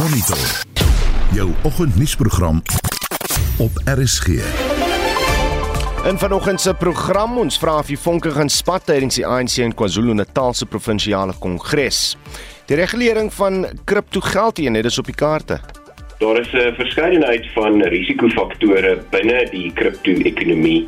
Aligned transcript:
Monitor. 0.00 0.38
Jou 1.34 1.50
oggendnuusprogram 1.62 2.62
op 3.58 3.70
RSG. 3.84 4.26
In 6.06 6.18
vanoggend 6.18 6.60
se 6.60 6.74
program 6.74 7.38
ons 7.38 7.58
vra 7.58 7.74
of 7.78 7.86
die 7.86 7.98
vonke 7.98 8.30
gaan 8.30 8.48
spat 8.48 8.86
tydens 8.88 9.18
die 9.20 9.26
ANC 9.26 9.58
in 9.60 9.74
KwaZulu-Natal 9.76 10.54
se 10.56 10.66
provinsiale 10.66 11.34
kongres. 11.38 12.16
Die 12.70 12.78
regulering 12.80 13.28
van 13.32 13.66
kriptogeld-eenhede 13.84 14.88
is 14.88 14.98
op 14.98 15.10
die 15.10 15.14
kaarte. 15.14 15.60
Daar 16.18 16.40
is 16.40 16.52
'n 16.52 16.74
verskeidenheid 16.80 17.50
van 17.52 17.82
risikofaktore 17.82 19.02
binne 19.10 19.48
die 19.50 19.72
kripto-ekonomie 19.72 20.86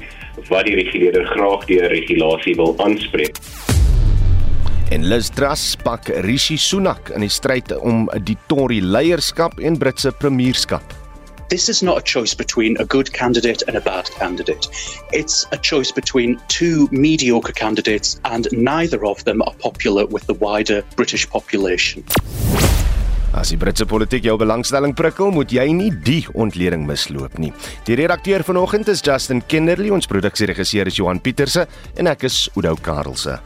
wat 0.48 0.64
die 0.64 0.74
reguleerder 0.74 1.26
graag 1.26 1.64
deur 1.64 1.88
regulasie 1.88 2.54
wil 2.54 2.74
aanspreek. 2.78 3.36
En 4.92 5.06
Liz 5.08 5.30
Truss 5.32 5.76
pak 5.80 6.08
Rishi 6.20 6.58
Sunak 6.60 7.08
in 7.16 7.22
die 7.24 7.30
stryd 7.32 7.70
om 7.80 8.02
die 8.26 8.34
Tory 8.50 8.82
leierskap 8.84 9.56
en 9.64 9.78
Britse 9.80 10.10
premierskap. 10.12 10.84
This 11.48 11.70
is 11.72 11.80
not 11.80 11.96
a 11.96 12.04
choice 12.04 12.36
between 12.36 12.76
a 12.76 12.84
good 12.84 13.08
candidate 13.16 13.64
and 13.66 13.76
a 13.76 13.80
bad 13.80 14.10
candidate. 14.18 14.68
It's 15.12 15.46
a 15.52 15.56
choice 15.56 15.88
between 15.92 16.36
two 16.48 16.88
mediocre 16.92 17.54
candidates, 17.56 18.18
and 18.24 18.48
neither 18.52 19.06
of 19.06 19.24
them 19.24 19.40
are 19.40 19.54
popular 19.64 20.04
with 20.06 20.26
the 20.28 20.36
wider 20.44 20.84
British 20.96 21.24
population. 21.24 22.04
As 23.32 23.48
die 23.48 23.56
Britse 23.56 23.88
politiek 23.88 24.28
jou 24.28 24.36
belangstelling 24.36 24.92
prikkel, 24.92 25.32
moet 25.32 25.56
jy 25.56 25.70
nie 25.72 25.88
die 26.04 26.26
ontleding 26.36 26.84
misloop 26.84 27.40
nie. 27.40 27.54
Die 27.88 27.96
redakteur 27.96 28.44
vanoggend 28.44 28.92
is 28.92 29.00
Justin 29.00 29.40
Kennerly, 29.48 29.88
ons 29.88 30.10
produksieregisseur 30.12 30.92
is 30.92 31.00
Johan 31.00 31.24
Pieterse 31.24 31.64
en 31.96 32.12
ek 32.12 32.28
is 32.28 32.44
Oudou 32.52 32.76
Karelse. 32.76 33.40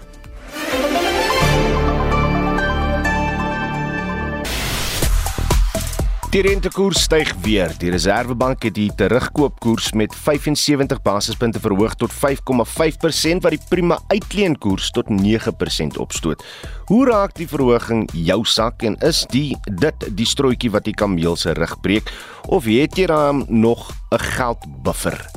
Die 6.27 6.43
rentekoers 6.43 7.05
styg 7.07 7.29
weer. 7.45 7.71
Die 7.79 7.91
Reserwebank 7.95 8.65
het 8.67 8.75
die 8.75 8.89
terugkoopkoers 8.99 9.93
met 9.95 10.15
75 10.15 10.99
basispunte 11.03 11.61
verhoog 11.63 11.95
tot 11.95 12.11
5,5% 12.13 13.45
wat 13.45 13.55
die 13.55 13.61
prima 13.69 13.99
uitleenkoers 14.11 14.91
tot 14.91 15.07
9% 15.07 16.01
opstoot. 16.03 16.43
Hoe 16.91 17.07
raak 17.07 17.37
die 17.39 17.47
verhoging 17.47 18.09
jou 18.13 18.41
sak 18.45 18.83
en 18.83 18.99
is 19.07 19.23
die 19.31 19.55
dit 19.71 20.09
die 20.19 20.27
strooitjie 20.27 20.73
wat 20.75 20.89
die 20.91 20.97
kameel 20.99 21.39
se 21.39 21.55
rug 21.55 21.79
breek 21.81 22.11
of 22.51 22.67
het 22.67 22.99
jy 22.99 23.07
dan 23.07 23.47
nog 23.49 23.95
'n 24.11 24.19
geldbuffer? 24.19 25.31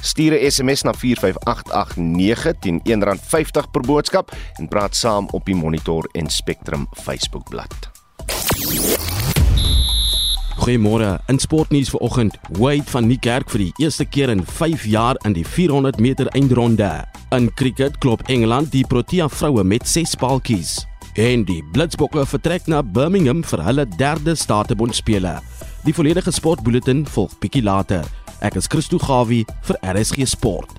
Stuur 0.00 0.32
'n 0.32 0.50
SMS 0.50 0.82
na 0.82 0.92
45889 0.92 2.54
teen 2.60 2.80
R1.50 2.84 3.70
per 3.70 3.82
boodskap 3.82 4.32
en 4.58 4.68
praat 4.68 4.96
saam 4.96 5.28
op 5.30 5.44
die 5.44 5.54
Monitor 5.54 6.08
en 6.12 6.30
Spectrum 6.30 6.88
Facebookblad. 6.92 7.90
Goeiemôre. 10.70 11.18
In 11.26 11.38
sportnuus 11.38 11.88
vanoggend, 11.90 12.36
Wade 12.58 12.86
van 12.86 13.06
Niekerk 13.06 13.50
vir 13.50 13.58
die 13.64 13.72
eerste 13.82 14.04
keer 14.06 14.30
in 14.30 14.44
5 14.46 14.84
jaar 14.86 15.18
in 15.26 15.34
die 15.34 15.42
400 15.42 15.98
meter 15.98 16.28
eindronde. 16.38 16.90
In 17.34 17.48
cricket 17.58 17.98
klop 17.98 18.22
Engeland 18.30 18.70
die 18.70 18.84
Protea 18.86 19.26
vroue 19.28 19.64
met 19.64 19.88
6 19.88 20.14
paaltjies. 20.14 20.86
En 21.18 21.42
die 21.44 21.58
Blitsbokke 21.72 22.22
vertrek 22.22 22.70
na 22.70 22.84
Birmingham 22.86 23.42
vir 23.42 23.64
hulle 23.66 23.88
derde 23.96 24.36
Statebondspele. 24.38 25.40
Die 25.82 25.94
volledige 25.96 26.30
sportbulletin 26.30 27.02
volg 27.16 27.34
bietjie 27.42 27.66
later. 27.66 28.06
Ek 28.38 28.54
is 28.54 28.70
Christo 28.70 29.02
Gawie 29.02 29.42
vir 29.66 29.82
RSG 29.82 30.22
Sport. 30.36 30.78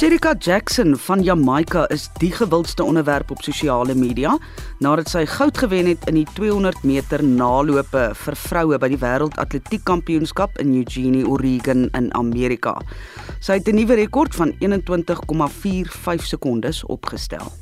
Sherika 0.00 0.32
Jackson 0.38 0.96
van 0.96 1.22
Jamaica 1.22 1.82
is 1.92 2.06
die 2.22 2.30
gewildste 2.32 2.84
onderwerp 2.84 3.30
op 3.30 3.42
sosiale 3.44 3.92
media 3.94 4.30
nadat 4.80 5.10
sy 5.12 5.26
goud 5.28 5.60
gewen 5.60 5.90
het 5.90 6.06
in 6.08 6.16
die 6.16 6.24
200 6.38 6.86
meter 6.88 7.20
nalope 7.20 8.06
vir 8.22 8.38
vroue 8.46 8.78
by 8.80 8.88
die 8.94 9.00
Wêreldatletiek 9.02 9.84
Kampioenskap 9.84 10.56
in 10.64 10.72
Eugene, 10.78 11.26
Oregon 11.28 11.90
in 11.92 12.08
Amerika. 12.16 12.78
Sy 13.44 13.60
het 13.60 13.68
'n 13.68 13.76
nuwe 13.76 14.00
rekord 14.00 14.32
van 14.34 14.56
21,45 14.64 16.24
sekondes 16.24 16.80
opgestel. 16.84 17.52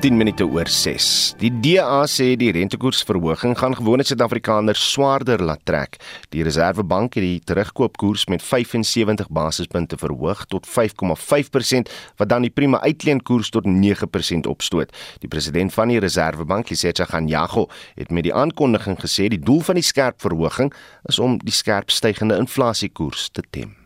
10 0.00 0.16
minute 0.16 0.46
oor 0.48 0.64
6. 0.64 1.34
Die 1.42 1.50
DA 1.60 2.06
sê 2.08 2.30
die 2.40 2.48
rentekoersverhoging 2.56 3.52
gaan 3.60 3.74
gewone 3.76 4.04
Suid-Afrikaners 4.08 4.80
swaarder 4.94 5.42
laat 5.44 5.60
trek. 5.68 5.98
Die 6.32 6.40
Reserwebank 6.46 7.18
het 7.18 7.26
die 7.26 7.42
terugkoopkoers 7.44 8.24
met 8.32 8.40
75 8.40 9.28
basispunte 9.28 9.98
verhoog 10.00 10.46
tot 10.48 10.64
5,5% 10.64 11.92
wat 12.16 12.32
dan 12.32 12.48
die 12.48 12.52
prima 12.54 12.80
uitleenkoers 12.80 13.52
tot 13.52 13.68
9% 13.68 14.48
opstoot. 14.48 14.96
Die 15.20 15.28
president 15.28 15.76
van 15.76 15.92
die 15.92 16.00
Reserwebank, 16.00 16.72
Lesetja 16.72 17.04
Ganyago, 17.04 17.68
het 18.00 18.08
met 18.08 18.24
die 18.24 18.34
aankondiging 18.34 18.96
gesê 19.04 19.28
die 19.28 19.42
doel 19.44 19.60
van 19.60 19.76
die 19.76 19.84
skerp 19.84 20.24
verhoging 20.24 20.72
is 21.12 21.20
om 21.20 21.36
die 21.44 21.52
skerp 21.52 21.92
stygende 21.92 22.40
inflasiekoers 22.40 23.28
te 23.36 23.44
tem. 23.50 23.76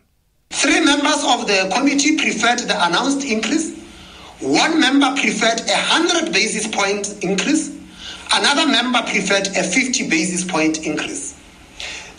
Three 0.47 0.79
members 0.79 1.27
of 1.27 1.43
the 1.51 1.65
committee 1.75 2.15
preferred 2.15 2.63
the 2.69 2.79
announced 2.79 3.27
increase 3.27 3.83
One 4.45 4.79
member 4.79 5.09
preferred 5.19 5.61
a 5.61 5.73
100 5.73 6.31
basis 6.31 6.67
point 6.67 7.23
increase. 7.23 7.71
Another 8.31 8.67
member 8.67 9.01
preferred 9.01 9.47
a 9.57 9.63
50 9.63 10.07
basis 10.07 10.43
point 10.45 10.85
increase. 10.85 11.33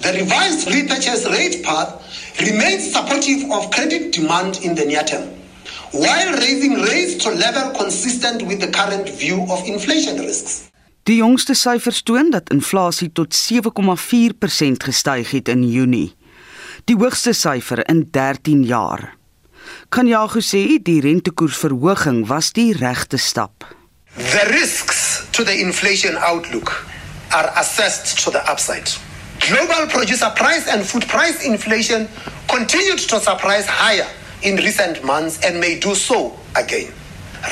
The 0.01 0.13
revised 0.13 0.67
repurchase 0.67 1.25
rate 1.31 1.63
path 1.63 2.03
remains 2.41 2.93
supportive 2.93 3.49
of 3.53 3.71
credit 3.71 4.11
demand 4.13 4.59
in 4.65 4.75
the 4.75 4.85
near 4.85 5.05
term, 5.05 5.29
while 5.93 6.33
raising 6.39 6.75
rates 6.83 7.15
to 7.23 7.31
level 7.31 7.71
consistent 7.79 8.43
with 8.43 8.59
the 8.61 8.73
current 8.73 9.09
view 9.09 9.47
of 9.49 9.65
inflation 9.65 10.19
risks. 10.19 10.69
Die 11.03 11.17
jongste 11.23 11.55
syfers 11.55 12.03
toon 12.03 12.31
dat 12.31 12.51
inflasie 12.51 13.13
tot 13.13 13.31
7,4% 13.31 14.83
gestyg 14.83 15.31
het 15.31 15.49
in 15.49 15.63
Junie, 15.71 16.15
die 16.85 16.97
hoogste 16.99 17.33
syfer 17.33 17.87
in 17.87 18.09
13 18.11 18.65
jaar. 18.67 19.15
Kanyago 19.91 20.41
sê 20.41 20.79
die 20.79 21.01
rentekoersverhoging 21.01 22.27
was 22.29 22.53
die 22.53 22.73
regte 22.73 23.19
stap. 23.19 23.65
The 24.17 24.45
risks 24.51 25.27
to 25.33 25.45
the 25.45 25.61
inflation 25.61 26.17
outlook 26.19 26.87
are 27.33 27.53
assessed 27.57 28.19
to 28.25 28.31
the 28.31 28.43
upside. 28.51 28.89
Global 29.41 29.87
producer 29.89 30.31
price 30.35 30.67
and 30.67 30.85
food 30.85 31.07
price 31.07 31.45
inflation 31.45 32.09
continued 32.49 32.99
to 32.99 33.21
surprise 33.21 33.67
higher 33.67 34.07
in 34.43 34.57
recent 34.57 35.05
months 35.05 35.39
and 35.45 35.61
may 35.61 35.79
do 35.79 35.95
so 35.95 36.33
again. 36.57 36.93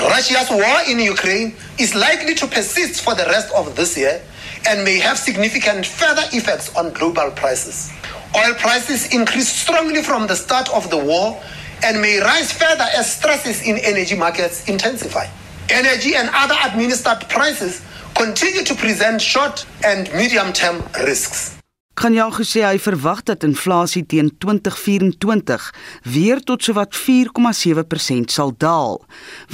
Russia's 0.00 0.50
war 0.50 0.78
in 0.88 0.98
Ukraine 0.98 1.54
is 1.78 1.94
likely 1.94 2.34
to 2.34 2.46
persist 2.46 3.02
for 3.02 3.14
the 3.14 3.26
rest 3.26 3.52
of 3.54 3.76
this 3.76 3.96
year 3.96 4.20
and 4.66 4.82
may 4.82 4.98
have 4.98 5.18
significant 5.18 5.86
further 5.86 6.24
effects 6.32 6.74
on 6.74 6.92
global 6.92 7.30
prices. 7.30 7.92
Oil 8.36 8.54
prices 8.54 9.14
increased 9.14 9.56
strongly 9.58 10.02
from 10.02 10.26
the 10.26 10.34
start 10.34 10.68
of 10.70 10.90
the 10.90 10.98
war 10.98 11.40
and 11.82 12.00
may 12.00 12.20
rise 12.20 12.52
further 12.52 12.86
as 12.96 13.10
stresses 13.10 13.62
in 13.62 13.76
energy 13.78 14.16
markets 14.16 14.68
intensify. 14.68 15.26
Energy 15.70 16.14
and 16.14 16.30
other 16.34 16.56
administered 16.64 17.28
prices 17.28 17.82
continue 18.14 18.62
to 18.64 18.74
present 18.74 19.20
short 19.20 19.66
and 19.82 20.12
medium 20.12 20.52
term 20.52 20.82
risks. 21.06 21.56
Kan 21.94 22.16
jy 22.16 22.26
gesê 22.34 22.64
hy 22.66 22.78
verwag 22.82 23.22
dat 23.28 23.44
inflasie 23.46 24.02
teen 24.02 24.32
2024 24.42 25.70
weer 26.10 26.42
tot 26.42 26.66
sowat 26.66 26.90
4,7% 26.98 28.34
sal 28.34 28.50
daal, 28.58 28.98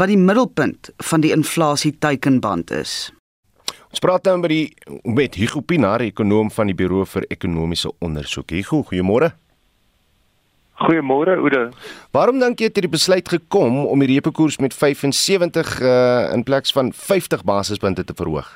wat 0.01 0.09
die 0.09 0.17
middelpunt 0.17 0.89
van 1.11 1.21
die 1.21 1.35
inflasie 1.37 1.93
teikenband 2.01 2.73
is. 2.73 3.13
Ons 3.91 4.01
praat 4.01 4.25
nou 4.25 4.39
met 4.41 4.53
die 4.53 4.67
met 5.05 5.37
Hugo 5.37 5.61
Pinaar, 5.61 6.01
ekonom 6.07 6.49
van 6.55 6.71
die 6.71 6.77
Buro 6.79 7.05
vir 7.05 7.27
Ekonomiese 7.29 7.93
Onderzoek. 8.01 8.57
Hugo, 8.57 8.85
goeiemôre. 8.89 9.35
Goeiemôre 10.81 11.37
Oude. 11.37 11.69
Waarom 12.17 12.41
dink 12.41 12.61
jy 12.61 12.71
het 12.71 12.79
hierdie 12.79 12.95
besluit 12.95 13.29
gekom 13.29 13.83
om 13.85 14.01
die 14.01 14.09
reepekoers 14.15 14.57
met 14.65 14.72
75 14.77 15.75
uh, 15.84 16.31
in 16.33 16.45
plaas 16.47 16.72
van 16.72 16.89
50 16.97 17.45
basispunte 17.45 18.04
te 18.04 18.16
verhoog? 18.16 18.49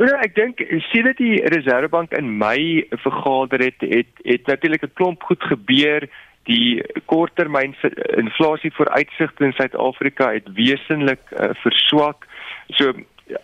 Oude, 0.00 0.16
ek 0.24 0.34
dink 0.34 0.64
sedert 0.88 1.22
die 1.22 1.38
Reservebank 1.54 2.16
in 2.18 2.34
Mei 2.40 2.82
vergader 3.04 3.62
het, 3.62 3.86
het 3.86 4.26
het 4.26 4.50
natuurlik 4.50 4.82
'n 4.82 4.96
klomp 4.98 5.22
goed 5.22 5.42
gebeur. 5.52 6.08
Die 6.50 6.82
korttermyn 7.06 7.76
inflasie 8.18 8.74
vooruitsigte 8.74 9.44
in 9.44 9.54
Suid-Afrika 9.54 10.32
het 10.32 10.48
wesentlik 10.58 11.22
uh, 11.30 11.54
verswak. 11.62 12.26
So 12.74 12.92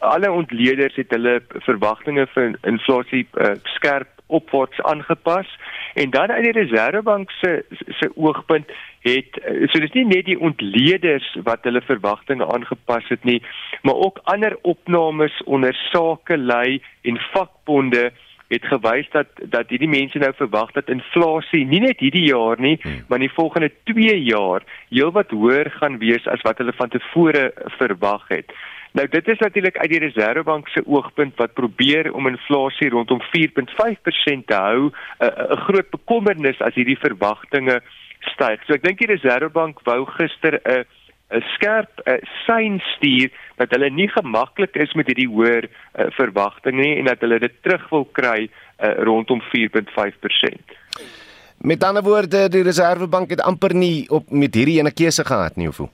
alle 0.00 0.32
ontleeders 0.32 0.96
het 0.98 1.10
hulle 1.14 1.38
verwagtinge 1.62 2.26
vir 2.34 2.58
inflasie 2.66 3.26
uh, 3.38 3.54
skerp 3.78 4.17
opwaarts 4.28 4.80
aangepas. 4.82 5.58
En 5.94 6.10
dan 6.10 6.30
uit 6.30 6.44
die 6.44 6.52
Reservebank 6.52 7.30
se 7.30 7.64
se 7.98 8.10
oogpunt 8.14 8.70
het 9.00 9.40
so 9.70 9.80
dis 9.80 9.94
nie 9.94 10.06
net 10.06 10.26
die 10.28 10.38
ontleeders 10.40 11.26
wat 11.46 11.66
hulle 11.68 11.82
verwagtinge 11.86 12.46
aangepas 12.54 13.08
het 13.12 13.24
nie 13.24 13.42
maar 13.82 13.94
ook 13.94 14.20
ander 14.32 14.56
opnames 14.62 15.42
onder 15.44 15.74
sakelei 15.90 16.82
en 17.02 17.20
vakbonde 17.32 18.10
het 18.48 18.64
gewys 18.64 19.08
dat 19.12 19.28
dat 19.52 19.68
hierdie 19.68 19.88
mense 19.88 20.18
nou 20.18 20.32
verwag 20.36 20.72
dat 20.72 20.88
inflasie 20.88 21.66
nie 21.66 21.80
net 21.84 22.00
hierdie 22.00 22.28
jaar 22.30 22.60
nie, 22.60 22.78
hmm. 22.82 23.04
maar 23.08 23.20
in 23.20 23.28
die 23.28 23.36
volgende 23.36 23.70
2 23.90 24.16
jaar 24.24 24.64
heelwat 24.88 25.30
hoër 25.30 25.70
gaan 25.70 25.98
wees 25.98 26.26
as 26.26 26.42
wat 26.48 26.58
hulle 26.58 26.72
van 26.72 26.88
tevore 26.88 27.52
verwag 27.76 28.28
het. 28.28 28.52
Nou 28.96 29.04
dit 29.08 29.28
is 29.28 29.38
natuurlik 29.38 29.76
uit 29.78 29.90
die 29.90 30.00
Reserwebank 30.00 30.68
se 30.68 30.82
oogpunt 30.86 31.36
wat 31.36 31.52
probeer 31.52 32.12
om 32.12 32.26
inflasie 32.26 32.88
rondom 32.88 33.20
4.5% 33.20 34.46
te 34.46 34.54
hou, 34.54 34.90
'n 35.20 35.56
groot 35.66 35.90
bekommernis 35.90 36.60
as 36.60 36.74
hierdie 36.74 36.98
verwagtinge 36.98 37.80
styg. 38.32 38.64
So 38.64 38.72
ek 38.72 38.82
dink 38.82 38.98
die 38.98 39.12
Reserwebank 39.12 39.84
wou 39.84 40.04
gister 40.06 40.60
'n 40.64 40.84
'n 41.28 41.44
skerp 41.54 42.00
uh, 42.04 42.16
sein 42.46 42.80
stuur 42.96 43.30
dat 43.56 43.70
hulle 43.70 43.90
nie 43.90 44.08
gemaklik 44.08 44.76
is 44.76 44.94
met 44.94 45.06
hierdie 45.10 45.28
hoër 45.28 45.68
uh, 45.68 46.08
verwagtinge 46.16 46.80
nie 46.82 46.96
en 46.98 47.10
dat 47.10 47.20
hulle 47.20 47.38
dit 47.38 47.56
terug 47.62 47.84
wil 47.90 48.06
kry 48.16 48.48
uh, 48.48 48.94
rondom 49.04 49.42
4.5%. 49.52 50.76
Met 51.58 51.84
ander 51.84 52.02
woorde, 52.02 52.48
die 52.48 52.62
Reserwebank 52.62 53.30
het 53.30 53.42
amper 53.42 53.74
nie 53.74 54.06
op 54.08 54.30
met 54.30 54.54
hierdie 54.54 54.78
ene 54.78 54.94
keuse 54.94 55.24
gehad 55.26 55.56
nie, 55.56 55.66
hoeveel? 55.66 55.90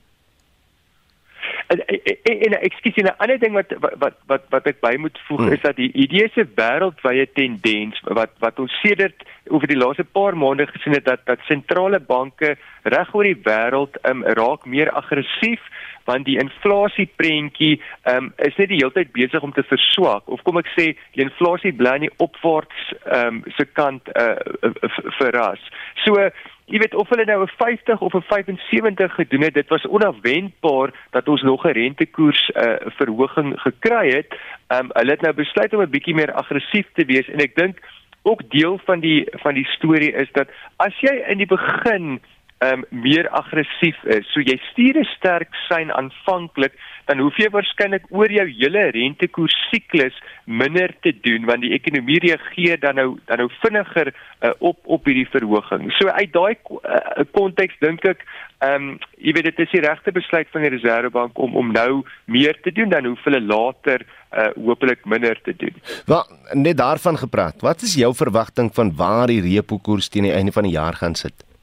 En 1.67 1.79
en 2.23 2.53
ekskuus, 2.61 2.95
'n 2.95 3.15
ander 3.17 3.39
ding 3.39 3.53
wat 3.53 3.73
wat 3.79 4.13
wat 4.25 4.43
wat 4.49 4.67
ek 4.67 4.79
by 4.81 4.95
moet 4.97 5.17
voeg 5.27 5.39
hmm. 5.39 5.53
is 5.53 5.61
dat 5.61 5.75
die 5.75 5.91
idee 5.93 6.29
se 6.33 6.45
wêreldwye 6.55 7.25
tendens 7.33 8.01
wat 8.03 8.31
wat 8.39 8.59
ons 8.59 8.79
sedert 8.81 9.25
oor 9.49 9.67
die 9.67 9.77
laaste 9.77 10.03
paar 10.03 10.37
maande 10.37 10.67
gesien 10.67 10.93
het 10.93 11.05
dat 11.05 11.25
dat 11.25 11.39
sentrale 11.47 11.99
banke 11.99 12.55
reg 12.83 13.13
oor 13.13 13.23
die 13.23 13.41
wêreld 13.49 13.97
um, 14.09 14.23
raak 14.23 14.65
meer 14.65 14.91
aggressief 14.91 15.61
want 16.05 16.25
die 16.25 16.37
inflasieprentjie 16.37 17.81
um, 18.13 18.33
is 18.37 18.57
net 18.61 18.69
die 18.69 18.81
hele 18.81 18.93
tyd 18.93 19.13
besig 19.13 19.41
om 19.41 19.53
te 19.53 19.65
verswak 19.65 20.29
of 20.29 20.43
kom 20.45 20.61
ek 20.61 20.69
sê 20.77 20.91
die 21.17 21.25
inflasie 21.25 21.73
bly 21.73 21.97
nie 21.97 22.13
opwaarts 22.17 22.93
um, 23.05 23.41
se 23.57 23.65
kant 23.65 24.09
uh, 24.13 24.37
verras. 25.17 25.61
So 26.05 26.29
jy 26.65 26.79
weet 26.81 26.95
of 26.95 27.09
hulle 27.09 27.25
nou 27.25 27.43
'n 27.43 27.51
50 27.57 28.01
of 28.01 28.13
'n 28.13 28.21
75 28.21 29.13
gedoen 29.13 29.41
het, 29.41 29.53
dit 29.53 29.69
was 29.69 29.87
onafwendbaar 29.87 30.93
dat 31.11 31.27
ons 31.27 31.41
nog 31.41 31.65
'n 31.65 31.77
rentekoers 31.77 32.51
uh, 32.53 32.75
verhoging 32.97 33.61
gekry 33.61 34.09
het. 34.09 34.33
Um, 34.67 34.89
hulle 34.93 35.11
het 35.11 35.21
nou 35.21 35.33
besluit 35.33 35.73
om 35.73 35.81
'n 35.81 35.89
bietjie 35.89 36.15
meer 36.15 36.33
aggressief 36.33 36.87
te 36.93 37.05
wees 37.05 37.27
en 37.29 37.39
ek 37.39 37.55
dink 37.55 37.79
ook 38.21 38.49
deel 38.49 38.79
van 38.85 38.99
die 38.99 39.27
van 39.31 39.53
die 39.53 39.65
storie 39.65 40.11
is 40.11 40.31
dat 40.31 40.49
as 40.75 40.99
jy 40.99 41.13
in 41.29 41.37
die 41.37 41.49
begin 41.49 42.19
um, 42.63 42.83
meer 42.89 43.29
aggressief 43.29 43.97
is. 44.03 44.27
So 44.33 44.39
jy 44.39 44.57
stuur 44.71 44.99
'n 44.99 45.07
sterk 45.17 45.55
sein 45.67 45.91
aanvanklik, 45.91 46.73
dan 47.05 47.19
hoef 47.19 47.37
jy 47.37 47.49
waarskynlik 47.49 48.05
oor 48.09 48.31
jou 48.31 48.47
hele 48.47 48.89
rentekoers 48.95 49.55
siklus 49.71 50.15
minder 50.45 50.93
te 51.01 51.11
doen 51.21 51.45
want 51.45 51.61
die 51.61 51.73
ekonomie 51.73 52.19
reageer 52.19 52.79
dan 52.79 52.95
nou 52.95 53.17
dan 53.25 53.37
nou 53.37 53.49
vinniger 53.61 54.13
uh, 54.41 54.49
op 54.59 54.77
op 54.83 55.05
hierdie 55.05 55.29
verhoging. 55.29 55.91
So 55.99 56.07
uit 56.07 56.33
daai 56.33 56.55
uh, 56.55 57.25
konteks 57.31 57.77
dink 57.79 58.05
ek, 58.05 58.25
ehm 58.59 58.75
um, 58.75 58.99
jy 59.17 59.33
weet 59.33 59.49
dit 59.51 59.59
is 59.59 59.71
die 59.71 59.85
regte 59.85 60.11
besluit 60.11 60.47
van 60.51 60.61
die 60.61 60.69
Reserwebank 60.69 61.37
om 61.37 61.55
om 61.55 61.71
nou 61.71 62.03
meer 62.25 62.57
te 62.61 62.71
doen 62.71 62.89
dan 62.89 63.05
hoef 63.05 63.23
hulle 63.23 63.41
later 63.41 64.05
uh 64.35 64.51
hopelik 64.55 65.05
minder 65.05 65.37
te 65.43 65.53
doen. 65.55 65.75
Wel, 66.05 66.23
net 66.53 66.77
daarvan 66.77 67.17
gepraat. 67.17 67.61
Wat 67.61 67.81
is 67.81 67.95
jou 67.95 68.13
verwagting 68.15 68.73
van 68.73 68.95
waar 68.95 69.27
die 69.27 69.41
repo 69.41 69.77
koers 69.77 70.09
teen 70.09 70.23
die 70.23 70.33
einde 70.33 70.51
van 70.51 70.63
die 70.63 70.75
jaar 70.75 70.93
gaan 70.93 71.15
sit? 71.15 71.54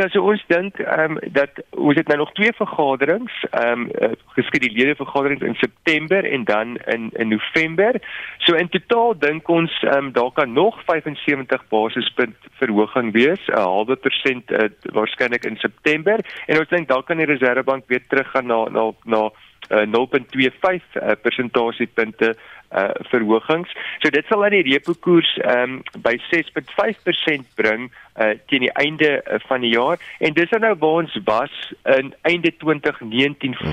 Ja, 0.00 0.06
so 0.08 0.22
ons 0.24 0.40
dink 0.48 0.78
ehm 0.80 1.18
um, 1.18 1.32
dat 1.36 1.58
ons 1.76 1.98
het 1.98 2.06
nou 2.08 2.16
nog 2.22 2.30
twee 2.32 2.52
vergaderings, 2.56 3.34
ehm 3.50 3.82
um, 4.00 4.14
geskeduleerde 4.36 4.94
vergaderings 4.96 5.42
in 5.44 5.54
September 5.60 6.24
en 6.24 6.44
dan 6.44 6.76
in 6.76 7.10
in 7.12 7.28
November. 7.28 8.00
So 8.38 8.54
in 8.54 8.68
totaal 8.68 9.18
dink 9.18 9.48
ons 9.48 9.82
ehm 9.82 10.06
um, 10.06 10.12
daar 10.12 10.32
kan 10.32 10.52
nog 10.52 10.80
75 10.86 11.68
basispunt 11.68 12.36
verhoging 12.62 13.12
wees, 13.12 13.46
'n 13.46 13.60
halwe 13.60 13.96
persent 13.96 14.50
uh, 14.50 14.70
waarskynlik 14.82 15.44
in 15.44 15.56
September 15.56 16.18
en 16.46 16.58
ons 16.58 16.68
dink 16.68 16.88
dalk 16.88 17.06
kan 17.06 17.16
die 17.16 17.26
Reserwebank 17.26 17.84
weer 17.86 18.06
teruggaan 18.08 18.46
na 18.46 18.64
na 18.68 18.92
na 19.04 19.22
uh, 19.68 19.84
0.25 19.84 20.80
uh, 20.94 21.12
persentasiepunte 21.22 22.36
uh 22.70 22.90
verhogings. 23.10 23.72
So 23.98 24.10
dit 24.10 24.26
sal 24.26 24.44
aan 24.44 24.54
die 24.54 24.66
repo 24.66 24.94
koers 24.94 25.30
um 25.44 25.80
by 26.04 26.16
6.5% 26.30 27.54
bring 27.58 27.90
uh 28.16 28.36
teen 28.46 28.66
die 28.66 28.72
einde 28.78 29.10
uh, 29.18 29.40
van 29.48 29.60
die 29.66 29.74
jaar 29.74 29.98
en 30.18 30.36
dis 30.38 30.50
nou 30.50 30.74
waar 30.78 31.02
ons 31.04 31.18
was 31.24 31.74
in 31.98 32.14
einde 32.22 32.54
2019 32.62 33.54
hmm. 33.54 33.70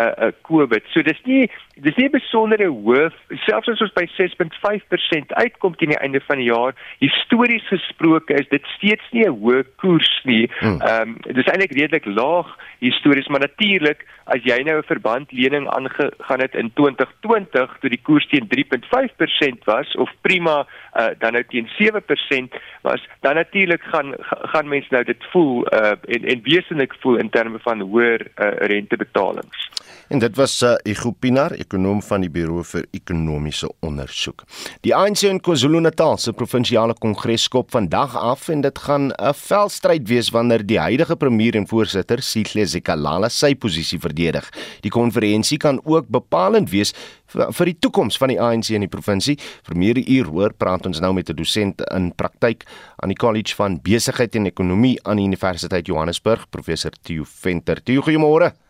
Uh, 0.00 0.26
uh 0.26 0.32
COVID. 0.48 0.82
So 0.92 1.02
dis 1.02 1.20
nie 1.24 1.50
dis 1.76 1.96
nie 1.96 2.08
'n 2.08 2.16
besondere 2.18 2.68
hoof 2.68 3.14
selfs 3.46 3.68
as 3.68 3.80
ons 3.80 3.92
by 3.92 4.06
6.5% 4.16 5.32
uitkom 5.42 5.76
teen 5.76 5.92
die 5.94 6.02
einde 6.04 6.20
van 6.20 6.38
die 6.38 6.50
jaar. 6.50 6.74
Histories 6.98 7.66
gesproke 7.68 8.34
is 8.34 8.48
dit 8.48 8.64
steeds 8.76 9.06
nie 9.12 9.24
'n 9.26 9.36
hoë 9.42 9.64
koers 9.76 10.20
nie. 10.24 10.50
Hmm. 10.60 10.80
Ehm 10.80 11.08
um, 11.08 11.34
dis 11.34 11.46
eintlik 11.46 11.72
redelik 11.72 12.06
laag 12.06 12.48
histories, 12.78 13.28
maar 13.28 13.40
natuurlik 13.40 14.06
as 14.24 14.42
jy 14.44 14.62
nou 14.62 14.78
'n 14.78 14.92
verbandlening 14.92 15.68
aangegaan 15.68 16.40
het 16.40 16.54
in 16.54 16.70
2020 16.72 17.78
toe 17.80 17.90
die 17.90 18.02
koers 18.02 18.28
teen 18.28 18.48
3.5% 18.48 19.64
was 19.64 19.96
of 19.96 20.10
prima 20.20 20.66
uh, 20.96 21.08
dan 21.18 21.32
nou 21.32 21.44
teen 21.44 21.68
7% 21.78 22.60
was, 22.82 23.08
dan 23.20 23.34
natuurlik 23.34 23.82
gaan 23.82 24.14
gaan 24.52 24.68
mense 24.68 24.88
nou 24.90 25.04
dit 25.04 25.24
voel 25.32 25.66
uh, 25.72 25.90
en 26.14 26.24
en 26.24 26.40
wesentlik 26.42 26.94
voel 27.00 27.16
in 27.16 27.30
terme 27.30 27.58
van 27.58 27.80
hoër 27.80 28.20
uh, 28.20 28.50
rentebetalings. 28.72 29.89
En 30.10 30.18
dit 30.18 30.36
was 30.36 30.56
uh, 30.66 30.72
Ego 30.82 31.12
Pinaar, 31.14 31.52
ekonom 31.54 32.00
van 32.02 32.24
die 32.24 32.30
Buro 32.34 32.64
vir 32.66 32.82
Ekonomiese 32.98 33.68
Ondersoek. 33.86 34.42
Die 34.82 34.90
ANC 34.90 35.20
in 35.28 35.38
KwaZulu-Natal 35.38 36.16
se 36.18 36.32
provinsiale 36.34 36.96
kongres 36.98 37.44
skop 37.46 37.68
vandag 37.70 38.16
af 38.18 38.48
en 38.50 38.64
dit 38.64 38.78
gaan 38.86 39.12
'n 39.12 39.34
velstryd 39.38 40.08
wees 40.08 40.32
wanneer 40.34 40.66
die 40.66 40.80
huidige 40.82 41.14
premier 41.16 41.54
en 41.54 41.68
voorsitter, 41.70 42.18
Sihle 42.22 42.66
Zikalala, 42.66 43.28
sy 43.28 43.54
posisie 43.54 44.00
verdedig. 44.00 44.50
Die 44.82 44.90
konferensie 44.90 45.58
kan 45.58 45.78
ook 45.84 46.08
bepalend 46.08 46.70
wees 46.70 46.92
vir, 47.26 47.66
die 47.66 47.78
toekoms 47.78 48.18
van 48.18 48.28
die 48.28 48.40
ANC 48.40 48.70
in 48.70 48.80
die 48.80 48.90
provinsie. 48.90 49.38
Vir 49.62 49.76
meer 49.76 49.94
hieroor 49.94 50.52
praat 50.52 50.86
ons 50.86 51.00
nou 51.00 51.12
met 51.12 51.30
'n 51.30 51.36
dosent 51.36 51.82
in 51.94 52.12
praktyk 52.14 52.64
aan 52.96 53.10
die 53.10 53.16
College 53.16 53.54
van 53.54 53.78
Besigheid 53.80 54.34
en 54.34 54.46
Ekonomie 54.46 54.98
aan 55.04 55.16
die 55.16 55.26
Universiteit 55.26 55.86
Johannesburg, 55.86 56.50
professor 56.50 56.90
Theo 57.02 57.22
Venter. 57.24 57.80
Theo, 57.84 58.02
goeiemôre. 58.02 58.69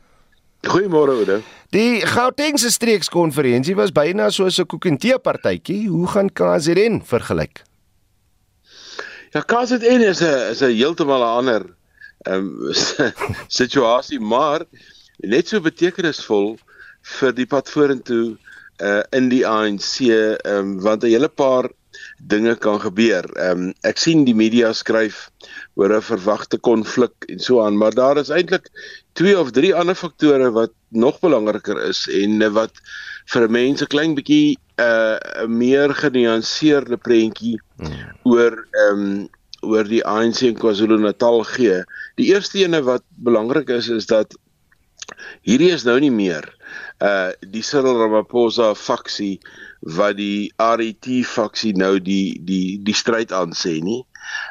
Goeiemôre 0.61 1.15
Oude. 1.17 1.41
Die 1.73 2.01
Gautengse 2.05 2.71
streekskonferensie 2.71 3.77
was 3.77 3.93
byna 3.97 4.29
soos 4.31 4.59
'n 4.61 4.67
koek 4.67 4.85
en 4.87 4.99
tee 4.99 5.19
partytjie. 5.19 5.89
Hoe 5.89 6.07
gaan 6.07 6.29
KZN 6.29 7.01
vergelyk? 7.05 7.63
Ja, 9.33 9.41
KZN 9.41 10.03
is 10.05 10.21
'n 10.21 10.51
is 10.53 10.61
'n 10.63 10.77
heeltemal 10.77 11.23
'n 11.23 11.37
ander 11.39 11.63
ehm 12.27 12.69
um, 12.69 12.75
situasie, 13.61 14.21
maar 14.21 14.65
net 15.25 15.49
so 15.49 15.61
betekenisvol 15.61 16.59
vir 17.03 17.33
die 17.33 17.47
pad 17.47 17.69
vorentoe 17.69 18.37
uh 18.81 19.03
in 19.17 19.29
die 19.29 19.47
ANC 19.47 20.01
ehm 20.01 20.37
um, 20.45 20.81
want 20.83 21.05
'n 21.05 21.09
hele 21.09 21.29
paar 21.29 21.71
dinge 22.27 22.57
kan 22.57 22.81
gebeur. 22.81 23.27
Ehm 23.37 23.71
um, 23.71 23.73
ek 23.89 23.99
sien 23.99 24.25
die 24.25 24.35
media 24.37 24.73
skryf 24.73 25.29
oor 25.75 25.95
'n 25.97 26.03
verwagte 26.03 26.59
konflik 26.59 27.13
en 27.29 27.39
so 27.39 27.63
aan, 27.65 27.79
maar 27.79 27.95
daar 27.95 28.19
is 28.19 28.31
eintlik 28.31 28.69
twee 29.13 29.39
of 29.39 29.51
drie 29.51 29.75
ander 29.75 29.95
faktore 29.95 30.51
wat 30.51 30.73
nog 30.89 31.21
belangriker 31.21 31.81
is 31.89 32.07
en 32.09 32.53
wat 32.53 32.73
vir 33.33 33.51
mense 33.51 33.87
klein 33.87 34.15
bietjie 34.15 34.59
'n 34.79 34.83
uh, 34.83 35.47
meer 35.47 35.95
genuanceerde 35.95 36.97
prentjie 36.97 37.59
hmm. 37.77 37.93
oor 38.25 38.67
ehm 38.87 39.05
um, 39.05 39.29
oor 39.63 39.85
die 39.85 40.05
ANC 40.09 40.41
in 40.41 40.57
KwaZulu-Natal 40.57 41.43
gee. 41.45 41.83
Die 42.17 42.31
eerste 42.33 42.63
ene 42.63 42.81
wat 42.83 43.03
belangrik 43.21 43.69
is 43.69 43.89
is 43.89 44.07
dat 44.07 44.33
hierdie 45.47 45.73
is 45.75 45.85
nou 45.89 45.99
nie 46.01 46.13
meer 46.15 46.47
uh 47.05 47.33
die 47.55 47.63
Cyril 47.65 47.99
Ramaphosa 48.01 48.75
faksie 48.77 49.41
wat 49.97 50.19
die 50.19 50.53
RET 50.61 51.09
faksie 51.25 51.73
nou 51.77 51.99
die 51.99 52.39
die 52.45 52.79
die 52.85 52.97
stryd 52.97 53.33
aan 53.33 53.57
sê 53.57 53.79
nie. 53.85 54.03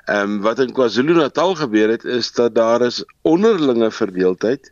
Ehm 0.10 0.24
um, 0.24 0.40
wat 0.46 0.60
in 0.60 0.74
KwaZulu-Natal 0.74 1.56
gebeur 1.62 1.94
het 1.94 2.06
is 2.06 2.32
dat 2.38 2.56
daar 2.56 2.82
is 2.86 3.04
onderlinge 3.22 3.92
verdeeldheid 3.92 4.72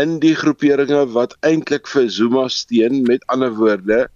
in 0.00 0.18
die 0.22 0.34
groeperinge 0.38 1.02
wat 1.16 1.34
eintlik 1.40 1.90
vir 1.90 2.08
Zuma 2.08 2.46
steun 2.48 3.02
met 3.02 3.26
ander 3.26 3.50
woorde 3.58 4.06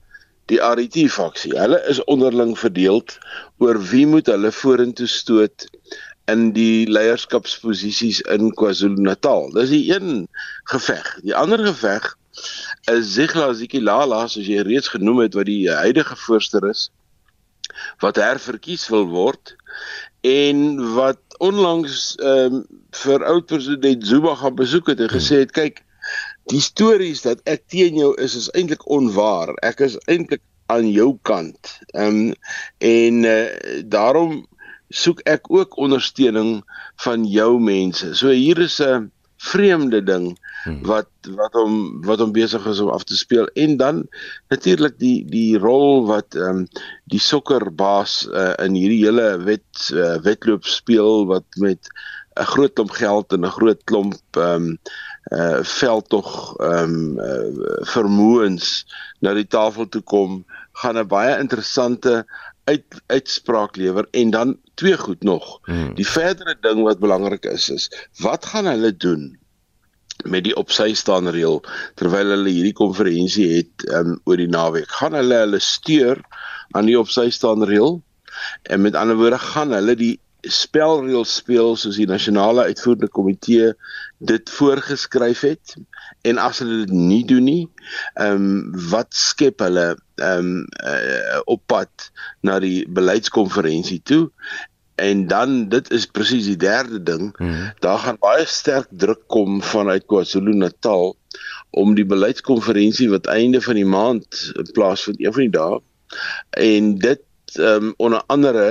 die 0.51 0.61
RET 0.61 0.97
faksie. 1.11 1.53
Hulle 1.59 1.81
is 1.91 2.03
onderling 2.05 2.55
verdeeld 2.59 3.19
oor 3.59 3.79
wie 3.91 4.07
moet 4.07 4.31
hulle 4.31 4.53
vorentoe 4.53 5.09
stoot 5.11 5.67
in 6.33 6.51
die 6.57 6.89
leierskapsposisies 6.91 8.23
in 8.33 8.51
KwaZulu-Natal. 8.59 9.51
Dis 9.57 9.73
die 9.75 9.85
een 9.93 10.27
geveg. 10.71 11.15
Die 11.27 11.35
ander 11.37 11.63
geveg 11.67 12.13
is 12.91 13.13
Zigla 13.15 13.53
Zikilala 13.55 14.25
soos 14.27 14.49
jy 14.49 14.63
reeds 14.65 14.91
genoem 14.93 15.25
het 15.27 15.35
wat 15.37 15.49
die 15.51 15.69
huidige 15.71 16.17
voorsteur 16.17 16.71
is 16.71 16.89
wat 18.01 18.21
herverkies 18.21 18.87
wil 18.93 19.05
word 19.11 19.55
en 20.27 20.79
wat 20.97 21.21
onlangs 21.45 22.15
ehm 22.21 22.63
um, 22.63 22.65
vir 23.03 23.25
oud 23.25 23.47
president 23.49 24.05
Zuma 24.07 24.35
gaan 24.37 24.57
besoek 24.57 24.91
het 24.93 25.01
en 25.01 25.13
gesê 25.13 25.43
het 25.43 25.53
kyk 25.57 25.81
die 26.53 26.61
stories 26.61 27.23
dat 27.25 27.41
ek 27.49 27.65
teen 27.73 27.97
jou 28.01 28.13
is 28.21 28.35
is 28.39 28.51
eintlik 28.57 28.85
onwaar 28.97 29.55
ek 29.69 29.81
is 29.89 29.97
eintlik 30.07 30.43
aan 30.73 30.89
jou 30.91 31.19
kant. 31.29 31.79
Ehm 31.93 32.33
um, 32.33 32.35
en 32.79 33.25
uh, 33.29 33.47
daarom 33.85 34.47
soek 34.93 35.25
ek 35.29 35.51
ook 35.51 35.79
ondersteuning 35.81 36.61
van 37.05 37.25
jou 37.25 37.59
mense. 37.61 38.15
So 38.15 38.29
hier 38.29 38.59
is 38.59 38.81
'n 38.81 39.11
vreemde 39.43 40.03
ding 40.07 40.39
hmm. 40.65 40.83
wat 40.87 41.11
wat 41.35 41.57
hom 41.59 42.03
wat 42.07 42.21
hom 42.23 42.33
besig 42.35 42.67
is 42.71 42.81
om 42.83 42.93
af 42.95 43.05
te 43.09 43.17
speel 43.19 43.49
en 43.59 43.77
dan 43.77 44.03
natuurlik 44.55 44.99
die 45.03 45.25
die 45.27 45.59
rol 45.59 46.07
wat 46.07 46.37
ehm 46.39 46.63
um, 46.63 46.67
die 47.11 47.21
sokkerbaas 47.21 48.23
uh, 48.31 48.53
in 48.63 48.79
hierdie 48.79 49.03
hele 49.03 49.27
wet 49.43 49.89
uh, 49.91 50.17
wedloop 50.23 50.69
speel 50.69 51.27
wat 51.27 51.59
met 51.59 51.91
'n 52.39 52.49
groot 52.55 52.73
klomp 52.79 52.95
geld 53.01 53.33
en 53.33 53.45
'n 53.45 53.57
groot 53.59 53.83
klomp 53.85 54.39
ehm 54.39 54.69
um, 54.71 54.79
uh 55.33 55.59
veld 55.63 56.09
tog 56.09 56.31
ehm 56.59 56.95
um, 56.95 57.19
uh, 57.19 57.83
vermoëns 57.95 58.85
na 59.21 59.35
die 59.35 59.47
tafel 59.47 59.89
toe 59.89 60.03
kom 60.03 60.45
gaan 60.83 60.99
'n 60.99 61.07
baie 61.09 61.39
interessante 61.39 62.25
uit 62.65 63.03
uitspraak 63.07 63.77
lewer 63.77 64.07
en 64.11 64.31
dan 64.31 64.59
twee 64.83 64.99
goed 64.99 65.23
nog. 65.23 65.61
Hmm. 65.69 65.95
Die 65.99 66.09
verdere 66.09 66.57
ding 66.61 66.83
wat 66.87 67.03
belangrik 67.03 67.47
is 67.47 67.69
is 67.71 67.89
wat 68.25 68.51
gaan 68.51 68.67
hulle 68.71 68.91
doen 68.97 69.31
met 70.27 70.45
die 70.47 70.55
opsy 70.59 70.93
staan 70.99 71.31
reël 71.35 71.63
terwyl 71.99 72.35
hulle 72.35 72.51
hierdie 72.51 72.77
konferensie 72.79 73.49
het 73.57 73.87
um, 73.95 74.17
oor 74.25 74.39
die 74.39 74.51
naweek. 74.51 74.91
Gaan 75.01 75.17
hulle 75.19 75.39
hulle 75.45 75.63
steur 75.63 76.21
aan 76.77 76.91
die 76.91 76.99
opsy 76.99 77.29
staan 77.35 77.65
reël? 77.69 78.01
En 78.63 78.83
met 78.83 78.99
ander 78.99 79.19
woorde 79.19 79.39
gaan 79.43 79.75
hulle 79.77 79.97
die 79.99 80.17
spelreëls 80.43 81.37
speel 81.39 81.77
soos 81.79 81.99
die 82.01 82.09
nasionale 82.11 82.67
uitvoerende 82.67 83.11
komitee 83.15 83.71
dit 84.19 84.51
voorgeskryf 84.51 85.45
het 85.47 85.75
en 86.27 86.39
as 86.43 86.59
hulle 86.63 86.83
dit 86.83 86.95
nie 86.95 87.23
doen 87.27 87.47
nie, 87.47 87.63
ehm 88.15 88.47
um, 88.47 88.89
wat 88.91 89.15
skep 89.15 89.63
hulle 89.63 89.93
ehm 89.95 90.51
um, 90.51 90.67
uh, 90.87 91.39
op 91.51 91.63
pad 91.71 92.11
na 92.47 92.59
die 92.63 92.83
beleidskonferensie 92.91 94.01
toe? 94.07 94.27
En 95.03 95.27
dan 95.27 95.69
dit 95.73 95.91
is 95.91 96.07
presies 96.07 96.47
die 96.51 96.59
derde 96.61 97.03
ding, 97.03 97.33
hmm. 97.37 97.73
daar 97.85 97.99
gaan 97.99 98.21
baie 98.23 98.47
sterk 98.47 98.87
druk 98.91 99.27
kom 99.27 99.63
vanuit 99.63 100.07
KwaZulu-Natal 100.07 101.17
om 101.73 101.95
die 101.97 102.07
beleidskonferensie 102.07 103.09
wat 103.11 103.27
einde 103.33 103.61
van 103.65 103.79
die 103.81 103.89
maand 103.89 104.53
plaasvind 104.77 105.21
een 105.21 105.33
van 105.33 105.47
die 105.47 105.55
dae 105.57 105.79
en 106.63 106.97
dit 107.01 107.23
ehm 107.57 107.93
um, 107.93 107.95
onder 107.97 108.23
andere 108.33 108.67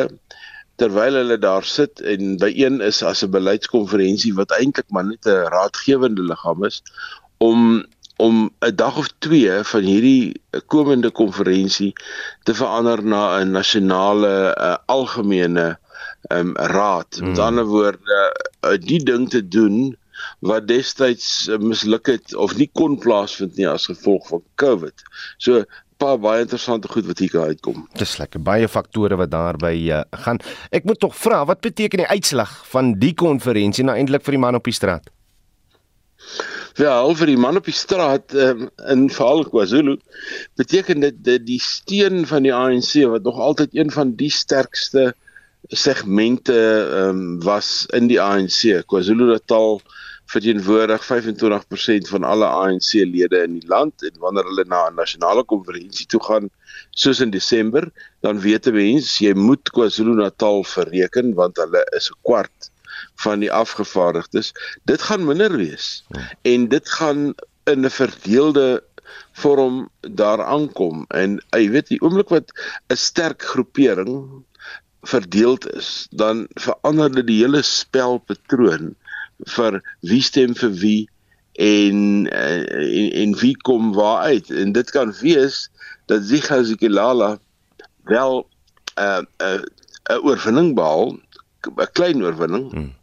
terwyl 0.81 1.17
hulle 1.19 1.37
daar 1.37 1.65
sit 1.65 2.01
en 2.01 2.37
by 2.41 2.51
een 2.57 2.81
is 2.81 3.01
as 3.05 3.23
'n 3.25 3.33
beleidskonferensie 3.33 4.33
wat 4.37 4.53
eintlik 4.57 4.89
maar 4.89 5.05
net 5.05 5.25
'n 5.25 5.49
raadgewende 5.55 6.23
liggaam 6.29 6.65
is 6.69 6.81
om 7.37 7.85
om 8.17 8.49
'n 8.59 8.75
dag 8.75 8.97
of 8.97 9.09
2 9.17 9.63
van 9.73 9.81
hierdie 9.81 10.41
komende 10.65 11.09
konferensie 11.09 11.93
te 12.43 12.53
verander 12.53 13.03
na 13.03 13.39
'n 13.39 13.51
nasionale 13.51 14.55
uh, 14.57 14.75
algemene 14.85 15.77
um, 16.29 16.55
raad. 16.55 17.19
Met 17.19 17.37
hmm. 17.37 17.45
ander 17.45 17.65
woorde, 17.65 18.21
uh, 18.61 18.77
die 18.79 19.03
ding 19.03 19.29
te 19.29 19.47
doen 19.47 19.95
wat 20.39 20.67
destyds 20.69 21.47
uh, 21.49 21.57
misluk 21.57 22.11
het 22.11 22.35
of 22.35 22.55
nie 22.57 22.69
kon 22.73 22.97
plaasvind 23.01 23.57
nie 23.57 23.69
as 23.69 23.89
gevolg 23.89 24.27
van 24.29 24.43
COVID. 24.61 25.05
So 25.37 25.63
paar 26.01 26.17
baie 26.17 26.41
interessante 26.45 26.89
goed 26.89 27.05
wat 27.05 27.21
hier 27.21 27.37
uitkom. 27.39 27.85
Dis 27.99 28.17
lekker 28.17 28.41
baie 28.41 28.69
faktore 28.71 29.17
wat 29.21 29.31
daarby 29.33 29.75
uh, 29.93 30.01
gaan. 30.23 30.41
Ek 30.73 30.87
moet 30.89 30.99
tog 31.01 31.15
vra, 31.17 31.43
wat 31.49 31.61
beteken 31.61 32.01
die 32.03 32.09
uitslag 32.09 32.53
van 32.71 32.95
die 33.01 33.13
konferensie 33.17 33.85
nou 33.85 33.97
eintlik 33.97 34.25
vir 34.25 34.37
die 34.37 34.45
man 34.45 34.57
op 34.57 34.69
die 34.69 34.75
straat? 34.75 35.11
Ja, 36.79 36.93
al 37.01 37.13
vir 37.19 37.33
die 37.33 37.39
man 37.39 37.59
op 37.59 37.67
die 37.67 37.75
straat 37.75 38.33
um, 38.37 38.69
in 38.93 39.09
veral 39.11 39.43
KwaZulu 39.49 39.97
beteken 40.59 41.03
dit 41.03 41.17
dat 41.25 41.45
die 41.45 41.59
steun 41.61 42.23
van 42.29 42.47
die 42.47 42.53
ANC 42.55 42.93
wat 43.11 43.27
nog 43.27 43.39
altyd 43.41 43.75
een 43.75 43.91
van 43.91 44.15
die 44.15 44.31
sterkste 44.31 45.11
segmente 45.69 46.53
um, 47.09 47.39
was 47.43 47.85
in 47.93 48.07
die 48.07 48.21
ANC, 48.21 48.83
KwaZulu-Natal 48.87 49.81
verteenwoordig 50.31 51.03
25% 51.03 52.09
van 52.13 52.23
alle 52.23 52.47
ANC-lede 52.47 53.43
in 53.43 53.59
die 53.59 53.67
land 53.67 54.03
en 54.07 54.19
wanneer 54.23 54.47
hulle 54.47 54.65
na 54.67 54.87
'n 54.89 54.95
nasionale 54.95 55.43
konferensie 55.43 56.05
toe 56.05 56.23
gaan 56.23 56.49
soos 56.91 57.19
in 57.19 57.31
Desember, 57.31 57.91
dan 58.21 58.39
weet 58.39 58.67
'n 58.67 58.73
mens 58.73 59.17
jy 59.19 59.33
moet 59.33 59.71
KwaZulu-Natal 59.75 60.63
verreken 60.63 61.33
want 61.33 61.57
hulle 61.57 61.83
is 61.95 62.09
'n 62.09 62.19
kwart 62.23 62.71
van 63.23 63.39
die 63.39 63.51
afgevaardigdes. 63.51 64.53
Dit 64.85 65.01
gaan 65.01 65.25
minder 65.25 65.57
wees. 65.57 66.03
En 66.41 66.67
dit 66.67 66.89
gaan 66.89 67.33
in 67.63 67.85
'n 67.85 67.89
verdeelde 67.89 68.83
vorm 69.31 69.89
daar 70.01 70.43
aankom 70.43 71.05
en 71.07 71.41
jy 71.49 71.69
weet 71.69 71.87
die 71.87 72.01
oomblik 72.01 72.29
wat 72.29 72.51
'n 72.87 72.95
sterk 72.95 73.41
groepering 73.41 74.43
verdeeld 75.01 75.73
is, 75.73 76.07
dan 76.11 76.47
verander 76.53 77.11
dit 77.11 77.27
die 77.27 77.39
hele 77.41 77.61
spelpatroon 77.65 78.93
vir 79.55 79.79
wie 80.05 80.21
stem 80.21 80.53
vir 80.55 80.73
wie 80.81 81.09
en 81.61 82.27
eh, 82.29 82.61
en, 82.61 83.11
en 83.23 83.35
wie 83.41 83.55
kom 83.67 83.93
waar 83.93 84.23
uit. 84.29 84.49
En 84.49 84.71
dit 84.71 84.91
kan 84.91 85.13
wees 85.21 85.69
dat 86.05 86.23
Zika 86.23 86.63
Zikalala 86.63 87.39
wel 88.03 88.47
'n 88.95 89.01
uh, 89.01 89.19
'n 89.19 89.27
uh, 89.41 89.61
'n 90.15 90.23
oorwinning 90.23 90.75
behaal 90.75 91.17
'n 91.65 91.91
klein 91.93 92.23
oorwinning 92.23 92.71
hmm 92.71 92.99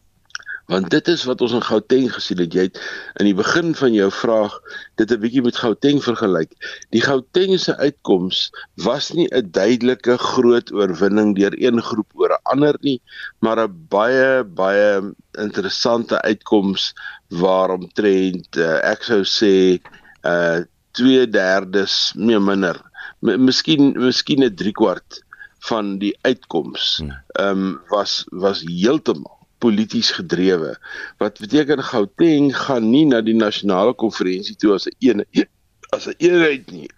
want 0.68 0.90
dit 0.92 1.08
is 1.08 1.24
wat 1.24 1.40
ons 1.44 1.54
in 1.56 1.64
Gauteng 1.64 2.10
gesien 2.12 2.40
het. 2.42 2.52
Jy 2.52 2.66
het 2.68 2.78
in 3.22 3.28
die 3.30 3.36
begin 3.36 3.72
van 3.76 3.94
jou 3.96 4.08
vraag 4.12 4.52
dit 5.00 5.10
'n 5.12 5.20
bietjie 5.22 5.42
met 5.42 5.56
Gauteng 5.56 6.02
vergelyk. 6.04 6.52
Die 6.92 7.00
Gauteng 7.00 7.56
se 7.60 7.76
uitkoms 7.76 8.50
was 8.84 9.12
nie 9.12 9.28
'n 9.32 9.48
duidelike 9.50 10.18
groot 10.18 10.72
oorwinning 10.72 11.34
deur 11.36 11.56
een 11.56 11.80
groep 11.82 12.10
oor 12.14 12.36
'n 12.36 12.44
ander 12.52 12.76
nie 12.80 13.00
maar 13.40 13.58
'n 13.64 13.86
baie 13.88 14.44
baie 14.44 15.14
interessante 15.38 16.20
uitkoms 16.22 16.92
waaromtrent 17.28 18.56
uh, 18.56 18.78
ek 18.84 19.02
sou 19.02 19.24
sê 19.24 19.80
uh 20.24 20.60
2/3 20.92 22.14
meer 22.16 22.42
minder. 22.42 22.76
Miskien 23.20 23.96
miskien 23.96 24.44
'n 24.44 24.54
3 24.54 24.72
kwart 24.72 25.24
van 25.58 25.98
die 25.98 26.18
uitkoms 26.22 26.98
hmm. 27.00 27.16
ehm 27.32 27.58
um, 27.58 27.80
was 27.88 28.24
was 28.30 28.60
heeltemal 28.60 29.37
polities 29.58 30.10
gedrewe. 30.10 30.78
Wat 31.18 31.38
beteken 31.38 31.82
Gauteng 31.82 32.50
gaan 32.56 32.90
nie 32.90 33.06
na 33.06 33.20
die 33.20 33.36
nasionale 33.36 33.94
konferensie 33.94 34.56
toe 34.56 34.74
as 34.74 34.86
'n 34.86 34.96
een 34.98 35.46
as 35.90 36.06
'n 36.06 36.14
eenheid 36.18 36.70
nie. 36.70 36.90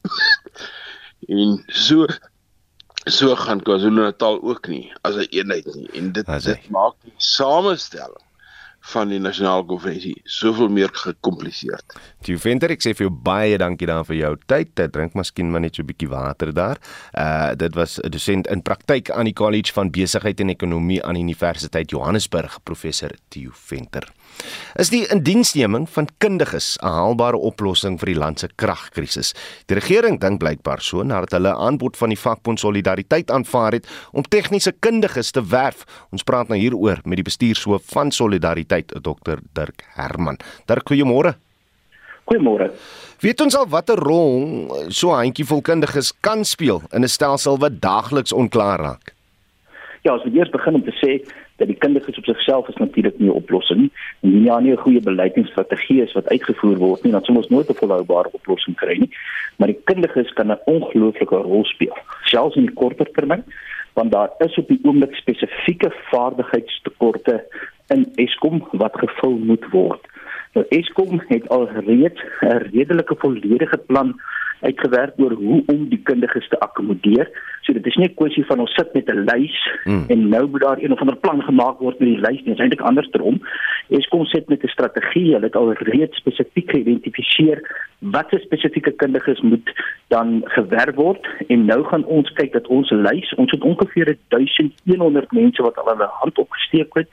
en 1.29 1.65
so 1.67 2.07
so 3.05 3.37
gaan 3.37 3.63
KwaZulu-Natal 3.63 4.43
ook 4.43 4.69
nie 4.69 4.93
as 5.03 5.15
'n 5.17 5.29
eenheid 5.31 5.75
nie. 5.75 5.89
En 5.93 6.13
dit 6.13 6.27
dit 6.27 6.71
maak 6.71 6.95
die 7.03 7.15
samestelling 7.17 8.30
van 8.93 9.09
die 9.13 9.21
nasionale 9.21 9.65
konferensie 9.69 10.15
soveel 10.25 10.71
meer 10.73 10.91
gekompliseerd. 10.93 11.97
Jy 12.27 12.37
venter 12.41 12.73
ek 12.73 12.85
sê 12.85 12.95
vir 12.97 13.07
jou 13.09 13.13
baie 13.13 13.59
dankie 13.61 13.89
dan 13.91 14.05
vir 14.09 14.17
jou 14.17 14.33
tyd. 14.51 14.73
Ek 14.81 14.93
drink 14.95 15.15
miskien 15.19 15.51
maar 15.51 15.61
net 15.61 15.77
so 15.77 15.83
'n 15.83 15.87
bietjie 15.87 16.09
water 16.09 16.53
daar. 16.53 16.79
Uh 17.15 17.55
dit 17.55 17.75
was 17.75 17.99
'n 17.99 18.11
dosent 18.11 18.47
in 18.47 18.63
praktyk 18.63 19.11
aan 19.11 19.25
die 19.25 19.35
College 19.35 19.73
van 19.73 19.91
Besigheid 19.91 20.41
en 20.41 20.49
Ekonomie 20.49 21.05
aan 21.05 21.17
Universiteit 21.17 21.91
Johannesburg, 21.91 22.63
professor 22.65 23.11
Theo 23.29 23.51
Venter. 23.53 24.09
Is 24.79 24.91
die 24.91 25.03
indiensneming 25.13 25.89
van 25.91 26.09
kundiges 26.19 26.79
'n 26.83 26.87
haalbare 26.87 27.37
oplossing 27.37 27.99
vir 27.99 28.07
die 28.07 28.19
land 28.19 28.39
se 28.39 28.49
kragkrisis? 28.57 29.35
Die 29.67 29.75
regering 29.75 30.21
dink 30.21 30.39
blykbaar 30.39 30.81
so 30.81 31.03
nadat 31.03 31.33
hulle 31.33 31.51
'n 31.51 31.61
aanbod 31.67 31.97
van 31.97 32.09
die 32.09 32.19
vakbond 32.19 32.61
Solidariteit 32.61 33.31
aanvaar 33.31 33.73
het 33.73 33.87
om 34.13 34.23
tegniese 34.23 34.73
kundiges 34.73 35.31
te 35.31 35.43
werf. 35.43 35.85
Ons 36.11 36.23
praat 36.23 36.49
nou 36.49 36.59
hieroor 36.59 37.01
met 37.05 37.17
die 37.17 37.23
bestuurshoof 37.23 37.83
van 37.87 38.11
Solidariteit, 38.11 38.89
Dr 39.03 39.39
Dirk 39.53 39.85
Herman. 39.95 40.39
Dirk, 40.67 40.89
goeiemôre. 40.91 41.35
Goeiemôre. 42.25 42.71
Weet 43.21 43.41
ons 43.41 43.57
al 43.57 43.67
watter 43.69 43.99
rol 43.99 44.87
so 44.89 45.11
'n 45.11 45.25
handjievol 45.25 45.61
kundiges 45.61 46.13
kan 46.21 46.45
speel 46.45 46.83
in 46.93 47.03
'n 47.03 47.09
stelsel 47.09 47.59
wat 47.59 47.81
daagliks 47.81 48.33
onklaar 48.33 48.79
raak? 48.81 49.15
Ja, 50.03 50.15
as 50.15 50.23
we 50.25 50.31
eers 50.31 50.51
begin 50.51 50.75
om 50.75 50.85
te 50.85 50.93
sê 50.93 51.21
dat 51.61 51.69
die 51.69 51.77
kundiges 51.77 52.19
op 52.19 52.25
sigself 52.25 52.69
is 52.69 52.81
natuurlik 52.81 53.19
nie 53.19 53.29
'n 53.29 53.41
oplossing 53.43 53.81
nie. 53.81 53.91
En 54.21 54.31
nie 54.35 54.45
ja 54.45 54.59
nie 54.61 54.73
'n 54.73 54.85
goeie 54.85 55.01
beleidingsstrategie 55.01 56.03
is 56.03 56.13
wat 56.13 56.29
uitgevoer 56.29 56.77
word 56.77 57.03
nie, 57.03 57.13
dan 57.13 57.25
sou 57.25 57.37
ons 57.37 57.49
nooit 57.49 57.69
'n 57.71 57.81
volhoubare 57.83 58.31
oplossing 58.33 58.77
kry 58.77 58.97
nie. 58.99 59.11
Maar 59.57 59.69
die 59.69 59.81
kundiges 59.85 60.33
kan 60.33 60.51
'n 60.51 60.65
ongelooflike 60.65 61.37
rol 61.37 61.65
speel, 61.65 61.97
selfs 62.23 62.57
in 62.57 62.67
die 62.67 62.75
korter 62.75 63.11
termyn, 63.13 63.45
want 63.93 64.13
daar 64.13 64.31
is 64.39 64.59
op 64.59 64.69
die 64.69 64.81
oomblik 64.83 65.15
spesifieke 65.15 65.93
vaardigheidstekorte 66.11 67.45
in 67.89 68.13
Eskom 68.15 68.69
wat 68.73 68.99
gevul 68.99 69.39
moet 69.39 69.65
word. 69.71 70.01
Nou 70.53 70.67
Eskom 70.69 71.23
het 71.29 71.49
al 71.49 71.69
reeds 71.69 72.23
'n 72.41 72.69
redelike 72.73 73.15
volledige 73.19 73.79
plan 73.79 74.21
uitgewerk 74.61 75.13
oor 75.17 75.33
hoe 75.33 75.63
om 75.67 75.89
die 75.89 76.01
kundiges 76.03 76.49
te 76.49 76.59
akkommodeer. 76.59 77.31
So 77.61 77.73
dit 77.73 77.87
is 77.87 77.97
nie 77.97 78.09
'n 78.09 78.15
kwessie 78.15 78.47
van 78.47 78.61
ons 78.61 78.75
sit 78.75 78.93
met 78.93 79.09
'n 79.09 79.25
lys 79.25 79.59
hmm. 79.85 80.05
en 80.09 80.29
nou 80.29 80.49
moet 80.49 80.61
daar 80.61 80.79
een 80.79 80.93
of 80.93 81.01
ander 81.01 81.17
plan 81.17 81.43
gemaak 81.43 81.79
word 81.79 81.99
met 81.99 82.09
die 82.09 82.21
lys 82.21 82.43
nie. 82.43 82.45
Dit 82.45 82.55
is 82.55 82.61
eintlik 82.61 82.81
andersom. 82.81 83.41
Eskom 83.89 84.25
sit 84.25 84.49
met 84.49 84.63
'n 84.63 84.69
strategie. 84.69 85.33
Hulle 85.33 85.47
het 85.47 85.57
al 85.57 85.73
reeds 85.73 86.17
spesifiek 86.17 86.71
geïdentifiseer 86.71 87.89
watter 88.01 88.41
spesifieke 88.41 88.91
kundiges 88.91 89.41
moet 89.41 89.73
dan 90.09 90.41
gewerf 90.45 90.95
word 90.95 91.27
en 91.47 91.65
nou 91.65 91.85
gaan 91.85 92.05
ons 92.05 92.33
kyk 92.33 92.53
dat 92.53 92.67
ons 92.67 92.91
lys, 92.91 93.35
ons 93.35 93.51
het 93.51 93.63
ongeveer 93.63 94.17
1100 94.29 95.33
mense 95.33 95.63
wat 95.63 95.77
al 95.77 95.93
hulle 95.93 96.09
hand 96.11 96.39
opgesteek 96.39 96.95
het, 96.95 97.09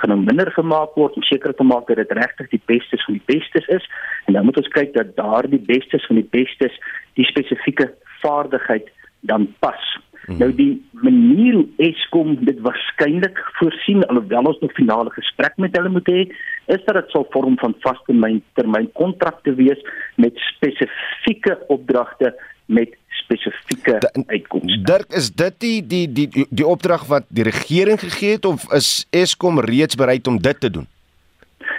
gaan 0.00 0.12
nou 0.12 0.20
minder 0.24 0.50
gemaak 0.52 0.94
word 0.94 1.16
om 1.16 1.24
seker 1.26 1.54
te 1.54 1.64
maak 1.64 1.86
dat 1.88 1.96
dit 2.02 2.16
regtig 2.18 2.50
die 2.52 2.62
bestes 2.72 3.04
van 3.04 3.16
die 3.18 3.26
bestes 3.32 3.66
is 3.78 3.86
en 4.26 4.36
dan 4.36 4.44
moet 4.44 4.60
ons 4.60 4.74
kyk 4.74 4.92
dat 4.94 5.14
daardie 5.16 5.62
bestes 5.72 6.06
van 6.06 6.20
die 6.20 6.28
bestes 6.30 6.74
die 7.16 7.24
spesifieke 7.24 7.90
vaardigheid 8.22 8.90
dan 9.20 9.48
pas. 9.58 9.84
Hmm. 10.26 10.38
Nou 10.38 10.50
die 10.54 10.72
manier 11.06 11.54
hoe 11.54 11.66
Eskom 11.86 12.36
dit 12.44 12.58
waarskynlik 12.60 13.38
voorsien 13.60 14.02
alhoewel 14.10 14.50
ons 14.50 14.58
nog 14.60 14.72
finale 14.74 15.10
gesprek 15.14 15.56
met 15.62 15.76
hulle 15.76 15.92
moet 15.94 16.10
hê, 16.10 16.26
is 16.74 16.82
dat 16.88 16.98
dit 16.98 17.14
sal 17.14 17.26
vorm 17.30 17.58
van 17.62 17.76
vaste 17.84 18.40
termyn 18.58 18.90
kontrakte 18.92 19.54
wees 19.54 19.82
met 20.16 20.34
spesifieke 20.50 21.58
opdragte 21.68 22.34
met 22.66 22.96
spesifieke 23.22 24.00
uitkomste. 24.26 24.82
Dirk, 24.82 25.12
is 25.14 25.30
dit 25.30 25.54
die 25.62 25.78
die 25.86 26.06
die 26.12 26.28
die, 26.28 26.46
die 26.50 26.66
opdrag 26.66 27.06
wat 27.06 27.24
die 27.28 27.46
regering 27.46 28.00
gegee 28.00 28.36
het 28.36 28.44
of 28.44 28.66
is 28.74 29.06
Eskom 29.10 29.60
reeds 29.60 29.94
bereid 29.94 30.26
om 30.26 30.42
dit 30.42 30.60
te 30.60 30.70
doen? 30.70 30.86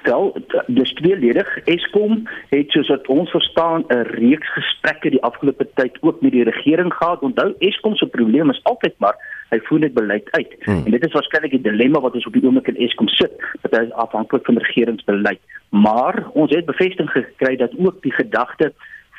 Wel, 0.03 0.36
dis 0.67 0.94
tweeledig. 0.94 1.58
Eskom 1.65 2.27
het 2.50 2.72
soos 2.72 2.88
wat 2.88 3.08
ons 3.08 3.29
verstaan 3.29 3.84
'n 3.88 4.01
reeks 4.01 4.53
gesprekke 4.53 5.10
die 5.10 5.22
afgelope 5.22 5.67
tyd 5.74 5.98
ook 6.01 6.22
met 6.22 6.32
die 6.32 6.44
regering 6.44 6.94
gehad. 6.94 7.20
Onthou, 7.20 7.53
Eskom 7.60 7.96
se 7.96 8.08
probleem 8.08 8.50
is 8.50 8.63
altyd 8.63 8.94
maar 8.98 9.15
hy 9.50 9.60
voer 9.63 9.79
net 9.79 9.94
beleid 9.94 10.32
uit. 10.32 10.56
Hmm. 10.60 10.86
En 10.86 10.91
dit 10.91 11.06
is 11.06 11.13
waarskynlik 11.13 11.51
die 11.51 11.62
dilemma 11.62 12.00
wat 12.00 12.13
ons 12.13 12.25
op 12.25 12.34
die 12.34 12.44
oomblik 12.44 12.67
in 12.67 12.82
Eskom 12.84 13.08
sit, 13.08 13.32
dat 13.62 13.75
hy 13.79 13.89
afhanklik 13.89 14.46
van 14.46 14.58
regeringsbeleid. 14.58 15.39
Maar 15.70 16.24
ons 16.34 16.56
het 16.56 16.65
bevestiging 16.65 17.10
gekry 17.10 17.56
dat 17.56 17.72
ook 17.77 18.01
die 18.01 18.13
gedagte 18.13 18.74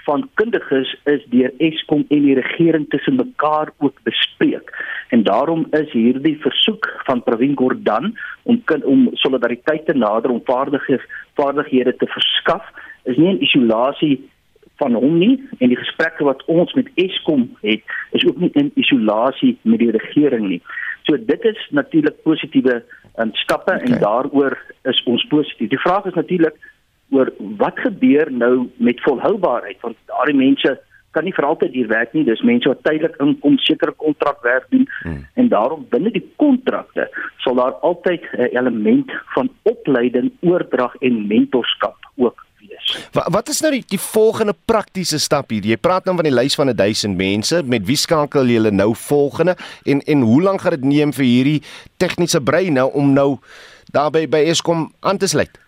van 0.09 0.29
kundiges 0.41 0.95
is 1.13 1.25
deur 1.33 1.53
Eskom 1.69 2.05
en 2.09 2.23
die 2.25 2.37
regering 2.39 2.87
tussen 2.89 3.19
mekaar 3.21 3.73
ook 3.85 4.01
bespreek. 4.09 4.73
En 5.09 5.23
daarom 5.23 5.67
is 5.77 5.93
hierdie 5.93 6.39
versoek 6.41 6.89
van 7.05 7.23
Pravin 7.23 7.57
Gordhan 7.57 8.15
om 8.43 8.63
om 8.95 9.09
solidariteit 9.13 9.85
te 9.87 9.97
nader 9.97 10.31
om 10.31 10.41
vaardighede 10.45 11.05
vaardighede 11.41 11.97
te 11.97 12.09
verskaf 12.17 12.65
is 13.05 13.17
nie 13.17 13.33
'n 13.35 13.45
isolasie 13.49 14.17
van 14.77 14.95
hom 14.95 15.19
nie 15.19 15.35
en 15.59 15.69
die 15.69 15.83
gesprekke 15.85 16.25
wat 16.25 16.45
ons 16.47 16.73
met 16.79 16.89
Eskom 16.95 17.49
het 17.61 17.83
is 18.11 18.27
ook 18.27 18.39
nie 18.39 18.51
in 18.53 18.73
isolasie 18.75 19.59
met 19.63 19.79
die 19.79 19.91
regering 19.91 20.49
nie. 20.49 20.63
So 21.03 21.17
dit 21.17 21.45
is 21.45 21.61
natuurlik 21.71 22.23
positiewe 22.23 22.83
um, 23.19 23.31
stappe 23.33 23.75
okay. 23.75 23.85
en 23.85 24.01
daaroor 24.01 24.59
is 24.83 25.03
ons 25.05 25.25
positief. 25.33 25.69
Die 25.69 25.85
vraag 25.87 26.05
is 26.05 26.15
natuurlik 26.15 26.57
oor 27.11 27.33
wat 27.61 27.79
gebeur 27.79 28.33
nou 28.33 28.69
met 28.77 29.01
volhoubaarheid 29.07 29.81
want 29.81 29.97
daardie 30.11 30.37
mense 30.37 30.79
kan 31.17 31.25
nie 31.25 31.35
vir 31.35 31.47
altyd 31.49 31.73
hier 31.73 31.89
werk 31.89 32.13
nie 32.15 32.25
dis 32.25 32.43
mense 32.47 32.69
wat 32.69 32.83
tydelik 32.87 33.17
inkom 33.25 33.57
sekere 33.65 33.95
kontrakwerk 34.03 34.67
doen 34.75 34.85
hmm. 35.03 35.23
en 35.41 35.49
daarom 35.49 35.87
binne 35.91 36.13
die 36.15 36.25
kontrakte 36.37 37.09
sal 37.45 37.57
daar 37.61 37.79
altyd 37.91 38.29
'n 38.33 38.51
element 38.61 39.15
van 39.35 39.49
opleiding 39.63 40.33
oordrag 40.41 40.95
en 41.01 41.27
mentorskap 41.27 41.97
ook 42.17 42.45
wees. 42.61 43.09
Wat 43.13 43.29
wat 43.33 43.49
is 43.49 43.61
nou 43.61 43.73
die, 43.73 43.85
die 43.87 44.01
volgende 44.01 44.55
praktiese 44.65 45.19
stap 45.19 45.51
hier? 45.51 45.65
Jy 45.65 45.77
praat 45.77 46.05
nou 46.05 46.17
van 46.17 46.29
die 46.29 46.35
lys 46.35 46.55
van 46.55 46.73
1000 46.75 47.17
mense, 47.17 47.63
met 47.65 47.87
wie 47.87 47.97
skakel 47.97 48.47
julle 48.47 48.71
nou 48.71 48.95
volgende 48.95 49.57
en 49.85 50.01
en 50.01 50.21
hoe 50.21 50.43
lank 50.43 50.61
gaan 50.61 50.77
dit 50.77 50.85
neem 50.85 51.13
vir 51.13 51.25
hierdie 51.25 51.63
tegniese 51.97 52.41
brein 52.41 52.73
nou 52.73 52.91
om 52.93 53.13
nou 53.13 53.39
daarby 53.93 54.27
by 54.29 54.45
Eskom 54.53 54.93
aan 55.01 55.19
te 55.19 55.27
sluit? 55.27 55.68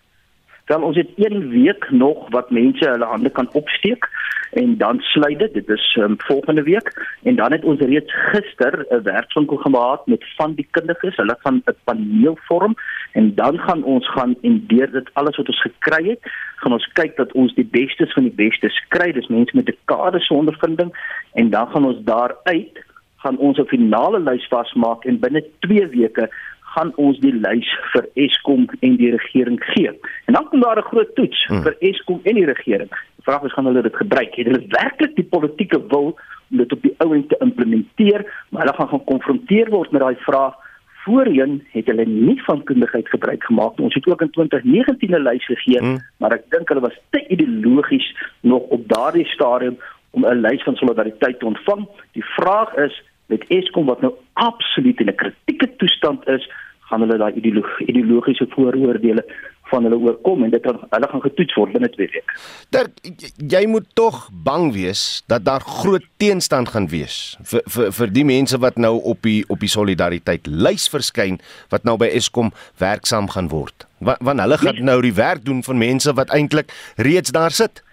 Dan 0.71 0.83
ons 0.83 0.95
het 0.95 1.09
een 1.15 1.49
week 1.49 1.89
nog 1.89 2.29
wat 2.29 2.49
mense 2.49 2.89
hulle 2.89 3.05
hande 3.05 3.29
kan 3.29 3.49
opsteek 3.51 4.09
en 4.51 4.77
dan 4.77 4.99
sluit 4.99 5.39
dit. 5.39 5.53
Dit 5.53 5.69
is 5.69 5.97
um, 5.99 6.15
volgende 6.17 6.63
week. 6.63 7.17
En 7.23 7.35
dan 7.35 7.51
het 7.51 7.63
ons 7.63 7.79
reeds 7.79 8.13
gister 8.31 8.85
'n 8.89 9.03
werkswinkel 9.03 9.57
gehad 9.57 10.07
met 10.07 10.23
van 10.35 10.53
die 10.53 10.67
kundiges. 10.71 11.15
Hulle 11.15 11.35
gaan 11.39 11.61
'n 11.65 11.75
paneel 11.83 12.37
vorm 12.41 12.75
en 13.11 13.35
dan 13.35 13.59
gaan 13.59 13.83
ons 13.83 14.11
gaan 14.11 14.35
en 14.41 14.63
deur 14.67 14.91
dit 14.91 15.09
alles 15.13 15.37
wat 15.37 15.47
ons 15.47 15.61
gekry 15.61 16.03
het 16.09 16.31
gaan 16.55 16.71
ons 16.71 16.89
kyk 16.93 17.15
dat 17.15 17.31
ons 17.31 17.53
die 17.53 17.69
bestes 17.71 18.13
van 18.13 18.23
die 18.23 18.37
bestes 18.43 18.85
kry. 18.87 19.11
Dis 19.11 19.27
mense 19.27 19.55
met 19.55 19.69
'n 19.69 19.77
kaders 19.85 20.27
ondervinding 20.27 20.91
en 21.33 21.49
dan 21.49 21.67
gaan 21.67 21.85
ons 21.85 22.03
daaruit 22.03 22.75
gaan 23.23 23.37
ons 23.37 23.57
'n 23.57 23.65
finale 23.65 24.19
lys 24.19 24.47
vasmaak 24.47 25.05
en 25.05 25.19
binne 25.19 25.43
2 25.59 25.87
weke 25.87 26.29
gaan 26.73 26.91
ons 26.95 27.19
die 27.23 27.33
lys 27.35 27.69
vir 27.93 28.07
Eskom 28.25 28.67
en 28.79 28.97
die 28.99 29.11
regering 29.11 29.59
gee. 29.73 29.91
En 30.29 30.37
dan 30.37 30.47
kom 30.49 30.63
daar 30.63 30.79
'n 30.79 30.89
groot 30.91 31.15
toets 31.15 31.45
hmm. 31.47 31.63
vir 31.65 31.75
Eskom 31.79 32.19
en 32.23 32.35
die 32.35 32.45
regering. 32.45 32.89
Die 32.89 33.25
vraag 33.27 33.43
is 33.43 33.53
gaan 33.53 33.65
hulle 33.65 33.81
dit 33.81 33.95
gebruik? 33.95 34.35
Het 34.35 34.47
hulle 34.47 34.65
werklik 34.67 35.15
die 35.15 35.29
politieke 35.35 35.79
wil 35.87 36.17
om 36.51 36.57
dit 36.57 36.71
op 36.71 36.81
die 36.81 36.95
ou 36.97 37.13
end 37.15 37.29
te 37.29 37.37
implementeer? 37.39 38.25
Maar 38.49 38.61
hulle 38.61 38.77
gaan 38.77 38.87
gaan 38.87 39.03
konfronteer 39.03 39.69
word 39.69 39.91
met 39.91 40.01
daai 40.01 40.15
vraag. 40.19 40.55
Voorheen 41.03 41.63
het 41.71 41.85
hulle 41.85 42.05
nie 42.05 42.41
van 42.43 42.63
kundigheid 42.63 43.09
gebruik 43.09 43.43
gemaak. 43.43 43.79
Ons 43.79 43.93
het 43.93 44.07
ook 44.07 44.21
in 44.21 44.29
2019 44.29 45.11
'n 45.11 45.23
lys 45.23 45.45
gegee, 45.45 45.79
hmm. 45.79 45.99
maar 46.17 46.31
ek 46.31 46.49
dink 46.49 46.67
hulle 46.67 46.87
was 46.87 46.99
te 47.09 47.27
ideologies 47.27 48.15
nog 48.41 48.61
op 48.61 48.87
daardie 48.87 49.25
stadium 49.25 49.77
om 50.11 50.25
'n 50.25 50.41
lys 50.41 50.63
van 50.63 50.75
solidariteit 50.75 51.39
te 51.39 51.45
ontvang. 51.45 51.87
Die 52.11 52.25
vraag 52.25 52.75
is 52.75 53.03
met 53.31 53.45
Eskom 53.47 53.87
wat 53.89 54.01
nou 54.05 54.13
absoluut 54.33 54.99
in 54.99 55.09
'n 55.09 55.15
kritieke 55.15 55.75
toestand 55.77 56.27
is, 56.27 56.47
gaan 56.91 57.05
hulle 57.05 57.17
daai 57.17 57.33
ideologiese 57.87 58.45
vooroordeele 58.51 59.23
van 59.71 59.87
hulle 59.87 59.99
oorkom 60.03 60.43
en 60.43 60.51
dit 60.53 60.65
gaan 60.67 60.79
hulle 60.89 61.09
gaan 61.11 61.23
getoets 61.23 61.57
word 61.59 61.75
binne 61.75 61.89
2 61.93 62.09
weke. 62.13 62.37
Dirk, 62.75 62.97
jy 63.53 63.61
moet 63.71 63.87
tog 63.99 64.17
bang 64.47 64.71
wees 64.75 65.03
dat 65.31 65.45
daar 65.47 65.63
groot 65.63 66.07
teenstand 66.23 66.73
gaan 66.73 66.89
wees 66.91 67.19
vir 67.51 67.63
vir 67.75 67.93
vir 67.99 68.11
die 68.17 68.25
mense 68.27 68.59
wat 68.65 68.81
nou 68.85 68.93
op 69.13 69.21
die 69.27 69.39
op 69.53 69.63
die 69.63 69.71
solidariteit 69.71 70.49
lys 70.67 70.89
verskyn 70.95 71.39
wat 71.73 71.87
nou 71.87 71.95
by 72.01 72.09
Eskom 72.19 72.51
werksaam 72.83 73.31
gaan 73.35 73.51
word. 73.53 73.87
Want 73.99 74.19
want 74.27 74.43
hulle 74.43 74.59
gaan 74.65 74.81
nee. 74.81 74.89
nou 74.91 74.99
die 75.05 75.15
werk 75.15 75.45
doen 75.47 75.63
van 75.63 75.79
mense 75.79 76.17
wat 76.19 76.33
eintlik 76.35 76.75
reeds 76.97 77.31
daar 77.31 77.55
sit. 77.55 77.83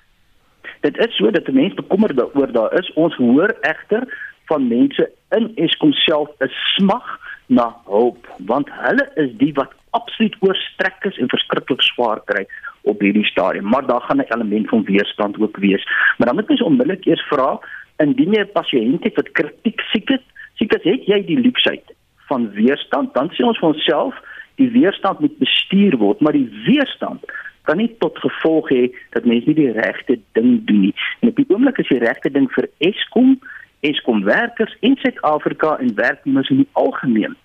Dit 0.86 0.98
is 0.98 1.14
so 1.18 1.30
dat 1.30 1.46
mense 1.52 1.78
bekommerd 1.78 2.18
daaroor 2.18 2.52
daar 2.52 2.74
is. 2.78 2.90
Ons 2.94 3.14
hoor 3.22 3.54
egter 3.66 4.06
van 4.50 4.68
mense 4.68 5.10
in 5.36 5.52
Eskom 5.56 5.92
self 5.92 6.28
'n 6.40 6.50
smag 6.76 7.06
na 7.46 7.76
hulp 7.84 8.26
want 8.38 8.68
hulle 8.70 9.04
is 9.16 9.30
die 9.42 9.52
wat 9.52 9.72
absoluut 9.90 10.36
oorstrek 10.40 11.04
is 11.10 11.18
en 11.18 11.28
verskriklik 11.28 11.82
swaar 11.82 12.20
kry 12.24 12.46
op 12.82 13.00
hierdie 13.00 13.24
stadium. 13.24 13.68
Maar 13.68 13.86
daar 13.86 14.00
gaan 14.00 14.20
'n 14.20 14.32
element 14.34 14.68
van 14.68 14.84
weerstand 14.84 15.40
ook 15.40 15.56
wees. 15.56 15.84
Maar 16.16 16.26
dan 16.26 16.34
moet 16.34 16.48
jy 16.48 16.64
onmiddellik 16.64 17.04
eers 17.04 17.26
vra 17.28 17.60
indien 17.96 18.32
jy 18.32 18.40
'n 18.40 18.52
pasiënt 18.52 19.04
het 19.04 19.14
wat 19.14 19.32
kritiek 19.32 19.80
siek 19.80 20.10
is 20.10 20.24
siek 20.54 20.72
is 20.74 20.82
het 20.82 21.06
jy 21.06 21.24
die 21.24 21.40
luksheid 21.40 21.84
van 22.28 22.50
weerstand? 22.50 23.14
Dan 23.14 23.30
sê 23.30 23.44
ons 23.44 23.58
vir 23.58 23.68
onsself 23.68 24.14
die 24.54 24.70
weerstand 24.70 25.20
moet 25.20 25.38
bestuur 25.38 25.96
word 25.96 26.20
maar 26.20 26.32
die 26.32 26.50
weerstand 26.66 27.24
kan 27.62 27.76
nie 27.76 27.96
tot 27.98 28.18
gevolg 28.18 28.68
hê 28.68 28.88
dat 29.10 29.24
mense 29.24 29.46
nie 29.46 29.54
die 29.54 29.72
regte 29.72 30.18
ding 30.32 30.64
doen 30.66 30.80
nie. 30.80 30.94
En 31.20 31.28
op 31.28 31.36
die 31.36 31.48
oomblik 31.48 31.78
is 31.78 31.88
die 31.88 31.98
regte 31.98 32.30
ding 32.30 32.48
vir 32.52 32.68
Eskom 32.78 33.40
Eskom 33.80 34.24
werkers 34.24 34.76
in 34.80 34.96
Suid-Afrika 34.96 35.76
en 35.78 35.94
werknemers 35.94 36.48
in 36.48 36.56
die 36.56 36.68
algemeen 36.72 37.36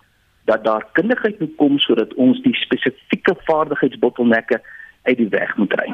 dat 0.45 0.63
daar 0.63 0.85
kundigheid 0.91 1.39
moet 1.39 1.55
kom 1.55 1.77
sodat 1.79 2.13
ons 2.13 2.41
die 2.41 2.55
spesifieke 2.55 3.35
vaardigheidsbottelnekke 3.37 4.61
uit 5.03 5.17
die 5.17 5.29
weg 5.29 5.55
moet 5.57 5.73
ry. 5.73 5.93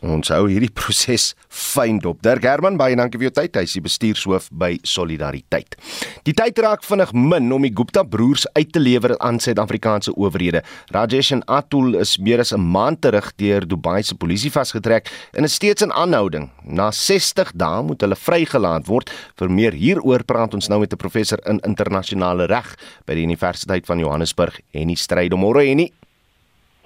Ons 0.00 0.30
hou 0.32 0.46
hierdie 0.48 0.70
proses 0.72 1.34
fyn 1.52 1.98
dop. 2.00 2.22
Dirk 2.24 2.46
Herman, 2.48 2.78
baie 2.80 2.96
dankie 2.96 3.20
vir 3.20 3.28
jou 3.28 3.34
tyd. 3.36 3.56
Hy 3.58 3.66
is 3.68 3.74
die 3.76 3.82
bestuurshoof 3.84 4.46
by 4.56 4.78
Solidariteit. 4.88 5.76
Die 6.24 6.32
tyd 6.36 6.56
raak 6.64 6.86
vinnig 6.86 7.12
min 7.12 7.52
om 7.52 7.66
die 7.66 7.72
Gupta 7.76 8.00
broers 8.08 8.46
uit 8.56 8.72
te 8.72 8.80
lewer 8.80 9.12
aan 9.20 9.40
Suid-Afrikaanse 9.42 10.14
owerhede. 10.16 10.62
Rajesh 10.94 11.34
en 11.36 11.44
Atul 11.52 11.98
is 12.00 12.16
meer 12.16 12.40
as 12.40 12.52
'n 12.52 12.60
maand 12.60 13.00
terug 13.02 13.32
deur 13.36 13.66
Dubai 13.66 14.02
se 14.02 14.14
polisie 14.14 14.50
vasgetrek 14.50 15.10
en 15.34 15.44
is 15.44 15.54
steeds 15.54 15.82
in 15.82 15.92
aanhouding. 15.92 16.50
Na 16.64 16.90
60 16.90 17.52
dae 17.54 17.82
moet 17.82 18.00
hulle 18.00 18.16
vrygelaat 18.16 18.86
word. 18.86 19.10
Vir 19.36 19.50
meer 19.50 19.72
hieroor 19.72 20.24
praat 20.24 20.54
ons 20.54 20.68
nou 20.68 20.80
met 20.80 20.92
'n 20.92 20.96
professor 20.96 21.38
in 21.46 21.60
internasionale 21.60 22.46
reg 22.46 22.76
by 23.06 23.14
die 23.14 23.24
Universiteit 23.24 23.86
van 23.86 23.98
Johannesburg 23.98 24.60
en 24.72 24.86
die 24.86 24.96
stryd 24.96 25.32
om 25.32 25.40
môre 25.40 25.68
en 25.68 25.76
nie 25.76 25.92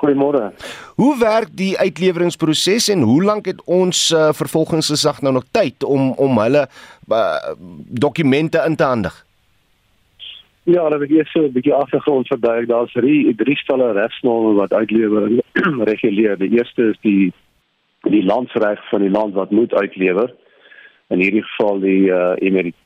Goeiemôre. 0.05 0.53
Hoe 1.01 1.19
werk 1.19 1.53
die 1.57 1.73
uitleweringsproses 1.79 2.89
en 2.93 3.07
hoe 3.09 3.23
lank 3.25 3.47
het 3.49 3.63
ons 3.65 4.11
uh, 4.13 4.33
vervolgingsgesag 4.37 5.23
nou 5.25 5.33
nog 5.33 5.47
tyd 5.51 5.85
om 5.85 6.13
om 6.21 6.39
hulle 6.39 6.67
uh, 7.09 7.55
dokumente 8.05 8.61
in 8.67 8.77
te 8.77 8.85
handig? 8.85 9.17
Ja, 10.65 10.89
dan 10.89 10.99
wil 10.99 11.19
ek 11.21 11.29
so 11.29 11.43
'n 11.45 11.53
bietjie 11.53 11.75
agtergrond 11.75 12.27
verduidelik. 12.27 12.69
Daar's 12.69 12.93
drie 12.93 13.35
drie 13.35 13.57
stelle 13.57 13.93
regsnorme 13.93 14.55
wat 14.55 14.73
uitlewering 14.73 15.43
reguleer. 15.91 16.39
Die 16.39 16.53
eerste 16.57 16.91
is 16.93 16.99
die 17.01 17.33
die 18.01 18.25
landsreg 18.25 18.89
van 18.89 19.01
die 19.01 19.11
land 19.11 19.35
wat 19.35 19.51
moet 19.51 19.75
uitlewer. 19.75 20.35
In 21.09 21.21
hierdie 21.21 21.43
geval 21.43 21.81
die 21.81 22.09
uh, 22.09 22.37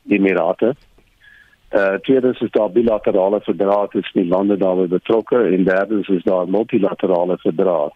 Emirate. 0.08 0.74
Uh 1.70 1.94
tweedens 1.94 2.40
is 2.40 2.50
daar 2.50 2.70
bilaterale 2.70 3.40
verdrae 3.40 3.88
tussen 3.88 4.22
die 4.22 4.30
lande 4.30 4.56
daarbey 4.56 4.86
betrokke 4.86 5.36
en 5.36 5.64
derdens 5.64 6.08
is 6.08 6.22
daar 6.22 6.48
multilaterale 6.48 7.36
verdrae. 7.38 7.90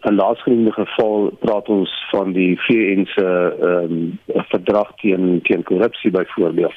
In 0.00 0.14
laasgenoemde 0.14 0.72
geval 0.72 1.30
praat 1.38 1.68
ons 1.68 2.06
van 2.10 2.32
die 2.32 2.58
VN 2.60 3.04
se 3.06 3.26
ehm 3.60 3.92
um, 3.92 4.18
verdrag 4.26 4.90
teen 4.96 5.40
teen 5.42 5.62
korrupsie 5.62 6.10
byvoorbeeld. 6.10 6.74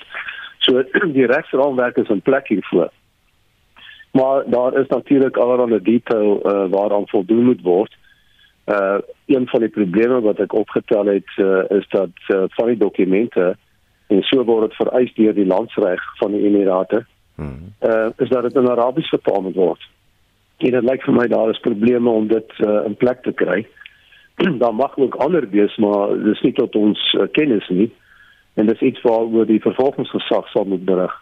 So 0.58 0.84
die 1.18 1.26
regsraamwerk 1.26 1.98
is 1.98 2.10
in 2.10 2.22
plek 2.22 2.48
hiervoor. 2.48 2.92
Maar 4.12 4.44
daar 4.46 4.80
is 4.80 4.88
natuurlik 4.88 5.38
allerlei 5.38 5.82
detail 5.82 6.40
uh, 6.46 6.66
waaraan 6.70 7.08
voldoen 7.08 7.44
moet 7.44 7.62
word. 7.62 7.98
Uh 8.66 8.98
een 9.26 9.48
van 9.48 9.60
die 9.60 9.70
probleme 9.70 10.22
wat 10.22 10.40
ek 10.40 10.54
opgetel 10.54 11.06
het 11.06 11.38
uh, 11.38 11.64
is 11.70 11.88
dat 11.90 12.10
uh, 12.28 12.44
van 12.48 12.68
die 12.68 12.78
dokumente 12.78 13.56
en 14.08 14.22
so 14.22 14.44
word 14.44 14.70
dit 14.70 14.80
vereis 14.82 15.14
deur 15.16 15.34
die 15.34 15.48
landsreg 15.48 16.02
van 16.20 16.32
die 16.32 16.44
Emirate. 16.48 17.06
Hmm. 17.36 17.74
Uh 17.82 18.10
is 18.18 18.30
dat 18.30 18.44
dit 18.44 18.56
in 18.56 18.70
Arabies 18.70 19.10
vertaal 19.10 19.42
moet 19.42 19.56
word. 19.56 19.90
En 20.58 20.72
dit 20.72 20.84
lyk 20.84 21.04
vir 21.04 21.14
my 21.14 21.28
daar 21.28 21.50
is 21.50 21.60
probleme 21.60 22.10
om 22.10 22.28
dit 22.28 22.60
uh, 22.60 22.84
in 22.86 22.96
plek 22.96 23.24
te 23.24 23.34
kry. 23.34 23.66
daar 24.64 24.76
mag 24.76 24.98
ook 24.98 25.16
ander 25.16 25.50
wees, 25.50 25.76
maar 25.76 26.14
dis 26.24 26.42
nie 26.42 26.54
tot 26.54 26.76
ons 26.76 27.02
uh, 27.14 27.28
kennis 27.32 27.68
nie. 27.70 27.90
En 28.54 28.70
dis 28.70 28.82
iets 28.82 29.02
waaroor 29.02 29.46
die 29.50 29.62
vervolgingsgesag 29.62 30.48
sal 30.50 30.66
moet 30.66 30.86
berig. 30.86 31.14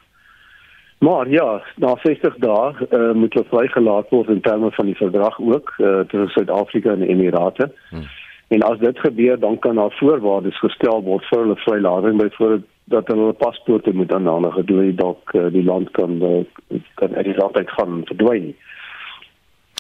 Maar 1.02 1.30
ja, 1.30 1.64
na 1.76 1.96
60 2.04 2.36
dae 2.38 2.74
uh, 2.92 3.12
moet 3.18 3.34
hulle 3.34 3.50
vrygelaat 3.50 4.10
word 4.14 4.30
in 4.30 4.42
terme 4.42 4.70
van 4.72 4.86
die 4.86 4.98
verdrag 5.00 5.40
ook 5.40 5.74
uh, 5.78 6.00
tussen 6.12 6.30
Suid-Afrika 6.36 6.92
en 6.92 7.02
die 7.02 7.10
Emirate. 7.10 7.72
Hmm. 7.90 8.06
En 8.52 8.62
as 8.62 8.80
dit 8.80 9.00
gebeur, 9.00 9.40
dan 9.40 9.60
kan 9.60 9.76
daar 9.76 9.94
voorwaardes 9.96 10.60
gestel 10.60 11.04
word 11.04 11.26
vir 11.30 11.40
hulle 11.40 11.56
vrylating, 11.56 12.18
byvoorbeeld 12.18 12.66
dat 12.92 13.08
hulle 13.08 13.34
paspoorte 13.34 13.94
moet 13.94 14.14
aanneem 14.14 14.52
gedoen 14.52 14.86
het 14.86 14.98
dalk 14.98 15.32
uh, 15.34 15.46
die 15.54 15.64
land 15.64 15.92
kan 15.96 16.18
uh, 16.22 16.80
kan 17.00 17.16
uit 17.16 17.26
die 17.26 17.36
land 17.38 17.56
uit 17.56 17.72
gaan 17.72 18.02
verdwyn. 18.10 18.50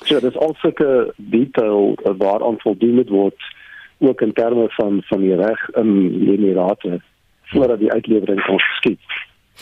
So 0.08 0.20
dis 0.24 0.38
alsoke 0.38 1.14
detail 1.16 1.98
uh, 1.98 2.14
waaraan 2.18 2.62
voldoen 2.64 2.96
moet 3.02 3.10
word 3.10 3.50
ook 4.00 4.22
in 4.22 4.34
terme 4.34 4.70
van 4.70 5.02
van 5.10 5.20
die 5.20 5.36
reg 5.36 5.68
in 5.84 5.92
die 6.20 6.32
Emirate 6.38 7.02
voordat 7.52 7.80
die 7.80 7.92
uitlewering 7.92 8.42
kan 8.46 8.60
geskied. 8.60 9.20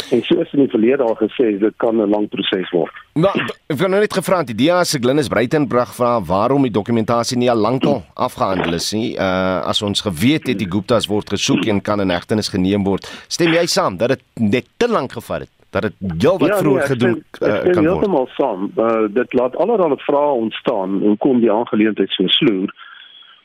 En 0.09 0.21
soos 0.23 0.53
in 0.53 0.63
die 0.63 0.71
verlede 0.71 1.03
al 1.03 1.17
gesê, 1.19 1.51
dit 1.59 1.75
kan 1.77 2.01
'n 2.01 2.09
lang 2.09 2.29
proses 2.29 2.69
word. 2.71 2.93
Nou, 3.13 3.33
ek 3.67 3.79
het 3.79 3.87
nou 3.87 3.99
net 3.99 4.13
gevra 4.13 4.43
die 4.43 4.55
DEA 4.55 4.83
se 4.83 4.99
Glennis 4.99 5.27
Breitenberg 5.27 5.93
vra 5.95 6.21
waarom 6.21 6.61
die 6.61 6.71
dokumentasie 6.71 7.37
nie 7.37 7.49
al 7.51 7.57
lankal 7.57 8.03
afgehandel 8.13 8.73
is 8.73 8.91
nie. 8.93 9.15
Uh 9.15 9.61
as 9.69 9.81
ons 9.81 10.01
geweet 10.01 10.47
het 10.47 10.57
die 10.57 10.71
Guptas 10.71 11.07
word 11.07 11.29
gesoek 11.29 11.65
en 11.65 11.81
kan 11.81 12.01
in 12.01 12.09
hegtenis 12.09 12.49
geneem 12.49 12.83
word, 12.83 13.05
stem 13.27 13.53
jy 13.53 13.65
saam 13.65 13.97
dat 13.97 14.09
dit 14.09 14.21
net 14.35 14.65
te 14.77 14.87
lank 14.87 15.11
gevat 15.11 15.39
het? 15.39 15.49
Dat 15.69 15.81
dit 15.81 15.93
heel 16.21 16.39
wat 16.39 16.49
ja, 16.49 16.57
vroeër 16.57 16.79
nee, 16.79 16.87
gedoen 16.87 17.15
uh, 17.15 17.39
kan 17.39 17.49
word. 17.49 17.73
Stem 17.73 17.83
heeltemal 17.83 18.27
saam. 18.31 18.71
Uh, 18.77 19.07
dit 19.13 19.33
laat 19.33 19.55
allerlei 19.55 19.95
vrae 19.97 20.31
ontstaan 20.31 21.03
en 21.03 21.17
kom 21.17 21.39
die 21.39 21.51
aangeleentheid 21.51 22.09
so 22.09 22.27
sloer. 22.27 22.73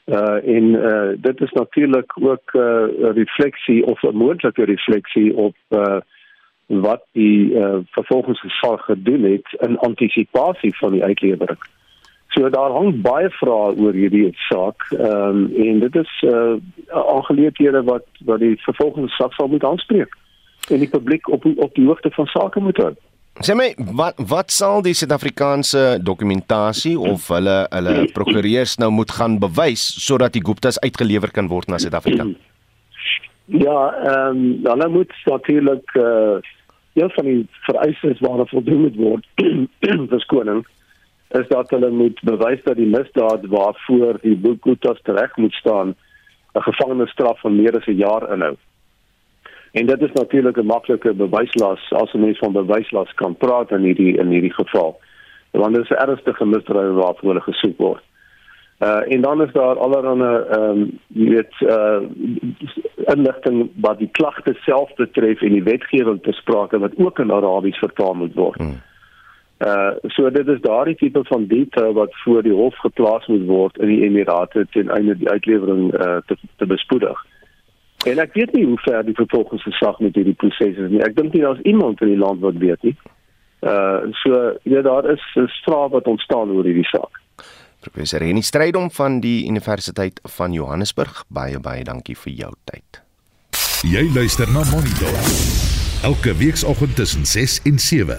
Uh 0.05 0.41
en 0.57 0.65
uh 0.65 1.13
dit 1.17 1.41
is 1.41 1.53
natuurlik 1.53 2.13
ook 2.21 2.53
'n 2.53 2.59
uh, 2.59 3.13
refleksie 3.15 3.87
of 3.87 4.03
'n 4.03 4.17
moontlike 4.17 4.65
refleksie 4.65 5.37
op 5.37 5.57
uh 5.69 6.01
wat 6.67 7.03
die 7.13 7.53
uh, 7.53 7.77
vervolgingsgesag 7.97 8.85
gedoen 8.85 9.23
het 9.23 9.57
in 9.67 9.79
antisipasie 9.79 10.77
van 10.77 10.93
die 10.93 11.03
uitlewering. 11.05 11.59
So 12.35 12.51
daar 12.51 12.73
hang 12.75 13.01
baie 13.03 13.31
vrae 13.31 13.75
oor 13.79 13.95
hierdie 13.95 14.33
saak. 14.49 14.87
Ehm 14.91 15.45
um, 15.45 15.51
en 15.67 15.81
dit 15.87 15.97
is 16.03 16.13
uh 16.27 16.55
aangeleethede 16.91 17.83
wat 17.83 18.07
wat 18.25 18.41
die 18.43 18.57
vervolgingsgesag 18.67 19.35
sal 19.35 19.49
moet 19.49 19.65
aanspreek 19.65 20.17
en 20.69 20.79
die 20.79 20.89
publiek 20.89 21.29
op 21.29 21.45
op 21.45 21.75
die 21.75 21.87
hoogte 21.87 22.11
van 22.11 22.27
sake 22.27 22.61
moet 22.61 22.77
hou. 22.77 22.95
Sê 23.43 23.55
my 23.59 23.73
wat 23.99 24.19
wat 24.31 24.51
sal 24.55 24.83
die 24.83 24.95
Suid-Afrikaanse 24.95 25.99
dokumentasie 26.03 26.95
of 26.99 27.29
hulle 27.35 27.57
hulle 27.71 27.95
prokureurs 28.17 28.77
nou 28.83 28.91
moet 28.95 29.11
gaan 29.11 29.39
bewys 29.43 29.87
sodat 30.07 30.33
die 30.33 30.45
Guptas 30.45 30.81
uitgelewer 30.81 31.31
kan 31.31 31.51
word 31.51 31.69
na 31.69 31.79
Suid-Afrika? 31.79 32.29
Ja, 33.45 33.95
ehm 33.95 34.37
um, 34.37 34.61
hulle 34.63 34.89
moet 34.89 35.13
natuurlik 35.25 35.91
eh 35.95 36.03
uh, 36.03 36.37
een 36.95 37.11
van 37.11 37.25
die 37.25 37.47
vereistes 37.51 38.21
waarna 38.21 38.45
voldoen 38.45 38.81
moet 38.81 38.97
word 38.97 39.27
verskoning 40.15 40.67
is 41.29 41.49
dat 41.49 41.71
hulle 41.71 41.91
moet 41.91 42.21
bewys 42.23 42.63
dat 42.63 42.77
die 42.77 42.87
misdaad 42.87 43.47
waarvoor 43.47 44.19
die 44.21 44.37
Boekoetas 44.37 45.01
reg 45.03 45.37
moet 45.37 45.53
staan 45.53 45.95
'n 46.53 46.61
gevangenisstraf 46.63 47.41
van 47.41 47.57
meer 47.57 47.77
as 47.77 47.87
'n 47.87 47.97
jaar 48.07 48.33
inhou. 48.33 48.57
En 49.73 49.87
dit 49.87 50.03
is 50.03 50.13
natuurlik 50.13 50.57
'n 50.57 50.67
maklike 50.67 51.13
bewyslas 51.15 51.93
as 51.93 52.13
'n 52.13 52.21
mens 52.21 52.39
van 52.39 52.53
bewyslas 52.53 53.15
kan 53.15 53.37
praat 53.37 53.71
in 53.71 53.83
hierdie 53.83 54.17
in 54.17 54.29
hierdie 54.29 54.55
geval. 54.55 55.01
Want 55.51 55.75
dit 55.75 55.83
is 55.83 55.91
'n 55.91 56.09
ernstige 56.09 56.47
misdrijf 56.47 56.95
waarvoor 56.95 57.29
hulle 57.29 57.41
gesoek 57.41 57.79
word. 57.79 58.03
Uh 58.79 59.13
en 59.13 59.21
dan 59.21 59.43
is 59.43 59.53
daar 59.53 59.79
allerlei 59.79 60.45
ehm 60.49 60.63
um, 60.63 60.99
jy 61.07 61.29
weet 61.29 61.55
uh 61.61 62.01
inligting 63.15 63.71
wat 63.81 63.99
die 63.99 64.09
klagte 64.11 64.55
self 64.55 64.95
betref 64.95 65.43
en 65.43 65.53
die 65.53 65.63
wetgewing 65.63 66.23
te 66.23 66.33
sprake 66.33 66.79
wat 66.79 66.97
ook 66.97 67.19
in 67.19 67.33
Arabies 67.33 67.79
vertaal 67.79 68.15
moet 68.15 68.35
word. 68.35 68.61
Hmm. 68.61 68.81
Uh 69.59 69.95
so 70.03 70.31
dit 70.31 70.49
is 70.49 70.61
daardie 70.61 70.97
tipe 70.97 71.25
van 71.25 71.47
detail 71.47 71.93
wat 71.93 72.11
voor 72.25 72.43
die 72.43 72.53
hof 72.53 72.77
geplaas 72.77 73.27
moet 73.27 73.47
word 73.47 73.79
in 73.79 73.89
die 73.89 74.03
Emirate 74.03 74.67
ten 74.71 74.91
einde 74.91 75.17
die 75.17 75.31
uitlewering 75.31 75.93
uh 75.95 76.17
te, 76.27 76.37
te 76.57 76.67
bespoedig. 76.67 77.27
En 78.05 78.19
ek 78.19 78.35
weet 78.35 78.53
nie 78.53 78.67
hoe 78.67 78.79
ver 78.83 79.05
die 79.05 79.15
vervolgingsgesag 79.15 79.99
met 79.99 80.15
hierdie 80.15 80.35
proses 80.35 80.77
is 80.77 80.91
nie. 80.91 81.03
Ek 81.03 81.15
dink 81.17 81.33
nie 81.33 81.43
daar's 81.47 81.63
iemand 81.63 82.03
in 82.03 82.11
die 82.11 82.21
land 82.21 82.43
wat 82.43 82.59
weet 82.59 82.83
nie. 82.83 82.97
Uh 83.63 84.11
so 84.25 84.57
ja 84.63 84.83
daar 84.83 85.07
is 85.13 85.23
'n 85.37 85.47
straat 85.47 85.91
wat 85.91 86.11
ontstaan 86.11 86.51
oor 86.51 86.65
hierdie 86.65 86.91
saak. 86.91 87.23
Professor 87.85 88.23
Reni 88.23 88.43
Strydom 88.43 88.89
van 88.97 89.19
die 89.21 89.45
Universiteit 89.49 90.21
van 90.37 90.53
Johannesburg, 90.57 91.25
baie 91.29 91.61
baie 91.61 91.85
dankie 91.85 92.17
vir 92.17 92.33
jou 92.33 92.53
tyd. 92.71 93.03
Jy 93.85 94.07
luister 94.15 94.49
na 94.49 94.65
Monitor. 94.71 95.13
Elke 96.09 96.33
weekoggend 96.41 96.97
tussen 96.97 97.27
6 97.29 97.61
en 97.69 97.79
7. 97.79 98.17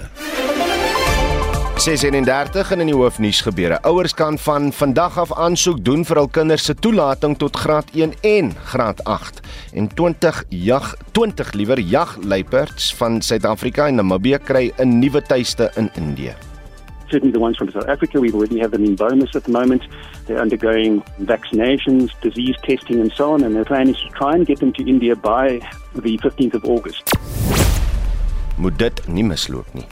36 1.81 2.71
in 2.77 2.85
die 2.85 2.95
hoofnuus 2.95 3.41
gebeure. 3.45 3.81
Ouers 3.89 4.13
kan 4.13 4.37
van 4.37 4.71
vandag 4.73 5.17
af 5.25 5.33
aansoek 5.33 5.81
doen 5.85 6.05
vir 6.05 6.21
hul 6.21 6.31
kinders 6.37 6.69
se 6.69 6.77
toelating 6.77 7.35
tot 7.41 7.57
graad 7.57 7.89
1 7.93 8.15
en 8.21 8.55
graad 8.71 9.03
8 9.03 9.41
en 9.73 9.89
20 9.97 10.43
jag 10.49 10.93
20 11.17 11.53
liewer 11.57 11.79
jagluiperds 11.81 12.93
van 13.01 13.21
Suid-Afrika 13.21 13.89
en 13.89 14.01
Namibië 14.01 14.39
kry 14.39 14.71
'n 14.77 14.99
nuwe 14.99 15.21
tuiste 15.21 15.71
in 15.75 15.89
Indië 15.95 16.54
certainly 17.15 17.31
the 17.31 17.39
ones 17.39 17.55
from 17.55 17.71
South 17.71 17.87
Africa. 17.87 18.19
We 18.19 18.29
already 18.33 18.59
have 18.59 18.71
them 18.71 18.83
in 18.83 18.97
bonus 18.97 19.37
at 19.37 19.45
the 19.45 19.51
moment. 19.51 19.83
They're 20.25 20.41
undergoing 20.41 21.01
vaccinations, 21.21 22.11
disease 22.19 22.57
testing, 22.61 22.99
and 22.99 23.09
so 23.13 23.31
on. 23.33 23.41
And 23.45 23.55
their 23.55 23.63
plan 23.63 23.87
is 23.87 23.95
to 24.03 24.09
try 24.09 24.33
and 24.35 24.45
get 24.45 24.59
them 24.59 24.73
to 24.73 24.83
India 24.85 25.15
by 25.15 25.61
the 25.93 26.17
15th 26.17 26.55
of 26.55 26.65
August. 26.65 27.03
Moet 28.57 28.77
dit 28.79 29.07
nie 29.07 29.23
misloop 29.23 29.71
nie. 29.73 29.87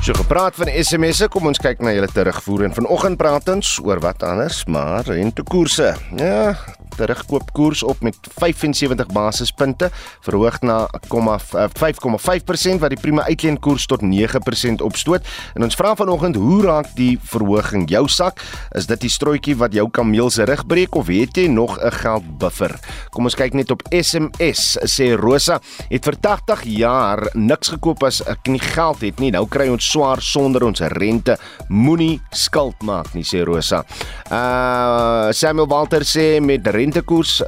So 0.00 0.16
gepraat 0.16 0.56
van 0.56 0.72
SMS'e, 0.72 1.28
kom 1.28 1.44
ons 1.46 1.60
kyk 1.60 1.84
na 1.84 1.92
julle 1.92 2.08
terugvoer 2.08 2.64
en 2.70 2.72
vanoggend 2.80 3.20
praat 3.20 3.52
ons 3.52 3.76
oor 3.84 4.00
wat 4.00 4.24
anders, 4.24 4.64
maar 4.64 5.04
rentekoerse. 5.12 5.92
Ja, 6.16 6.56
terugkoopkoers 6.96 7.82
op 7.82 8.00
met 8.00 8.16
75 8.38 9.06
basispunte, 9.12 9.90
verhoog 10.20 10.60
na 10.62 10.88
5,5% 11.08 12.82
wat 12.82 12.92
die 12.94 13.00
prima 13.00 13.24
uitleenkoers 13.28 13.86
tot 13.86 14.02
9% 14.02 14.84
opstoot. 14.84 15.26
En 15.54 15.62
ons 15.66 15.78
vra 15.78 15.94
vanoggend, 15.96 16.36
hoe 16.36 16.62
raak 16.66 16.92
die 16.98 17.18
verhoging 17.22 17.88
jou 17.90 18.08
sak? 18.08 18.40
Is 18.78 18.86
dit 18.86 19.00
die 19.00 19.10
strooitjie 19.12 19.56
wat 19.60 19.74
jou 19.76 19.88
kameel 19.90 20.30
se 20.30 20.44
rug 20.48 20.66
breek 20.66 20.94
of 20.98 21.10
het 21.12 21.36
jy 21.36 21.46
nog 21.48 21.78
'n 21.78 21.90
geldbuffer? 21.90 22.78
Kom 23.10 23.24
ons 23.24 23.34
kyk 23.34 23.54
net 23.54 23.70
op 23.70 23.82
SMS. 23.90 24.78
Sê 24.84 25.14
Rosa, 25.16 25.60
het 25.88 26.04
vir 26.04 26.16
80 26.20 26.64
jaar 26.64 27.30
niks 27.34 27.68
gekoop 27.68 28.02
as 28.02 28.22
ek 28.26 28.48
nie 28.48 28.60
geld 28.60 29.00
het 29.00 29.20
nie. 29.20 29.30
Nou 29.30 29.46
kry 29.46 29.68
ons 29.68 29.90
swaar 29.90 30.22
sonder 30.22 30.64
ons 30.64 30.80
rente. 30.80 31.38
Moenie 31.68 32.20
skuld 32.30 32.82
maak 32.82 33.14
nie, 33.14 33.24
sê 33.24 33.44
Rosa. 33.44 33.84
Uh 34.30 35.30
Samuel 35.32 35.68
Walter 35.68 36.04
sê 36.06 36.40
met 36.40 36.66
rentekoers 36.82 37.38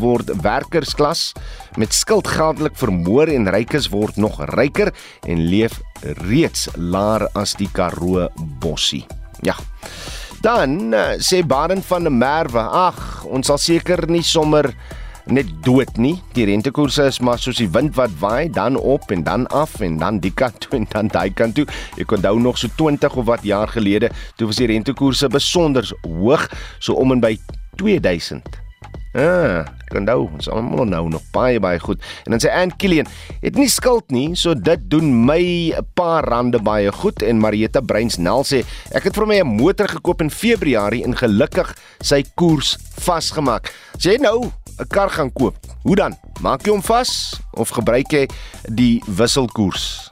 word 0.00 0.30
werkersklas 0.44 1.32
met 1.80 1.96
skuld 1.96 2.28
geldelik 2.28 2.76
vermoor 2.78 3.32
en 3.32 3.48
rykes 3.50 3.88
word 3.92 4.20
nog 4.20 4.38
ryker 4.54 4.92
en 5.26 5.46
leef 5.48 5.80
reeds 6.28 6.68
laer 6.76 7.26
as 7.34 7.56
die 7.58 7.70
Karoo 7.72 8.28
bossie. 8.60 9.04
Ja. 9.44 9.56
Dan 10.44 10.92
uh, 10.92 11.14
sê 11.24 11.40
Baden 11.46 11.80
van 11.82 12.04
der 12.04 12.12
Merwe, 12.12 12.60
ag, 12.60 13.24
ons 13.24 13.48
sal 13.48 13.60
seker 13.60 14.04
nie 14.12 14.24
sommer 14.24 14.68
net 15.24 15.48
dood 15.64 15.96
nie. 15.96 16.18
Die 16.36 16.44
rentekoerse 16.44 17.06
is 17.08 17.20
maar 17.24 17.40
soos 17.40 17.62
die 17.62 17.70
wind 17.72 17.94
wat 17.96 18.12
waai, 18.20 18.50
dan 18.52 18.76
op 18.76 19.08
en 19.14 19.24
dan 19.24 19.46
af 19.56 19.78
en 19.80 19.96
dan 20.02 20.18
die 20.20 20.34
kant 20.36 20.60
toe 20.60 20.76
en 20.82 20.88
dan 20.92 21.08
daai 21.14 21.30
kant 21.32 21.56
toe. 21.56 21.64
Ek 21.96 22.12
onthou 22.12 22.36
nog 22.44 22.60
so 22.60 22.68
20 22.76 23.16
of 23.16 23.30
wat 23.30 23.46
jaar 23.48 23.72
gelede, 23.72 24.12
toe 24.36 24.50
was 24.50 24.60
die 24.60 24.68
rentekoerse 24.68 25.32
besonder 25.32 25.88
hoog, 26.04 26.44
so 26.78 27.00
om 27.00 27.16
en 27.16 27.24
by 27.24 27.38
2000 27.80 28.63
Ja, 29.14 29.62
kan 29.92 30.08
nou, 30.08 30.24
ons 30.34 30.48
almal 30.50 30.88
nou 30.90 31.04
nog 31.12 31.22
baie 31.30 31.60
baie 31.62 31.78
goed. 31.78 32.00
En 32.26 32.34
dan 32.34 32.42
sê 32.42 32.50
Ann 32.50 32.72
Killian, 32.82 33.06
het 33.44 33.54
nie 33.54 33.68
skuld 33.70 34.10
nie, 34.10 34.32
so 34.34 34.56
dit 34.58 34.88
doen 34.90 35.06
my 35.26 35.70
'n 35.70 35.86
paar 35.94 36.26
rande 36.26 36.58
baie 36.58 36.90
goed 36.90 37.22
en 37.22 37.38
Marieta 37.38 37.80
Breins 37.80 38.18
Nel 38.18 38.42
sê, 38.42 38.64
ek 38.90 39.04
het 39.04 39.14
vir 39.14 39.26
my 39.26 39.38
'n 39.38 39.46
motor 39.46 39.86
gekoop 39.88 40.20
in 40.20 40.30
Februarie 40.30 41.04
en 41.04 41.14
gelukkig 41.14 41.76
sy 42.00 42.24
koers 42.34 42.76
vasgemaak. 42.98 43.70
As 43.94 44.02
jy 44.02 44.16
nou 44.18 44.50
'n 44.80 44.88
kar 44.88 45.10
gaan 45.10 45.32
koop, 45.32 45.54
hoe 45.82 45.96
dan? 45.96 46.16
Maak 46.40 46.66
jy 46.66 46.72
hom 46.72 46.82
vas 46.82 47.40
of 47.52 47.70
gebruik 47.70 48.10
jy 48.10 48.28
die 48.68 49.02
wisselkoers? 49.06 50.10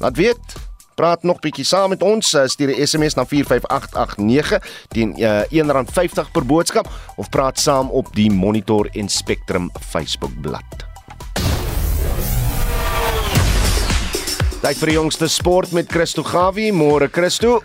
Laat 0.00 0.16
weet. 0.16 0.69
Praat 1.00 1.22
nog 1.24 1.38
bietjie 1.40 1.64
saam 1.64 1.94
met 1.94 2.02
ons. 2.04 2.34
eh, 2.34 2.44
Stuur 2.44 2.68
'n 2.68 2.86
SMS 2.86 3.14
na 3.14 3.24
45889 3.24 4.60
teen 4.88 5.14
uh, 5.16 5.40
R1.50 5.48 6.30
per 6.32 6.44
boodskap 6.46 6.88
of 7.16 7.28
praat 7.28 7.58
saam 7.58 7.88
op 7.90 8.06
die 8.12 8.30
Monitor 8.30 8.88
en 8.92 9.08
Spectrum 9.08 9.70
Facebook 9.80 10.30
bladsy. 10.40 10.84
Tyd 14.60 14.76
vir 14.76 14.86
die 14.86 14.94
jongste 14.98 15.28
sport 15.28 15.72
met 15.72 15.88
Christo 15.88 16.22
Gawie. 16.22 16.72
Môre 16.72 17.08
Christo. 17.08 17.62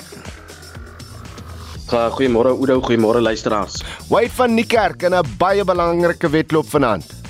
Goeiemôre 1.91 2.55
Oudo, 2.55 2.79
goeiemôre 2.81 3.19
luisteraars. 3.19 3.83
Wade 4.07 4.31
van 4.31 4.53
Niekerk 4.55 5.03
in 5.03 5.13
'n 5.13 5.27
baie 5.37 5.63
belangrike 5.63 6.29
wedloop 6.29 6.69
vanaand. 6.69 7.24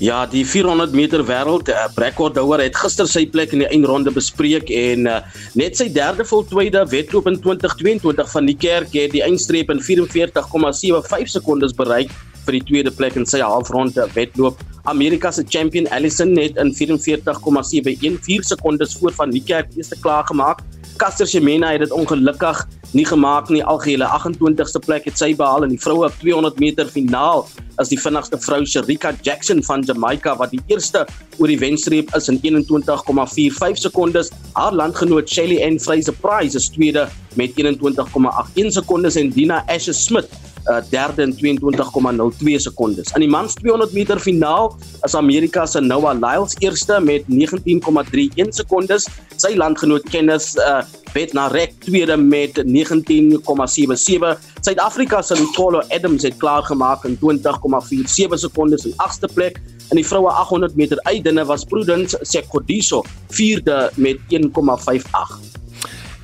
Ja, 0.00 0.22
die 0.26 0.44
400 0.46 0.94
meter 0.96 1.22
wêreld 1.26 1.68
uh, 1.68 1.86
rekordhouer 2.00 2.62
het 2.64 2.78
gister 2.78 3.08
sy 3.10 3.26
plek 3.30 3.52
in 3.56 3.64
die 3.64 3.68
eindronde 3.68 4.12
bespreek 4.14 4.70
en 4.72 5.06
uh, 5.10 5.20
net 5.58 5.76
sy 5.76 5.90
derde 5.92 6.24
voltooide 6.26 6.86
wedloop 6.90 7.28
in 7.30 7.38
2022 7.42 8.32
van 8.32 8.48
die 8.48 8.56
kerk 8.56 8.96
het 8.96 9.14
die 9.14 9.24
eindstreep 9.26 9.70
in 9.74 9.82
44,75 9.84 11.34
sekondes 11.36 11.76
bereik 11.76 12.12
vir 12.46 12.56
die 12.56 12.66
tweede 12.72 12.92
plek 12.96 13.18
in 13.20 13.28
sy 13.28 13.42
halfronde 13.44 14.06
wedloop. 14.16 14.60
Amerika 14.88 15.30
se 15.30 15.44
champion 15.48 15.86
Allison 15.92 16.32
het 16.40 16.56
in 16.58 16.72
44,714 16.74 18.48
sekondes 18.54 18.96
voor 18.98 19.12
van 19.18 19.34
die 19.34 19.44
kerk 19.44 19.68
eerste 19.76 19.98
klaar 20.00 20.24
gemaak. 20.26 20.64
Caster 21.00 21.26
Semenya 21.26 21.70
het 21.72 21.80
dit 21.80 21.92
ongelukkig 21.96 22.58
nie 22.92 23.06
gemaak 23.08 23.48
nie. 23.48 23.62
Algehele 23.64 24.04
28ste 24.04 24.82
plek 24.84 25.06
het 25.08 25.16
sy 25.16 25.30
behaal 25.32 25.64
in 25.64 25.72
die 25.72 25.80
vroue 25.80 26.10
200 26.20 26.60
meter 26.60 26.90
finaal 26.92 27.46
as 27.80 27.88
die 27.88 27.96
vinnigste 27.96 28.36
vrou 28.44 28.58
Sherika 28.68 29.14
Jackson 29.24 29.62
van 29.64 29.80
Jamaica 29.88 30.34
wat 30.36 30.52
die 30.52 30.60
eerste 30.68 31.06
oor 31.38 31.48
die 31.48 31.56
wenstreep 31.62 32.12
is 32.18 32.28
in 32.28 32.36
21,45 32.44 33.80
sekondes. 33.80 34.28
Haar 34.58 34.76
landgenoot 34.76 35.32
Shelly 35.32 35.62
Ann 35.64 35.80
Fraser 35.80 36.12
Price 36.20 36.58
is 36.58 36.68
tweede 36.68 37.08
met 37.34 37.50
21,81 37.56 38.74
sekondes 38.74 39.16
en 39.16 39.30
Dina 39.30 39.64
Asher 39.66 39.94
Smith 39.94 40.28
uh, 40.66 40.80
derde 40.90 41.22
in 41.22 41.34
22,02 41.38 42.56
sekondes. 42.56 43.12
In 43.12 43.24
die 43.24 43.30
mans 43.30 43.54
200 43.54 43.92
meter 43.92 44.20
finaal 44.20 44.76
is 45.06 45.14
Amerika 45.14 45.66
se 45.66 45.80
Noah 45.80 46.14
Lyles 46.18 46.56
eerste 46.58 47.00
met 47.00 47.24
19,31 47.28 48.54
sekondes. 48.60 49.08
Sy 49.36 49.54
landgenoot 49.56 50.08
Kenneth 50.10 50.52
uh, 50.60 50.82
Bednarek 51.14 51.74
tweede 51.86 52.16
met 52.16 52.62
19,77. 52.66 54.36
Suid-Afrika 54.60 55.22
se 55.22 55.38
Lutolo 55.38 55.82
Adams 55.88 56.22
het 56.22 56.36
klaar 56.36 56.62
gemaak 56.62 57.04
in 57.08 57.18
20,47 57.18 58.38
sekondes 58.44 58.86
in 58.86 58.94
agste 58.96 59.28
plek. 59.34 59.60
In 59.90 59.98
die 59.98 60.06
vroue 60.06 60.30
800 60.30 60.76
meter 60.78 61.00
uitdinne 61.08 61.44
was 61.44 61.64
Prudence 61.64 62.18
Sekgodiso 62.22 63.02
vierde 63.34 63.90
met 63.96 64.22
1,58. 64.30 65.59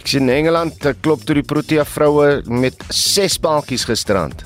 Ek 0.06 0.12
sien 0.12 0.28
Engeland 0.30 0.84
eh, 0.86 0.92
klop 1.02 1.24
toe 1.26 1.34
die 1.34 1.42
Protea 1.42 1.82
vroue 1.82 2.36
met 2.46 2.78
6 2.94 3.40
balkies 3.42 3.82
gisterand. 3.88 4.44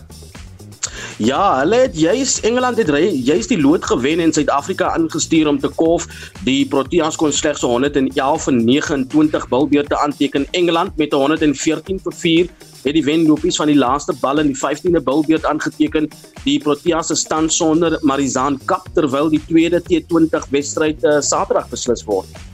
Ja, 1.21 1.59
hulle 1.59 1.83
het 1.83 1.99
juis 2.01 2.39
Engeland 2.49 2.81
het 2.81 2.89
juis 3.27 3.51
die 3.51 3.59
lood 3.61 3.85
gewen 3.85 4.25
en 4.25 4.33
Suid-Afrika 4.33 4.95
ingestuur 4.97 5.51
om 5.53 5.61
te 5.61 5.69
kolf. 5.69 6.09
Die 6.49 6.65
Proteas 6.65 7.21
kon 7.21 7.37
slegs 7.37 7.61
111 7.61 8.49
en 8.49 8.65
29 8.65 9.49
bilbeurte 9.53 10.01
aanteken. 10.01 10.49
Engeland 10.57 10.97
met 10.97 11.13
114 11.13 12.01
vir 12.09 12.19
4 12.25 12.49
het 12.87 12.97
die 12.97 13.05
wenlopies 13.05 13.61
van 13.61 13.69
die 13.69 13.77
laaste 13.77 14.17
bal 14.25 14.41
in 14.41 14.55
die 14.55 14.61
15de 14.65 15.05
bilbeurt 15.05 15.45
aangeteken. 15.45 16.09
Die 16.47 16.57
Proteas 16.65 17.13
se 17.13 17.21
stand 17.21 17.53
sonder 17.53 17.99
Marizaan 18.01 18.57
Kap 18.65 18.89
terwyl 18.97 19.29
die 19.29 19.45
tweede 19.45 19.85
T20 19.85 20.55
wedstryd 20.57 21.05
uh, 21.05 21.21
Saterdag 21.21 21.69
beslis 21.69 22.09
word. 22.09 22.49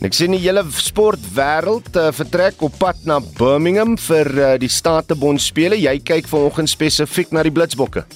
En 0.00 0.06
ek 0.08 0.14
sien 0.16 0.32
die 0.32 0.40
hele 0.40 0.62
sportwêreld 0.80 1.92
uh, 2.00 2.06
vertrek 2.16 2.62
op 2.64 2.78
pad 2.80 3.02
na 3.04 3.18
Birmingham 3.36 3.98
vir 4.00 4.30
uh, 4.32 4.46
die 4.56 4.70
Statebond 4.72 5.42
spele. 5.44 5.76
Jy 5.76 5.92
kyk 6.00 6.30
vanoggend 6.30 6.72
spesifiek 6.72 7.34
na 7.36 7.42
die 7.44 7.52
Blitsbokke. 7.52 8.06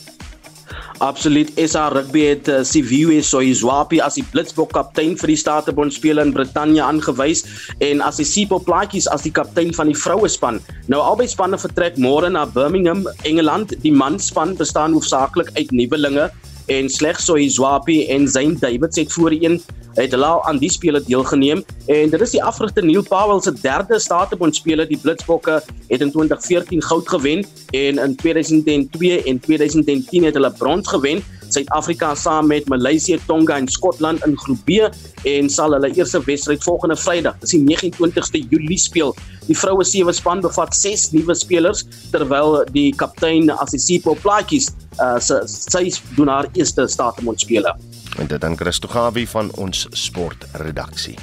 Absoluut. 1.05 1.51
SA 1.69 1.91
Rugby 1.93 2.23
het 2.31 2.49
uh, 2.49 2.63
Siviwe 2.65 3.19
Soizwapi 3.21 4.01
as 4.01 4.17
die 4.17 4.25
Blitsbok 4.33 4.73
kaptein 4.73 5.13
vir 5.21 5.35
die 5.35 5.37
Statebond 5.37 5.93
spele 5.93 6.25
in 6.25 6.33
Brittanje 6.33 6.81
aangewys 6.87 7.45
en 7.85 8.01
as 8.01 8.17
die 8.23 8.29
Sipo 8.33 8.63
Plaatjies 8.65 9.11
as 9.13 9.29
die 9.29 9.35
kaptein 9.37 9.77
van 9.77 9.93
die 9.93 9.99
vrouespan. 10.07 10.63
Nou 10.89 11.03
albei 11.05 11.29
spanne 11.29 11.61
vertrek 11.61 12.01
môre 12.01 12.33
na 12.33 12.47
Birmingham, 12.49 13.05
Engeland. 13.29 13.77
Die 13.85 13.93
manspan 13.93 14.57
bestaan 14.57 14.97
hoofsaaklik 14.97 15.53
uit 15.61 15.77
nuwelinge 15.77 16.31
en 16.67 16.89
slegs 16.89 17.25
Soizwapi 17.25 18.07
en 18.07 18.29
Zain 18.29 18.57
Davids 18.61 18.97
het 18.97 19.13
voorheen 19.13 19.63
het 19.95 20.11
hulle 20.11 20.43
aan 20.43 20.59
die 20.59 20.71
spele 20.71 21.03
deelgeneem. 21.07 21.63
En 21.87 22.11
dit 22.11 22.21
is 22.21 22.35
die 22.35 22.43
afrigter 22.43 22.85
Neil 22.85 23.05
Powell 23.07 23.41
se 23.41 23.53
derde 23.61 23.99
Statebond 23.99 24.57
spele 24.57 24.87
die 24.87 24.99
Blitsbokke 24.99 25.61
het 25.89 26.01
in 26.01 26.11
2014 26.11 26.83
goud 26.83 27.09
gewen 27.09 27.47
en 27.71 27.99
in 27.99 28.17
2002 28.17 29.23
en 29.23 29.41
2010 29.41 30.25
het 30.25 30.35
hulle 30.35 30.53
brons 30.53 30.89
gewen 30.89 31.23
Suid-Afrika 31.55 32.15
saam 32.19 32.49
met 32.51 32.69
Maleisië, 32.69 33.21
Tonga 33.27 33.57
en 33.61 33.69
Skotland 33.71 34.25
in 34.27 34.37
groep 34.39 34.65
B 34.67 34.89
en 35.29 35.51
sal 35.51 35.77
hulle 35.77 35.91
eerste 35.95 36.21
wedstryd 36.27 36.65
volgende 36.67 36.97
Vrydag, 36.99 37.39
dis 37.43 37.55
die 37.55 37.63
29ste 37.65 38.43
Julie 38.51 38.79
speel. 38.81 39.15
Die 39.47 39.57
vroue 39.59 39.85
sewe 39.87 40.13
span 40.17 40.43
bevat 40.45 40.75
6 40.77 41.11
nuwe 41.15 41.37
spelers 41.39 41.85
terwyl 42.13 42.63
die 42.75 42.91
kaptein 42.99 43.53
Assisipo 43.55 44.17
Plaatjies 44.25 44.73
uh, 44.99 45.19
sy 45.21 45.87
doen 46.17 46.33
haar 46.33 46.49
eerste 46.55 46.89
Statebond 46.89 47.41
spele. 47.41 47.77
En 48.19 48.31
dit 48.31 48.41
dan 48.41 48.57
Christo 48.57 48.89
Gawie 48.89 49.29
van 49.29 49.51
ons 49.59 49.87
sportredaksie. 49.91 51.19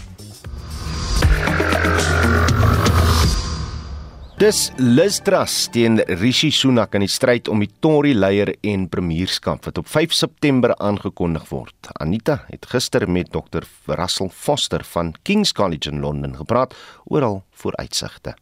Dis 4.41 4.71
Liz 4.82 5.19
Truss 5.21 5.67
teen 5.69 5.99
Rishi 6.17 6.49
Sunak 6.49 6.95
in 6.97 7.04
die 7.04 7.12
stryd 7.13 7.45
om 7.54 7.60
die 7.62 7.69
Tory-leier 7.86 8.49
en 8.65 8.88
premierskap 8.89 9.67
wat 9.67 9.77
op 9.77 9.91
5 9.93 10.15
September 10.17 10.73
aangekondig 10.82 11.45
word. 11.51 11.91
Anita 12.01 12.39
het 12.47 12.65
gister 12.71 13.06
met 13.06 13.30
Dr. 13.30 13.69
Russell 13.86 14.34
Foster 14.34 14.82
van 14.95 15.13
King's 15.21 15.54
College 15.54 15.93
in 15.93 16.01
Londen 16.01 16.34
gepraat 16.41 16.73
oor 17.06 17.27
al 17.27 17.43
vooruitsigte. 17.54 18.34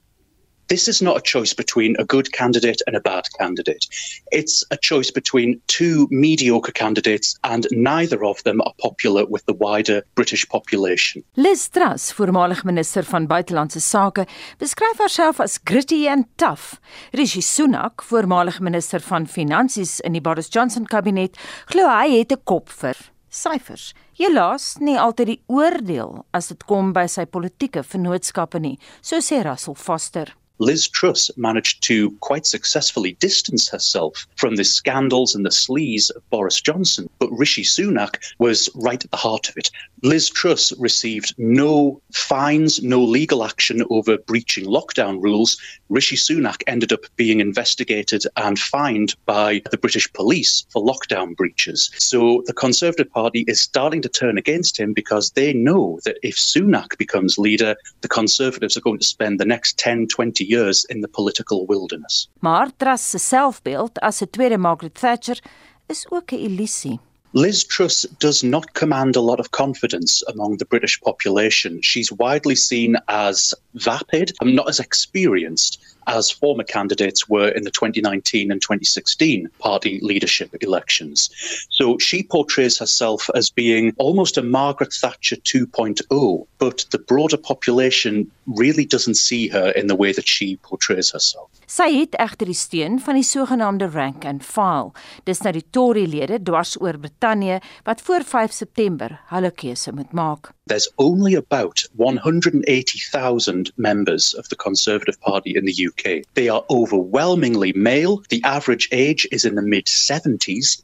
This 0.70 0.88
is 0.88 1.02
not 1.02 1.18
a 1.18 1.22
choice 1.22 1.52
between 1.52 1.96
a 1.98 2.06
good 2.06 2.32
candidate 2.32 2.80
and 2.86 2.96
a 2.96 3.00
bad 3.00 3.26
candidate. 3.40 3.88
It's 4.32 4.64
a 4.70 4.78
choice 4.78 5.10
between 5.10 5.60
two 5.66 6.08
mediocre 6.12 6.72
candidates, 6.72 7.36
and 7.44 7.66
neither 7.72 8.24
of 8.24 8.44
them 8.44 8.62
are 8.62 8.74
popular 8.78 9.26
with 9.26 9.44
the 9.48 9.54
wider 9.54 10.04
British 10.14 10.48
population. 10.48 11.24
Liz 11.36 11.70
Truss, 11.70 12.14
voormalig 12.14 12.64
minister 12.64 13.04
van 13.04 13.26
buitelandse 13.28 13.82
sake, 13.82 14.28
beskryf 14.60 15.02
haarself 15.02 15.40
as 15.40 15.58
gritty 15.58 16.08
and 16.08 16.26
tough. 16.36 16.80
Rishi 17.14 17.42
Sunak, 17.42 18.04
voormalig 18.06 18.60
minister 18.60 19.00
van 19.00 19.26
finansies 19.28 20.00
in 20.00 20.14
die 20.14 20.22
Boris 20.22 20.54
Johnson 20.54 20.86
kabinet, 20.86 21.38
glo 21.66 21.90
hy 21.90 22.20
het 22.20 22.32
'n 22.32 22.44
kop 22.44 22.70
vir 22.70 22.96
syfers. 23.30 23.94
Helaas 24.14 24.78
nie 24.80 25.00
altyd 25.00 25.28
die 25.28 25.42
oordeel 25.48 26.26
as 26.32 26.48
dit 26.48 26.64
kom 26.66 26.94
by 26.94 27.08
sy 27.08 27.26
politieke 27.26 27.84
vennootskappe 27.84 28.60
nie, 28.60 28.78
so 29.02 29.18
sê 29.18 29.44
Russell 29.44 29.76
Foster. 29.76 30.36
Liz 30.60 30.90
Truss 30.90 31.32
managed 31.38 31.82
to 31.84 32.12
quite 32.20 32.46
successfully 32.46 33.14
distance 33.14 33.70
herself 33.70 34.28
from 34.36 34.58
the 34.58 34.66
scandals 34.66 35.34
and 35.34 35.46
the 35.46 35.50
sleaze 35.50 36.14
of 36.14 36.30
Boris 36.30 36.60
Johnson, 36.60 37.10
but 37.18 37.32
Rishi 37.32 37.64
Sunak 37.64 38.18
was 38.40 38.70
right 38.76 39.04
at 39.04 39.10
the 39.12 39.18
heart 39.18 39.48
of 39.48 39.56
it. 39.56 39.72
Liz 40.04 40.30
Truss 40.30 40.74
received 40.78 41.34
no 41.38 42.02
fines, 42.14 42.82
no 42.82 43.02
legal 43.02 43.44
action 43.44 43.84
over 43.90 44.18
breaching 44.18 44.66
lockdown 44.66 45.22
rules. 45.22 45.58
Rishi 45.90 46.16
Sunak 46.16 46.62
ended 46.68 46.92
up 46.92 47.06
being 47.16 47.40
investigated 47.40 48.24
and 48.36 48.60
fined 48.60 49.16
by 49.26 49.62
the 49.72 49.78
British 49.78 50.12
police 50.14 50.66
for 50.70 50.84
lockdown 50.84 51.36
breaches. 51.36 51.90
So 51.98 52.44
the 52.46 52.54
Conservative 52.54 53.12
Party 53.12 53.46
is 53.48 53.62
starting 53.62 54.02
to 54.02 54.10
turn 54.10 54.38
against 54.38 54.80
him 54.80 54.94
because 54.94 55.32
they 55.32 55.54
know 55.54 56.00
that 56.06 56.18
if 56.22 56.36
Sunak 56.36 56.98
becomes 56.98 57.38
leader, 57.38 57.76
the 58.02 58.08
Conservatives 58.08 58.76
are 58.76 58.82
going 58.82 59.00
to 59.00 59.06
spend 59.06 59.40
the 59.40 59.46
next 59.46 59.78
10, 59.78 60.08
20 60.08 60.49
years 60.50 60.84
in 60.84 61.02
the 61.02 61.08
political 61.08 61.66
wilderness. 61.66 62.30
Maar 62.40 62.72
Truss 62.78 63.10
se 63.10 63.18
selfbeeld 63.18 64.00
as 64.00 64.22
'n 64.22 64.30
tweede 64.30 64.58
Margaret 64.58 65.00
Thatcher 65.00 65.40
is 65.88 66.06
ook 66.10 66.32
'n 66.32 66.40
illusie. 66.40 67.00
Liz 67.32 67.64
Truss 67.64 68.08
does 68.18 68.42
not 68.42 68.74
command 68.74 69.16
a 69.16 69.22
lot 69.22 69.40
of 69.40 69.50
confidence 69.50 70.26
among 70.26 70.58
the 70.58 70.66
British 70.66 71.00
population. 71.00 71.78
She's 71.84 72.12
widely 72.18 72.56
seen 72.56 73.02
as 73.06 73.54
vapid, 73.74 74.34
not 74.44 74.68
as 74.68 74.80
experienced, 74.80 75.89
as 76.10 76.32
former 76.32 76.64
candidates 76.64 77.30
were 77.30 77.50
in 77.50 77.64
the 77.64 77.72
2019 77.72 78.52
and 78.52 78.62
2016 78.62 79.50
party 79.60 80.00
leadership 80.02 80.56
elections. 80.62 81.30
So 81.70 81.98
she 82.00 82.24
portrays 82.24 82.78
herself 82.78 83.30
as 83.36 83.50
being 83.50 83.94
almost 83.98 84.38
a 84.38 84.42
Margaret 84.42 84.94
Thatcher 84.94 85.38
2.0, 85.38 86.48
but 86.58 86.86
the 86.92 87.00
broader 87.00 87.38
population 87.38 88.30
really 88.46 88.86
doesn't 88.86 89.16
see 89.16 89.48
her 89.50 89.70
in 89.72 89.88
the 89.88 89.96
way 89.96 90.12
that 90.12 90.28
she 90.28 90.58
portrays 90.58 91.12
herself. 91.12 91.50
Sy 91.70 91.92
het 92.00 92.16
egter 92.18 92.50
die 92.50 92.58
steun 92.58 92.98
van 93.04 93.20
die 93.20 93.26
sogenaamde 93.26 93.92
rank 93.94 94.26
and 94.26 94.42
file. 94.46 94.90
Dis 95.30 95.44
nou 95.46 95.54
die 95.54 95.66
Tory-lede 95.70 96.42
dwars 96.42 96.74
oor 96.82 96.98
Brittanje 96.98 97.60
wat 97.86 98.02
voor 98.02 98.26
5 98.26 98.56
September 98.64 99.20
hulle 99.30 99.52
keuse 99.54 99.94
moet 99.94 100.12
maak. 100.18 100.54
There's 100.70 100.88
only 101.00 101.34
about 101.34 101.82
180,000 101.96 103.72
members 103.76 104.36
of 104.36 104.48
the 104.50 104.56
Conservative 104.56 105.20
Party 105.20 105.56
in 105.56 105.66
the 105.66 105.88
UK. 105.88 106.24
They 106.36 106.48
are 106.48 106.64
overwhelmingly 106.70 107.74
male. 107.74 108.22
The 108.30 108.44
average 108.44 108.88
age 108.92 109.28
is 109.32 109.46
in 109.46 109.56
the 109.56 109.64
mid 109.64 109.88
70s 109.88 110.84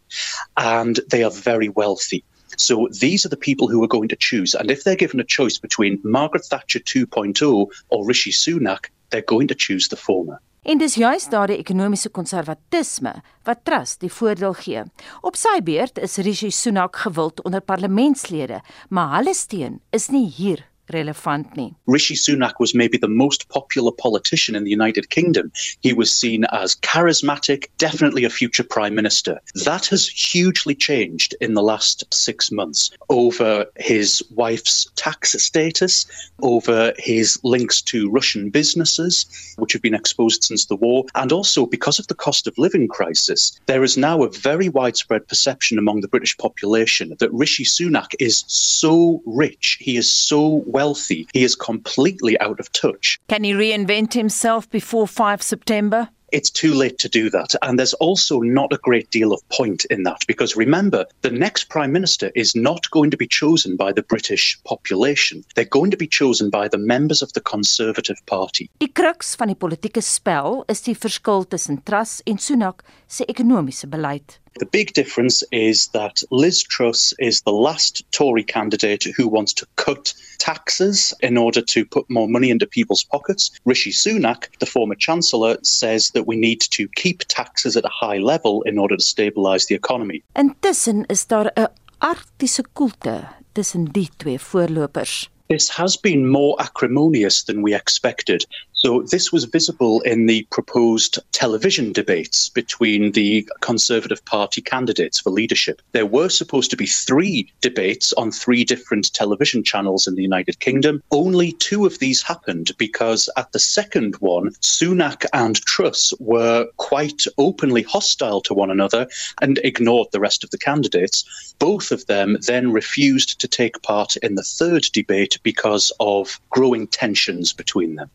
and 0.58 1.00
they 1.12 1.24
are 1.24 1.30
very 1.30 1.70
wealthy. 1.70 2.24
So 2.58 2.90
these 3.00 3.28
are 3.28 3.30
the 3.30 3.38
people 3.38 3.68
who 3.68 3.84
are 3.84 3.88
going 3.88 4.10
to 4.10 4.16
choose. 4.16 4.56
And 4.56 4.72
if 4.72 4.84
they're 4.84 4.96
given 4.96 5.20
a 5.20 5.24
choice 5.24 5.60
between 5.60 6.02
Margaret 6.04 6.46
Thatcher 6.46 6.80
2.0 6.80 7.68
or 7.90 8.06
Rishi 8.08 8.32
Sunak, 8.32 8.88
they're 9.12 9.22
going 9.22 9.48
to 9.50 9.56
choose 9.56 9.88
the 9.90 9.98
former. 9.98 10.42
En 10.66 10.80
dis 10.82 10.96
juist 10.98 11.30
daardie 11.30 11.60
ekonomiese 11.62 12.10
konservatisme 12.10 13.12
wat 13.46 13.60
Truss 13.70 14.00
die 14.02 14.10
voordeel 14.10 14.56
gee. 14.58 14.82
Op 15.22 15.38
sy 15.38 15.60
beurt 15.62 16.02
is 16.02 16.18
Rishi 16.26 16.50
Sunak 16.50 16.98
gewild 17.04 17.44
onder 17.46 17.62
parlementslede, 17.62 18.64
maar 18.90 19.14
hulle 19.20 19.36
steun 19.38 19.78
is 19.94 20.10
nie 20.10 20.26
hier 20.26 20.66
relevant 20.94 21.56
nie. 21.56 21.74
Rishi 21.88 22.16
Sunak 22.16 22.54
was 22.60 22.76
maybe 22.76 22.98
the 22.98 23.08
most 23.08 23.50
popular 23.50 23.92
politician 23.92 24.56
in 24.56 24.64
the 24.64 24.72
United 24.72 25.10
Kingdom. 25.10 25.52
He 25.82 25.94
was 25.94 26.14
seen 26.14 26.46
as 26.52 26.76
charismatic, 26.76 27.68
definitely 27.78 28.24
a 28.24 28.30
future 28.30 28.64
prime 28.64 28.96
minister. 28.96 29.40
That 29.66 29.88
has 29.88 30.08
hugely 30.08 30.76
changed 30.76 31.36
in 31.42 31.54
the 31.54 31.64
last 31.64 32.04
6 32.14 32.52
months 32.52 32.92
over 33.10 33.66
his 33.78 34.24
wife's 34.36 34.88
tax 34.96 35.32
status, 35.44 36.06
over 36.42 36.94
his 36.98 37.40
links 37.44 37.82
to 37.84 38.10
Russian 38.10 38.50
businesses 38.50 39.26
which 39.58 39.74
have 39.74 39.82
been 39.82 39.94
exposed 39.94 40.44
since 40.44 40.66
the 40.66 40.76
war 40.76 41.06
and 41.16 41.32
also 41.32 41.66
because 41.66 42.00
of 42.00 42.08
the 42.08 42.16
cost 42.16 42.48
of 42.48 42.58
living 42.58 42.88
crisis. 42.88 43.60
There 43.66 43.84
is 43.84 43.98
now 43.98 44.24
a 44.24 44.30
very 44.30 44.70
widespread 44.70 45.28
perception 45.28 45.78
among 45.78 46.02
the 46.02 46.08
British 46.08 46.38
population 46.38 47.16
that 47.20 47.34
Rishi 47.34 47.64
Sunak 47.64 48.14
is 48.20 48.44
so 48.48 49.22
rich, 49.26 49.78
he 49.80 49.98
is 49.98 50.12
so 50.12 50.64
wealthy, 50.76 51.28
he 51.34 51.44
is 51.44 51.56
completely 51.56 52.38
out 52.42 52.60
of 52.60 52.72
touch. 52.72 53.18
Can 53.28 53.44
he 53.46 53.54
reinvent 53.54 54.14
himself 54.14 54.70
before 54.70 55.08
5 55.08 55.42
September? 55.42 56.10
It's 56.32 56.50
too 56.50 56.74
late 56.74 56.98
to 57.00 57.08
do 57.08 57.30
that. 57.30 57.56
And 57.62 57.80
there's 57.80 57.94
also 57.94 58.40
not 58.42 58.74
a 58.74 58.84
great 58.84 59.10
deal 59.10 59.32
of 59.32 59.48
point 59.50 59.86
in 59.86 60.04
that 60.04 60.22
because 60.28 60.58
remember, 60.58 61.06
the 61.22 61.32
next 61.32 61.70
Prime 61.70 61.94
Minister 61.94 62.30
is 62.36 62.56
not 62.56 62.90
going 62.92 63.12
to 63.12 63.18
be 63.18 63.28
chosen 63.28 63.78
by 63.78 63.94
the 63.94 64.04
British 64.04 64.58
population. 64.66 65.44
They're 65.56 65.78
going 65.80 65.92
to 65.92 65.98
be 65.98 66.08
chosen 66.08 66.50
by 66.50 66.68
the 66.68 66.78
members 66.94 67.22
of 67.22 67.32
the 67.34 67.42
Conservative 67.42 68.20
Party. 68.26 68.70
Die 68.80 68.92
crux 68.94 69.36
van 69.36 69.48
die 69.48 69.56
politieke 69.56 70.02
spel 70.04 70.66
is 70.68 70.82
die 70.82 70.96
verskil 70.96 71.46
tussen 71.48 71.84
Truss 71.86 72.22
en 72.26 72.38
Sunak 72.38 72.84
se 73.08 73.24
ekonomiese 73.32 73.88
beleid. 73.88 74.40
The 74.58 74.66
big 74.66 74.94
difference 74.94 75.44
is 75.52 75.90
that 75.90 76.24
Liz 76.32 76.64
Truss 76.64 77.14
is 77.20 77.42
the 77.42 77.52
last 77.52 78.10
Tory 78.14 78.44
candidate 78.44 79.04
who 79.18 79.28
wants 79.28 79.52
to 79.56 79.68
cut 79.76 80.14
taxes 80.38 81.14
in 81.20 81.36
order 81.38 81.62
to 81.62 81.84
put 81.84 82.10
more 82.10 82.30
money 82.30 82.50
into 82.50 82.66
people's 82.66 83.04
pockets. 83.04 83.52
Rishi 83.66 83.92
Sunak, 83.92 84.48
the 84.60 84.66
former 84.66 84.96
Chancellor, 84.96 85.58
says 85.62 86.12
that 86.12 86.26
we 86.26 86.38
need 86.38 86.62
to 86.72 86.88
keep 86.96 87.20
taxes 87.28 87.76
at 87.76 87.84
a 87.84 87.90
high 87.90 88.18
level 88.18 88.62
in 88.62 88.78
order 88.78 88.96
to 88.96 89.04
stabilise 89.04 89.68
the 89.68 89.76
economy. 89.76 90.24
Intussen 90.36 91.06
is 91.10 91.26
daar 91.28 91.52
'n 91.56 91.68
arktiese 92.00 92.64
koelte 92.74 93.28
tussen 93.52 93.92
die 93.92 94.10
twee 94.18 94.40
voorlopers. 94.40 95.30
This 95.48 95.70
has 95.70 95.98
been 95.98 96.30
more 96.30 96.56
acrimonious 96.60 97.44
than 97.44 97.62
we 97.62 97.76
expected. 97.76 98.48
So, 98.86 99.02
this 99.02 99.34
was 99.34 99.46
visible 99.46 100.02
in 100.02 100.28
the 100.28 100.44
proposed 100.52 101.18
television 101.32 101.92
debates 101.92 102.50
between 102.50 103.14
the 103.14 103.50
Conservative 103.62 104.24
Party 104.26 104.62
candidates 104.62 105.20
for 105.20 105.32
leadership. 105.32 105.82
There 105.94 106.06
were 106.06 106.30
supposed 106.30 106.70
to 106.70 106.78
be 106.78 106.86
three 106.86 107.52
debates 107.62 108.14
on 108.14 108.30
three 108.30 108.64
different 108.64 109.12
television 109.12 109.64
channels 109.64 110.06
in 110.06 110.14
the 110.14 110.22
United 110.22 110.60
Kingdom. 110.60 111.02
Only 111.10 111.54
two 111.54 111.88
of 111.88 111.98
these 111.98 112.22
happened 112.22 112.74
because 112.78 113.28
at 113.38 113.52
the 113.54 113.60
second 113.60 114.18
one, 114.18 114.52
Sunak 114.62 115.26
and 115.34 115.56
Truss 115.66 116.14
were 116.20 116.68
quite 116.78 117.24
openly 117.40 117.82
hostile 117.82 118.42
to 118.42 118.54
one 118.54 118.70
another 118.70 119.08
and 119.42 119.60
ignored 119.64 120.10
the 120.12 120.20
rest 120.20 120.44
of 120.44 120.52
the 120.52 120.60
candidates. 120.60 121.26
Both 121.58 121.92
of 121.92 122.06
them 122.06 122.38
then 122.46 122.72
refused 122.72 123.42
to 123.42 123.48
take 123.48 123.82
part 123.82 124.16
in 124.18 124.36
the 124.36 124.44
third 124.44 124.84
debate 124.94 125.40
because 125.42 125.92
of 126.00 126.40
growing 126.52 126.86
tensions 126.86 127.52
between 127.52 127.96
them. 127.96 128.12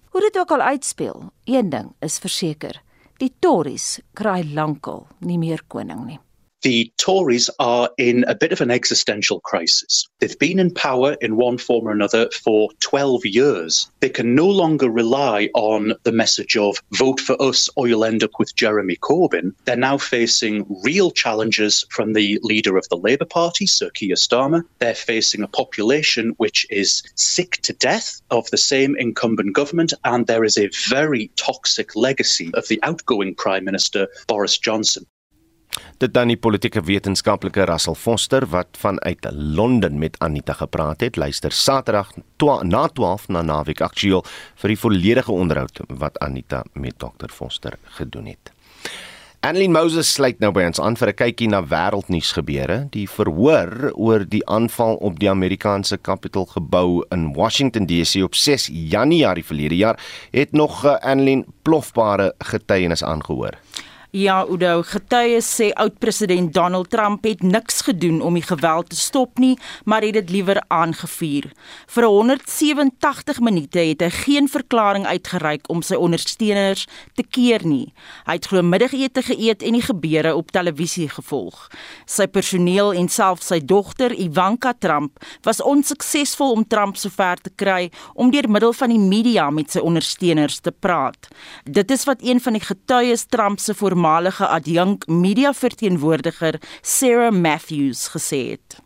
Ook 0.61 0.67
al 0.67 0.73
uitspeel, 0.73 1.33
een 1.45 1.71
ding 1.71 1.93
is 2.01 2.19
verseker, 2.19 2.83
die 3.19 3.33
Tories 3.41 4.01
kry 4.13 4.43
lankal 4.55 5.07
nie 5.19 5.39
meer 5.39 5.63
koning 5.67 6.05
nie. 6.07 6.19
The 6.63 6.93
Tories 6.99 7.49
are 7.59 7.91
in 7.99 8.25
a 8.25 8.35
bit 8.35 8.53
of 8.53 8.61
an 8.61 8.71
existential 8.71 9.41
crisis. 9.41 10.09
They've 10.19 10.39
been 10.39 10.59
in 10.59 10.73
power 10.73 11.17
in 11.21 11.37
one 11.37 11.59
form 11.59 11.89
or 11.89 11.93
another 11.93 12.29
for 12.31 12.71
12 12.81 13.25
years. 13.27 13.91
They 14.01 14.09
can 14.09 14.35
no 14.35 14.47
longer 14.47 14.91
rely 14.91 15.49
on 15.55 15.95
the 16.03 16.13
message 16.13 16.57
of 16.57 16.77
vote 16.93 17.21
for 17.21 17.41
us 17.41 17.69
or 17.77 17.89
you'll 17.89 18.05
end 18.05 18.23
up 18.23 18.33
with 18.39 18.55
Jeremy 18.57 18.97
Corbyn. 18.97 19.55
They're 19.65 19.77
now 19.77 19.99
facing 19.99 20.67
real 20.85 21.11
challenges 21.11 21.87
from 21.91 22.13
the 22.13 22.39
leader 22.43 22.77
of 22.77 22.89
the 22.89 22.97
Labour 22.97 23.25
Party, 23.25 23.67
Sir 23.67 23.91
Keir 23.91 24.17
Starmer. 24.17 24.63
They're 24.79 24.95
facing 24.95 25.43
a 25.43 25.49
population 25.49 26.35
which 26.37 26.67
is 26.71 27.03
sick 27.15 27.59
to 27.63 27.73
death 27.73 28.21
of 28.31 28.51
the 28.51 28.59
same 28.59 28.97
incumbent 28.97 29.55
government, 29.55 29.93
and 30.05 30.27
there 30.27 30.45
is 30.45 30.59
a 30.59 30.71
very 30.89 31.31
toxic 31.37 31.97
legacy 31.97 32.51
of 32.55 32.69
the 32.69 32.81
outgoing 32.83 33.35
Prime 33.35 33.65
Minister, 33.65 34.09
Boris 34.27 34.59
Johnson. 34.59 35.07
Dit 35.99 36.15
dan 36.15 36.29
die 36.33 36.37
politieke 36.37 36.83
wetenskaplike 36.83 37.65
Russell 37.69 37.95
Foster 37.95 38.47
wat 38.47 38.79
vanuit 38.79 39.27
Londen 39.33 39.99
met 39.99 40.17
Anita 40.19 40.53
gepraat 40.53 41.01
het. 41.01 41.17
Luister 41.17 41.53
Saterdag 41.53 42.13
na 42.63 42.87
12 42.89 43.29
na 43.29 43.43
Naweek 43.43 43.81
Aktueel 43.81 44.25
vir 44.55 44.69
die 44.69 44.79
volledige 44.79 45.33
onderhoud 45.33 45.81
wat 45.89 46.19
Anita 46.19 46.65
met 46.73 46.99
Dr 46.99 47.29
Foster 47.29 47.79
gedoen 47.85 48.27
het. 48.27 48.53
Annelien 49.41 49.73
Moses 49.73 50.11
sluit 50.13 50.37
nou 50.43 50.51
by 50.53 50.67
ons 50.69 50.81
aan 50.85 50.99
vir 51.01 51.09
'n 51.09 51.17
kykie 51.17 51.49
na 51.49 51.63
wêreldnuus 51.65 52.33
gebeure. 52.37 52.89
Die 52.93 53.09
verhoor 53.09 53.93
oor 53.97 54.25
die 54.29 54.45
aanval 54.45 54.97
op 55.01 55.19
die 55.19 55.31
Amerikaanse 55.31 55.97
Capitol 55.97 56.45
gebou 56.45 57.05
in 57.09 57.33
Washington 57.33 57.87
DC 57.87 58.23
op 58.23 58.35
6 58.35 58.69
Januarie 58.73 59.45
verlede 59.45 59.77
jaar 59.77 59.99
het 60.31 60.53
nog 60.53 60.85
uh, 60.85 60.99
Annelien 61.01 61.47
plofbare 61.63 62.35
getuienis 62.39 63.05
aangehoor. 63.05 63.57
Ja, 64.11 64.41
Udo, 64.43 64.81
getuies 64.83 65.47
sê 65.47 65.69
oud-president 65.79 66.51
Donald 66.51 66.89
Trump 66.91 67.23
het 67.29 67.45
niks 67.47 67.85
gedoen 67.87 68.17
om 68.27 68.35
die 68.35 68.43
geweld 68.43 68.89
te 68.91 68.97
stop 68.99 69.39
nie, 69.39 69.53
maar 69.87 70.03
het 70.03 70.17
dit 70.17 70.33
liewer 70.35 70.59
aangevuur. 70.67 71.47
Vir 71.87 72.07
187 72.11 73.39
minute 73.39 73.79
het 73.79 74.03
hy 74.03 74.09
geen 74.11 74.49
verklaring 74.51 75.07
uitgereik 75.07 75.69
om 75.71 75.85
sy 75.87 75.95
ondersteuners 75.95 76.89
te 77.15 77.23
keer 77.23 77.63
nie. 77.63 77.93
Hy 78.27 78.35
het 78.41 78.49
glo 78.51 78.67
middagete 78.67 79.23
geëet 79.29 79.63
en 79.63 79.79
die 79.79 79.85
gebeure 79.87 80.35
op 80.35 80.51
televisie 80.51 81.07
gevolg. 81.07 81.69
Sy 82.03 82.27
personeel 82.27 82.91
en 82.99 83.07
selfs 83.07 83.53
sy 83.55 83.61
dogter 83.63 84.11
Ivanka 84.11 84.75
Trump 84.75 85.23
was 85.47 85.63
onsuksesvol 85.63 86.57
om 86.57 86.67
Trump 86.67 86.99
sover 86.99 87.39
te 87.39 87.55
kry 87.55 87.93
om 88.19 88.35
deur 88.35 88.51
middel 88.51 88.75
van 88.75 88.91
die 88.91 88.99
media 88.99 89.47
met 89.55 89.71
sy 89.71 89.87
ondersteuners 89.87 90.59
te 90.67 90.75
praat. 90.75 91.31
Dit 91.63 91.95
is 91.95 92.09
wat 92.11 92.27
een 92.27 92.43
van 92.43 92.59
die 92.59 92.67
getuies 92.67 93.29
Trump 93.31 93.63
se 93.63 93.79
voormalige 94.01 94.47
adjunk 94.47 95.05
Sarah 96.83 97.33
Matthews 97.33 98.09
gesê 98.09 98.51
het. 98.51 98.79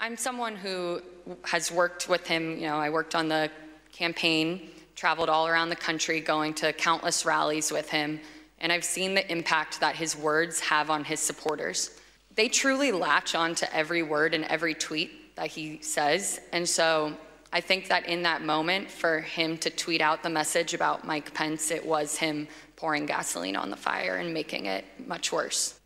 I'm 0.00 0.16
someone 0.16 0.56
who 0.56 1.00
has 1.42 1.70
worked 1.70 2.08
with 2.08 2.26
him, 2.26 2.58
you 2.58 2.66
know, 2.66 2.80
I 2.86 2.90
worked 2.90 3.14
on 3.14 3.28
the 3.28 3.50
campaign, 3.92 4.60
traveled 4.96 5.28
all 5.28 5.46
around 5.46 5.68
the 5.68 5.76
country 5.76 6.20
going 6.20 6.54
to 6.54 6.72
countless 6.72 7.24
rallies 7.24 7.70
with 7.70 7.90
him, 7.90 8.20
and 8.58 8.72
I've 8.72 8.84
seen 8.84 9.14
the 9.14 9.30
impact 9.30 9.80
that 9.80 9.94
his 9.94 10.16
words 10.16 10.60
have 10.60 10.90
on 10.90 11.04
his 11.04 11.20
supporters. 11.20 11.90
They 12.34 12.48
truly 12.48 12.92
latch 12.92 13.34
on 13.34 13.54
to 13.54 13.76
every 13.76 14.02
word 14.02 14.34
and 14.34 14.44
every 14.44 14.74
tweet 14.74 15.36
that 15.36 15.48
he 15.48 15.78
says, 15.82 16.40
and 16.52 16.66
so 16.66 17.12
I 17.52 17.60
think 17.60 17.88
that 17.88 18.06
in 18.06 18.22
that 18.22 18.42
moment, 18.42 18.90
for 18.90 19.20
him 19.20 19.58
to 19.58 19.70
tweet 19.70 20.00
out 20.00 20.22
the 20.22 20.30
message 20.30 20.72
about 20.72 21.04
Mike 21.04 21.34
Pence, 21.34 21.70
it 21.70 21.84
was 21.84 22.16
him 22.16 22.46
pouring 22.80 23.06
gasoline 23.06 23.58
on 23.58 23.70
the 23.70 23.76
fire 23.76 24.16
and 24.16 24.32
making 24.32 24.66
it 24.66 24.84
much 25.06 25.32
worse. 25.32 25.80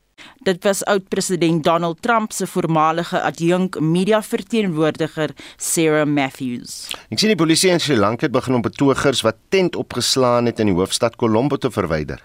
Dit 0.44 0.62
was 0.64 0.84
oud-president 0.84 1.64
Donald 1.64 2.02
Trump 2.02 2.32
se 2.32 2.46
voormalige 2.46 3.20
adjunk 3.20 3.80
media 3.80 4.22
verteenwoordiger 4.22 5.30
Sarah 5.56 6.06
Matthews. 6.06 6.92
Ek 7.10 7.18
sien 7.18 7.32
die 7.32 7.38
polisie 7.38 7.72
in 7.72 7.80
Sri 7.82 7.96
Lanka 7.98 8.28
het 8.28 8.34
begin 8.34 8.58
om 8.58 8.64
betogers 8.64 9.24
wat 9.26 9.40
tent 9.54 9.76
opgeslaan 9.76 10.50
het 10.50 10.60
in 10.62 10.70
die 10.70 10.76
hoofstad 10.76 11.16
Colombo 11.20 11.58
te 11.58 11.70
verwyder. 11.72 12.22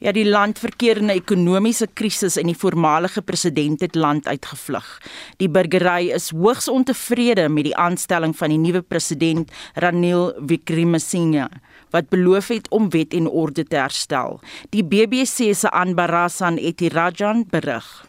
Ja, 0.00 0.12
die 0.16 0.24
land 0.24 0.58
verkeer 0.58 0.96
in 0.96 1.10
'n 1.10 1.16
ekonomiese 1.16 1.86
krisis 1.86 2.36
en 2.36 2.46
die 2.46 2.56
voormalige 2.56 3.22
president 3.22 3.80
het 3.80 3.94
land 3.94 4.26
uitgevlug. 4.26 5.00
Die 5.36 5.48
burgery 5.48 6.10
is 6.10 6.30
hoogs 6.30 6.68
ontevrede 6.68 7.48
met 7.48 7.64
die 7.64 7.76
aanstelling 7.76 8.36
van 8.36 8.48
die 8.48 8.58
nuwe 8.58 8.82
president 8.82 9.50
Ranil 9.74 10.32
Wickremesinghe 10.40 11.48
wat 11.90 12.08
beloof 12.08 12.48
het 12.48 12.68
om 12.70 12.90
wet 12.90 13.14
en 13.14 13.28
orde 13.28 13.64
te 13.64 13.76
herstel. 13.76 14.40
Die 14.70 14.84
BBC 14.84 15.54
se 15.54 15.70
Anbarasan 15.70 16.56
Etirajan 16.56 17.44
berig. 17.50 18.08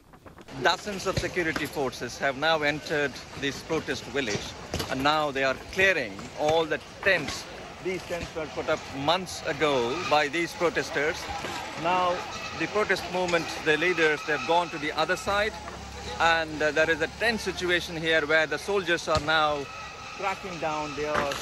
Dozens 0.62 1.08
of 1.08 1.18
security 1.18 1.66
forces 1.66 2.20
have 2.20 2.40
now 2.40 2.62
entered 2.62 3.12
this 3.40 3.56
protest 3.68 4.04
village 4.14 4.52
and 4.90 5.04
now 5.04 5.32
they 5.32 5.44
are 5.44 5.58
clearing 5.72 6.12
all 6.40 6.68
the 6.68 6.80
tents 7.04 7.44
These 7.84 8.04
tents 8.04 8.36
were 8.36 8.46
put 8.54 8.70
up 8.70 8.80
months 9.06 9.42
ago 9.48 9.98
by 10.08 10.28
these 10.28 10.54
protesters. 10.54 11.18
Now, 11.82 12.16
the 12.60 12.68
protest 12.68 13.04
movement, 13.12 13.48
the 13.66 13.76
leaders, 13.76 14.20
they've 14.28 14.48
gone 14.48 14.70
to 14.70 14.78
the 14.78 14.92
other 14.92 15.16
side, 15.16 15.52
and 16.20 16.62
uh, 16.62 16.70
there 16.72 16.92
is 16.92 17.02
a 17.02 17.08
tense 17.20 17.42
situation 17.42 17.98
here 17.98 18.24
where 18.28 18.46
the 18.46 18.60
soldiers 18.60 19.08
are 19.08 19.20
now 19.22 19.66
cracking 20.18 20.56
down. 20.60 20.94
They 20.96 21.08
are 21.08 21.34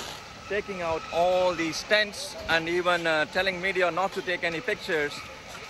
taking 0.50 0.82
out 0.82 1.02
all 1.14 1.54
these 1.54 1.84
tents 1.88 2.36
and 2.50 2.68
even 2.68 3.06
uh, 3.06 3.26
telling 3.32 3.62
media 3.62 3.92
not 3.92 4.12
to 4.14 4.22
take 4.22 4.44
any 4.44 4.60
pictures. 4.60 5.14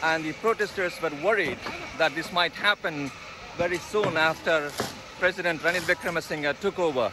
And 0.01 0.23
the 0.23 0.33
protesters 0.39 0.93
were 1.03 1.11
worried 1.21 1.59
that 1.97 2.15
this 2.15 2.31
might 2.31 2.53
happen 2.53 3.11
very 3.57 3.77
soon 3.77 4.15
after 4.15 4.71
President 5.19 5.61
Ranil 5.61 5.83
Wickremesinghe 5.83 6.55
took 6.59 6.79
over. 6.79 7.11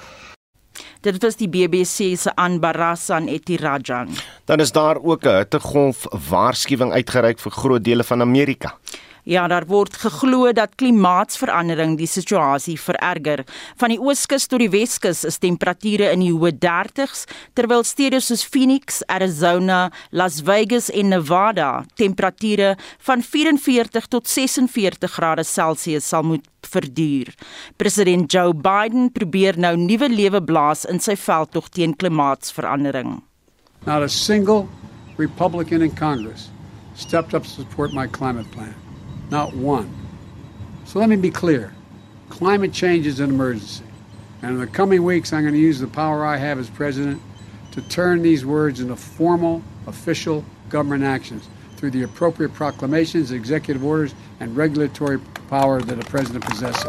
Dit 1.03 1.23
was 1.23 1.37
die 1.39 1.49
BBC 1.51 2.17
se 2.19 2.33
Anbarasan 2.35 3.29
Etirajan. 3.29 4.15
Dan 4.45 4.61
is 4.61 4.73
daar 4.73 4.97
ook 5.03 5.27
'n 5.27 5.37
hittegolf 5.37 6.07
waarskuwing 6.31 6.93
uitgereik 6.93 7.39
vir 7.39 7.53
groot 7.53 7.85
dele 7.85 8.05
van 8.05 8.21
Amerika. 8.21 8.79
Ja, 9.27 9.49
daar 9.51 9.65
word 9.67 9.97
geglo 9.99 10.53
dat 10.55 10.77
klimaatsverandering 10.79 11.97
die 11.99 12.07
situasie 12.07 12.77
vererger. 12.79 13.43
Van 13.75 13.91
die 13.91 13.99
ooskus 13.99 14.47
tot 14.47 14.63
die 14.63 14.71
weskus 14.71 15.25
is 15.27 15.41
temperature 15.43 16.13
in 16.15 16.23
die 16.23 16.31
hoë 16.31 16.53
30s, 16.63 17.25
terwyl 17.59 17.83
stede 17.83 18.21
soos 18.23 18.45
Phoenix, 18.47 19.01
Arizona, 19.11 19.89
Las 20.15 20.39
Vegas 20.47 20.93
en 20.95 21.11
Nevada 21.11 21.83
temperature 21.99 22.77
van 23.09 23.23
44 23.23 24.07
tot 24.07 24.31
46 24.31 25.11
grade 25.19 25.45
Celsius 25.45 26.07
sal 26.07 26.23
moet 26.23 26.47
verduur. 26.63 27.35
President 27.83 28.31
Joe 28.33 28.55
Biden 28.55 29.11
probeer 29.11 29.59
nou 29.59 29.75
nuwe 29.75 30.09
lewe 30.13 30.43
blaas 30.43 30.87
in 30.87 31.03
sy 31.03 31.19
veldtog 31.19 31.73
teen 31.75 31.99
klimaatsverandering. 31.99 33.19
Not 33.87 34.03
a 34.03 34.09
single 34.09 34.69
Republican 35.19 35.83
in 35.83 35.95
Congress 35.95 36.51
stepped 36.95 37.35
up 37.35 37.43
to 37.43 37.51
support 37.51 37.93
my 37.93 38.07
climate 38.07 38.51
plan. 38.55 38.86
Not 39.31 39.55
one. 39.55 39.89
So 40.85 40.99
let 40.99 41.09
me 41.09 41.17
be 41.17 41.31
clear 41.31 41.73
climate 42.29 42.73
change 42.73 43.07
is 43.07 43.21
an 43.21 43.31
emergency. 43.31 43.85
And 44.43 44.53
in 44.53 44.61
the 44.61 44.67
coming 44.67 45.03
weeks, 45.03 45.33
I'm 45.33 45.43
going 45.43 45.55
to 45.55 45.61
use 45.61 45.81
the 45.81 45.87
power 45.87 46.25
I 46.25 46.37
have 46.37 46.59
as 46.59 46.69
president 46.69 47.21
to 47.73 47.81
turn 47.83 48.23
these 48.23 48.45
words 48.45 48.81
into 48.81 48.97
formal, 48.97 49.63
official 49.87 50.45
government 50.69 51.05
actions 51.05 51.49
through 51.77 51.91
the 51.91 52.03
appropriate 52.03 52.53
proclamations, 52.55 53.31
executive 53.31 53.85
orders, 53.85 54.15
and 54.41 54.57
regulatory 54.57 55.19
power 55.49 55.81
that 55.83 55.99
a 55.99 56.05
president 56.11 56.45
possesses. 56.45 56.85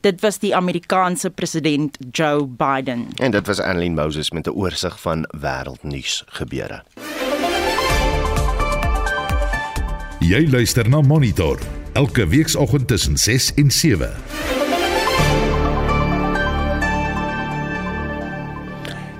Dit 0.00 0.20
was 0.20 0.38
die 0.38 0.54
Amerikaanse 0.54 1.30
president 1.30 1.98
Joe 2.10 2.46
Biden. 2.46 3.08
En 3.16 3.30
dit 3.30 3.46
was 3.46 3.60
Annelien 3.60 3.94
Moses 3.94 4.30
met 4.30 4.46
'n 4.46 4.50
oorsig 4.50 5.00
van 5.00 5.26
wêreldnuus 5.40 6.22
gebeure. 6.26 6.82
Jy 10.24 10.46
luister 10.48 10.88
na 10.88 11.02
Monitor 11.04 11.60
elke 11.92 12.24
weekoggend 12.28 12.86
tussen 12.88 13.18
6 13.20 13.50
en 13.60 13.70
7. 13.70 14.08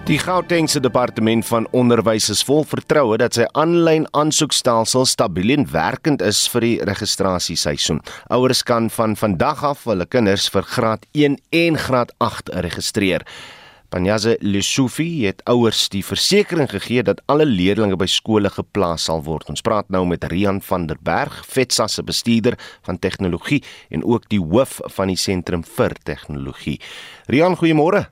Die 0.08 0.16
Gautengse 0.18 0.80
departement 0.80 1.46
van 1.46 1.68
onderwys 1.76 2.30
is 2.32 2.40
vol 2.48 2.64
vertroue 2.64 3.18
dat 3.20 3.36
sy 3.36 3.44
aanlyn 3.52 4.06
aansoekstelsel 4.16 5.04
stabiel 5.04 5.52
en 5.58 5.68
werkend 5.68 6.24
is 6.24 6.46
vir 6.48 6.64
die 6.64 6.76
registrasieseisoen. 6.88 8.00
Ouers 8.32 8.64
kan 8.64 8.88
van 8.90 9.18
vandag 9.20 9.64
af 9.68 9.84
hulle 9.84 10.08
kinders 10.08 10.48
vir 10.48 10.64
graad 10.64 11.04
1 11.12 11.36
en 11.60 11.76
graad 11.76 12.16
8 12.24 12.54
registreer. 12.64 13.26
Panyaze 13.88 14.36
Lesoufi 14.40 15.26
het 15.26 15.42
ouers 15.46 15.86
die 15.92 16.02
versekering 16.04 16.68
gegee 16.70 17.04
dat 17.06 17.20
alle 17.30 17.46
leerders 17.46 17.94
by 17.98 18.08
skole 18.10 18.50
geplaas 18.50 19.06
sal 19.06 19.22
word. 19.26 19.46
Ons 19.52 19.62
praat 19.62 19.88
nou 19.94 20.02
met 20.08 20.26
Rian 20.32 20.58
van 20.66 20.88
der 20.90 20.98
Berg, 21.00 21.38
FETSA 21.46 21.86
se 21.90 22.02
bestuurder 22.02 22.58
van 22.88 22.98
tegnologie 22.98 23.62
en 23.90 24.04
ook 24.04 24.28
die 24.32 24.42
hoof 24.42 24.80
van 24.96 25.12
die 25.12 25.20
sentrum 25.20 25.62
vir 25.76 25.94
tegnologie. 26.04 26.80
Rian, 27.30 27.54
goeiemôre. 27.58 28.06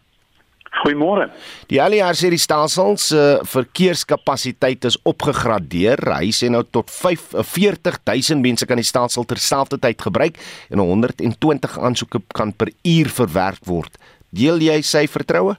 Goeiemôre. 0.83 1.29
Die 1.71 1.79
ALR 1.81 2.17
sê 2.19 2.29
die 2.33 2.41
stelsel 2.41 2.97
se 3.01 3.21
verkeerskapasiteit 3.47 4.85
is 4.89 4.99
opgegradeer. 5.07 6.03
Hy 6.19 6.33
sê 6.35 6.51
nou 6.51 6.65
tot 6.67 6.91
45000 6.91 8.43
mense 8.43 8.67
kan 8.69 8.81
die 8.81 8.87
stelsel 8.87 9.27
terselfdertyd 9.31 10.03
gebruik 10.03 10.41
en 10.75 10.83
120 10.83 11.79
aansoeke 11.79 12.21
kan 12.35 12.53
per 12.53 12.73
uur 12.83 13.13
verwerk 13.21 13.63
word. 13.71 13.97
Deel 14.35 14.63
jy 14.65 14.81
sy 14.83 15.07
vertroue? 15.11 15.57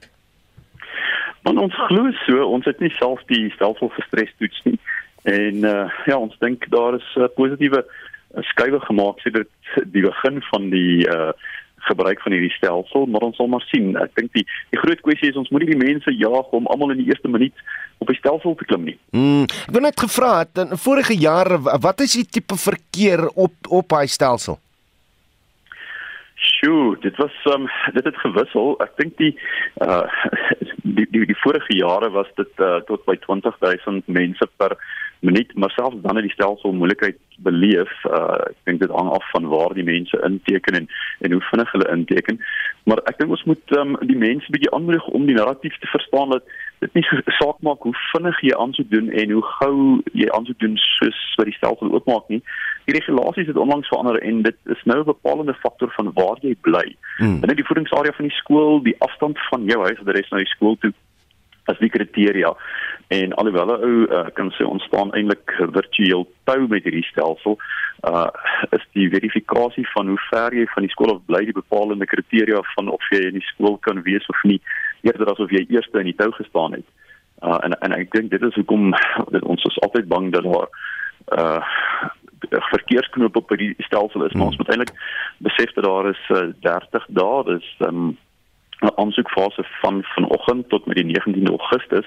Want 1.46 1.60
ons 1.62 1.76
glo 1.88 2.10
so, 2.24 2.46
ons 2.56 2.66
het 2.66 2.80
nie 2.82 2.90
self 2.98 3.22
die 3.30 3.46
stelsel 3.54 3.92
gestres 3.94 4.32
toets 4.40 4.64
nie. 4.66 4.78
En 5.26 5.62
uh 5.66 5.84
ja, 6.06 6.18
ons 6.18 6.34
dink 6.42 6.66
daar 6.70 6.98
is 6.98 7.06
'n 7.14 7.26
uh, 7.26 7.30
positiewe 7.34 7.80
uh, 7.82 8.42
skuwe 8.50 8.80
gemaak 8.80 9.20
sedert 9.20 9.50
die 9.94 10.02
begin 10.02 10.42
van 10.50 10.70
die 10.70 11.06
uh 11.08 11.32
gebruik 11.86 12.20
van 12.20 12.32
hierdie 12.32 12.50
stelsel, 12.50 13.06
maar 13.06 13.20
ons 13.20 13.36
sal 13.36 13.46
maar 13.46 13.64
sien. 13.70 13.94
Ek 13.96 14.14
dink 14.18 14.32
die 14.34 14.44
die 14.74 14.80
groot 14.80 15.00
kwessie 15.06 15.30
is 15.30 15.38
ons 15.38 15.50
moet 15.54 15.62
nie 15.62 15.74
die 15.74 15.84
mense 15.84 16.10
jaag 16.10 16.50
om 16.56 16.66
almal 16.66 16.90
in 16.94 17.02
die 17.02 17.08
eerste 17.12 17.30
minuut 17.30 17.54
op 18.02 18.10
die 18.10 18.18
stelsel 18.18 18.54
te 18.58 18.66
klim 18.68 18.84
nie. 18.90 18.98
Mm, 19.14 19.46
ek 19.46 19.72
wou 19.74 19.82
net 19.84 20.00
gevra 20.00 20.32
het 20.42 20.62
in 20.64 20.76
vorige 20.76 21.14
jare 21.14 21.60
wat 21.62 22.00
is 22.00 22.18
die 22.18 22.26
tipe 22.38 22.58
verkeer 22.58 23.28
op 23.34 23.70
op 23.70 23.98
hy 23.98 24.06
stelsel? 24.10 24.58
Sjoe, 26.56 26.96
dit 27.00 27.16
was 27.16 27.32
um, 27.44 27.66
dit 27.92 28.04
het 28.04 28.16
gewissel. 28.16 28.76
Ek 28.80 28.92
dink 29.00 29.16
die 29.20 29.32
uh 29.84 30.04
die, 30.96 31.06
die 31.10 31.26
die 31.28 31.40
vorige 31.42 31.76
jare 31.76 32.08
was 32.14 32.28
dit 32.40 32.62
uh, 32.64 32.78
tot 32.88 33.04
by 33.04 33.16
20000 33.26 34.06
mense 34.06 34.48
per 34.56 34.76
minuut, 35.26 35.52
maar 35.54 35.70
selfs 35.74 36.00
dan 36.04 36.16
het 36.16 36.24
die 36.24 36.32
stelsel 36.32 36.72
moeilikheid 36.72 37.18
beleef. 37.48 37.92
Uh 38.08 38.38
ek 38.48 38.56
dink 38.70 38.80
dit 38.84 38.94
hang 38.98 39.10
af 39.12 39.26
van 39.34 39.48
waar 39.52 39.74
die 39.76 39.84
mense 39.84 40.20
inteken 40.28 40.80
en 40.80 40.88
en 41.20 41.36
hoe 41.36 41.44
vinnig 41.50 41.72
hulle 41.76 41.92
inteken. 41.98 42.40
Maar 42.88 43.04
ek 43.10 43.20
dink 43.20 43.36
ons 43.36 43.44
moet 43.50 43.76
um, 43.80 43.96
die 44.12 44.20
mense 44.24 44.52
bietjie 44.54 44.72
aanmoedig 44.72 45.08
om 45.18 45.28
die 45.28 45.36
narratief 45.36 45.76
te 45.82 45.92
verstaan 45.92 46.32
dat 46.38 46.56
dit 46.78 46.94
nie 46.94 47.04
saak 47.38 47.60
maak 47.64 47.84
hoe 47.88 47.94
vinnig 48.12 48.40
jy 48.44 48.54
aansoek 48.56 48.90
doen 48.90 49.10
en 49.10 49.30
hoe 49.30 49.42
gou 49.42 49.76
jy 50.12 50.28
aansoek 50.36 50.58
doen 50.58 50.76
soos 50.76 51.20
wat 51.38 51.48
die 51.48 51.56
stelsel 51.56 51.92
oopmaak 51.92 52.28
nie. 52.28 52.42
Die 52.84 52.96
regulasies 52.98 53.48
het 53.50 53.56
onlangs 53.56 53.88
verander 53.88 54.20
en 54.22 54.42
dit 54.42 54.58
is 54.74 54.82
nou 54.84 54.98
'n 55.00 55.10
bepalende 55.12 55.54
faktor 55.64 55.92
van 55.96 56.12
waar 56.14 56.38
jy 56.40 56.54
bly. 56.60 56.86
Hmm. 57.18 57.40
Binne 57.40 57.56
die 57.56 57.68
voedingsarea 57.68 58.12
van 58.12 58.28
die 58.28 58.36
skool, 58.36 58.82
die 58.82 58.98
afstand 58.98 59.38
van 59.50 59.64
jou 59.64 59.80
huis 59.82 59.96
tot 59.96 60.06
die 60.06 60.16
res 60.20 60.28
van 60.28 60.38
die 60.38 60.54
skool 60.54 60.76
toe 60.80 60.92
as 61.66 61.78
die 61.78 61.90
kriteria 61.90 62.52
en 63.14 63.34
alhoewel 63.38 63.70
ou 63.76 63.92
uh, 64.06 64.26
kan 64.34 64.50
sê 64.56 64.66
ontstaan 64.66 65.12
eintlik 65.14 65.52
virtueel 65.74 66.26
tou 66.50 66.60
met 66.70 66.86
hierdie 66.86 67.06
stelsel 67.10 67.58
uh 68.10 68.26
is 68.76 68.84
die 68.98 69.06
verifikasie 69.10 69.86
van 69.94 70.10
hoe 70.12 70.18
ver 70.30 70.54
jy 70.54 70.66
van 70.74 70.86
die 70.86 70.92
skool 70.94 71.14
af 71.14 71.22
bly 71.30 71.44
die 71.46 71.56
bepalende 71.56 72.06
kriteria 72.06 72.62
van 72.74 72.90
of 72.92 73.10
jy 73.14 73.22
in 73.30 73.38
die 73.38 73.48
skool 73.52 73.78
kan 73.86 74.02
wees 74.08 74.26
of 74.32 74.42
nie 74.50 74.60
eerder 75.06 75.32
asof 75.32 75.54
jy 75.54 75.64
eers 75.68 75.88
in 75.92 76.10
die 76.10 76.18
tou 76.18 76.30
gestaan 76.36 76.78
het. 76.78 76.88
Uh 77.44 77.58
en 77.64 77.78
en 77.80 77.96
ek 77.96 78.12
dink 78.14 78.30
dit 78.34 78.42
is 78.42 78.58
hoekom 78.58 78.92
dit 79.34 79.42
ons 79.44 79.64
is 79.70 79.80
altyd 79.86 80.08
bang 80.12 80.32
dat 80.34 80.46
daar 80.48 80.68
uh 81.38 81.62
verkeersknoop 82.70 83.36
op 83.36 83.52
die 83.58 83.74
stelsel 83.88 84.24
is. 84.26 84.32
Maar 84.32 84.52
ons 84.52 84.56
moet 84.60 84.68
eintlik 84.68 84.92
besef 85.38 85.72
dat 85.74 85.84
daar 85.84 86.08
is 86.10 86.22
uh, 86.30 86.48
30 86.60 87.06
dae 87.18 87.42
dis 87.50 87.68
um 87.88 88.16
'n 88.80 88.92
aansoekfase 88.96 89.64
van 89.80 90.02
vanoggend 90.02 90.68
tot 90.68 90.86
met 90.86 90.96
die 90.96 91.06
19de 91.06 91.48
Augustus. 91.48 92.06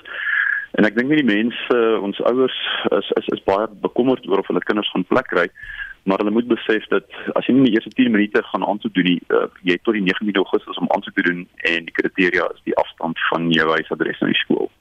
En 0.72 0.86
ek 0.86 0.96
dink 0.96 1.10
nie 1.10 1.24
die 1.24 1.36
mense, 1.36 1.78
ons 2.02 2.22
ouers 2.22 2.58
is 3.00 3.12
is 3.18 3.28
is 3.36 3.44
baie 3.44 3.68
bekommerd 3.82 4.28
oor 4.30 4.44
of 4.44 4.48
hulle 4.48 4.64
kinders 4.70 4.92
gaan 4.94 5.08
plek 5.10 5.28
kry, 5.34 5.48
maar 6.10 6.22
hulle 6.24 6.34
moet 6.34 6.48
besef 6.50 6.86
dat 6.90 7.06
as 7.38 7.46
jy 7.46 7.54
nie 7.54 7.62
in 7.62 7.68
die 7.68 7.76
eerste 7.78 7.94
10 7.94 8.10
minute 8.16 8.42
gaan 8.50 8.66
aansoek 8.66 8.94
doen 8.98 9.06
nie, 9.12 9.20
uh, 9.30 9.46
jy 9.68 9.76
het 9.78 9.84
tot 9.86 9.98
die 9.98 10.06
19de 10.08 10.42
Augustus 10.42 10.80
om 10.82 10.90
aansoek 10.96 11.14
te 11.20 11.26
doen 11.28 11.44
en 11.72 11.86
die 11.86 11.96
kriteria 12.00 12.48
is 12.56 12.64
die 12.70 12.78
afstand 12.82 13.22
van 13.30 13.46
jou 13.54 13.68
huisadres 13.76 14.24
na 14.24 14.32
die 14.32 14.40
skool. 14.42 14.72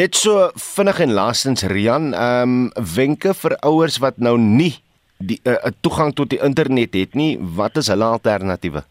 Net 0.00 0.18
so 0.20 0.50
vinnig 0.60 1.00
en 1.06 1.16
laastens 1.16 1.64
Rian, 1.72 2.12
ehm 2.12 2.58
um, 2.58 2.68
wenke 2.96 3.32
vir 3.40 3.56
ouers 3.64 3.96
wat 4.04 4.20
nou 4.20 4.36
nie 4.42 4.74
die 5.18 5.40
uh, 5.48 5.72
toegang 5.80 6.12
tot 6.14 6.30
die 6.30 6.42
internet 6.44 6.94
het 6.94 7.16
nie, 7.18 7.32
wat 7.56 7.80
is 7.80 7.88
hulle 7.90 8.06
alternatiewe? 8.06 8.84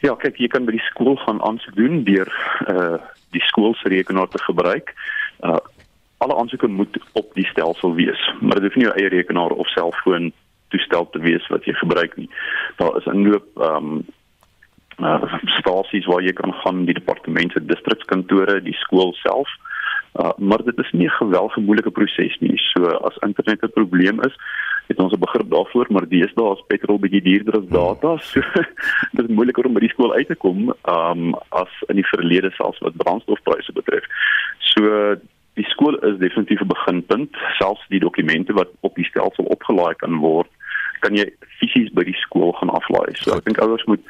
Ja, 0.00 0.14
kyk, 0.16 0.38
jy 0.40 0.48
kan 0.48 0.64
by 0.64 0.78
die 0.78 0.86
skool 0.86 1.18
gaan 1.26 1.42
aansoek 1.44 1.74
doen 1.76 2.04
deur 2.06 2.30
uh 2.70 3.00
die 3.30 3.42
skool 3.46 3.76
se 3.78 3.86
rekenaar 3.92 4.26
te 4.30 4.40
gebruik. 4.42 4.94
Uh 5.46 5.60
alle 6.20 6.36
aansoeke 6.36 6.68
moet 6.68 6.96
op 7.16 7.28
die 7.34 7.46
stelsel 7.48 7.94
wees, 7.94 8.20
maar 8.40 8.58
dit 8.60 8.66
hoef 8.66 8.74
nie 8.76 8.84
jou 8.84 8.96
eie 8.96 9.08
rekenaar 9.08 9.54
of 9.56 9.68
selfoon 9.72 10.32
toestel 10.70 11.08
te 11.10 11.18
wees 11.18 11.46
wat 11.52 11.64
jy 11.64 11.74
gebruik 11.82 12.16
nie. 12.16 12.30
Daar 12.76 12.96
is 12.96 13.06
'n 13.06 13.26
loop 13.28 13.46
ehm 13.56 13.76
um, 13.76 14.04
uh 15.00 15.38
stasies 15.58 16.06
waar 16.06 16.22
jy 16.22 16.32
kan 16.32 16.52
gaan 16.62 16.84
die 16.84 16.94
departement 16.94 17.52
se 17.52 17.64
distrikskantore, 17.64 18.60
die 18.62 18.76
skool 18.84 19.14
self. 19.22 19.48
Uh 20.20 20.32
maar 20.38 20.62
dit 20.64 20.78
is 20.78 20.90
nie 20.92 21.06
'n 21.06 21.20
geweldige 21.22 21.60
moeilike 21.60 21.90
proses 21.90 22.36
nie. 22.40 22.56
So 22.56 22.84
as 22.84 23.16
internet 23.26 23.62
'n 23.62 23.72
probleem 23.72 24.20
is, 24.20 24.34
het 24.88 24.98
ons 24.98 25.12
'n 25.12 25.24
begrip 25.26 25.50
daarvoor, 25.50 25.86
maar 25.88 26.08
deesdae 26.08 26.52
is 26.52 26.64
petrol 26.66 26.98
bietjie 26.98 27.22
duurder 27.22 27.60
as 27.60 27.68
data. 27.68 28.16
So 28.30 28.40
dit 29.12 29.28
is 29.28 29.34
moeiliker 29.36 29.66
om 29.66 29.72
by 29.72 29.80
die 29.80 29.94
skool 29.94 30.14
uit 30.14 30.26
te 30.26 30.34
kom, 30.34 30.74
um 30.84 31.34
as 31.48 31.72
in 31.88 31.96
die 31.96 32.10
verlede 32.12 32.50
selfs 32.50 32.78
wat 32.78 32.96
brandstofpryse 32.96 33.72
betref. 33.72 34.04
So 34.58 35.14
die 35.60 35.68
skool 35.68 35.98
is 36.08 36.18
definitief 36.22 36.62
'n 36.64 36.72
beginpunt, 36.72 37.36
selfs 37.58 37.84
die 37.92 38.00
dokumente 38.00 38.56
wat 38.56 38.72
op 38.80 38.94
die 38.96 39.08
stelsel 39.10 39.44
opgelaai 39.56 39.94
kan 40.02 40.18
word 40.24 40.50
kan 41.00 41.16
jy 41.16 41.26
fisies 41.60 41.90
by 41.96 42.04
die 42.06 42.16
skool 42.20 42.52
gaan 42.58 42.72
aflaai. 42.76 43.14
So 43.18 43.36
ek 43.36 43.46
dink 43.48 43.60
ouers 43.64 43.84
moet 43.90 44.02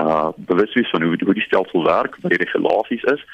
uh 0.00 0.30
bewus 0.50 0.74
wees 0.78 0.90
van 0.94 1.04
hoe 1.06 1.16
hoe 1.24 1.36
die 1.36 1.46
stelsel 1.46 1.84
werk, 1.84 2.16
wat 2.22 2.34
die 2.34 2.42
regulasies 2.44 3.04
is 3.14 3.24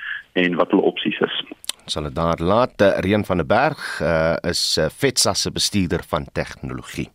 en 0.40 0.58
wat 0.60 0.74
hulle 0.74 0.88
opsies 0.90 1.20
is. 1.26 1.42
Sal 1.86 2.08
dit 2.08 2.16
daar 2.16 2.40
laat 2.40 2.80
Reen 3.04 3.26
van 3.28 3.42
der 3.42 3.46
Berg 3.46 3.80
uh, 4.00 4.36
is 4.48 4.78
uh, 4.80 4.88
Vetsa 4.88 5.34
se 5.34 5.52
bestuurder 5.52 6.00
van 6.08 6.24
tegnologie. 6.32 7.10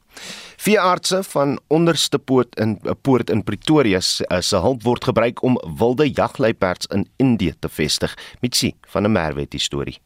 Veeartse 0.61 1.23
van 1.23 1.57
onderste 1.67 2.19
poort 2.19 2.59
in 2.59 2.77
'n 2.83 2.95
poort 3.01 3.29
in 3.29 3.43
Pretoria 3.43 3.99
se 3.99 4.57
hulp 4.57 4.83
word 4.83 5.03
gebruik 5.03 5.41
om 5.43 5.57
wilde 5.77 6.11
jagluiperds 6.11 6.85
in 6.85 7.07
Indië 7.17 7.53
te 7.59 7.69
vestig. 7.69 8.13
Mitsi 8.41 8.73
van 8.87 9.03
'n 9.03 9.11
Merwet 9.11 9.55
storie. 9.57 9.97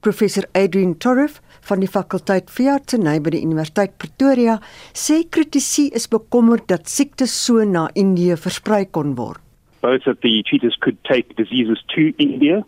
Professor 0.00 0.44
Adrian 0.54 0.94
Torif 1.02 1.40
van 1.66 1.80
die 1.82 1.90
fakulteit 1.90 2.52
veeartseny 2.54 3.16
by 3.18 3.32
die 3.34 3.40
Universiteit 3.42 3.96
Pretoria 3.98 4.60
sê 4.94 5.24
kritisie 5.26 5.88
is 5.98 6.06
bekommerd 6.12 6.68
dat 6.70 6.86
siektes 6.86 7.34
so 7.34 7.64
na 7.66 7.88
Indië 7.98 8.36
versprei 8.38 8.84
kon 8.86 9.16
word. 9.18 9.42
Both 9.82 10.06
of 10.06 10.20
the 10.22 10.42
cheetahs 10.46 10.78
could 10.78 10.98
take 11.02 11.34
diseases 11.34 11.82
to 11.94 12.12
India 12.22 12.62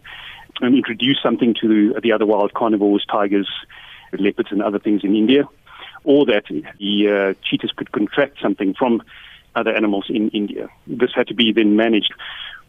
and 0.60 0.74
introduce 0.74 1.22
something 1.22 1.54
to 1.60 1.68
the, 1.70 2.00
the 2.02 2.12
other 2.12 2.26
wild 2.26 2.54
carnivores, 2.54 3.06
tigers, 3.06 3.48
leopards 4.18 4.50
and 4.50 4.62
other 4.62 4.80
things 4.80 5.04
in 5.04 5.14
India, 5.14 5.46
or 6.02 6.26
that 6.26 6.50
the 6.50 6.94
uh, 7.06 7.34
cheetahs 7.46 7.72
could 7.76 7.92
contract 7.92 8.38
something 8.42 8.74
from 8.74 9.02
other 9.54 9.70
animals 9.70 10.06
in 10.08 10.30
India. 10.30 10.68
This 10.86 11.10
had 11.14 11.28
to 11.28 11.34
be 11.34 11.52
then 11.52 11.76
managed. 11.76 12.12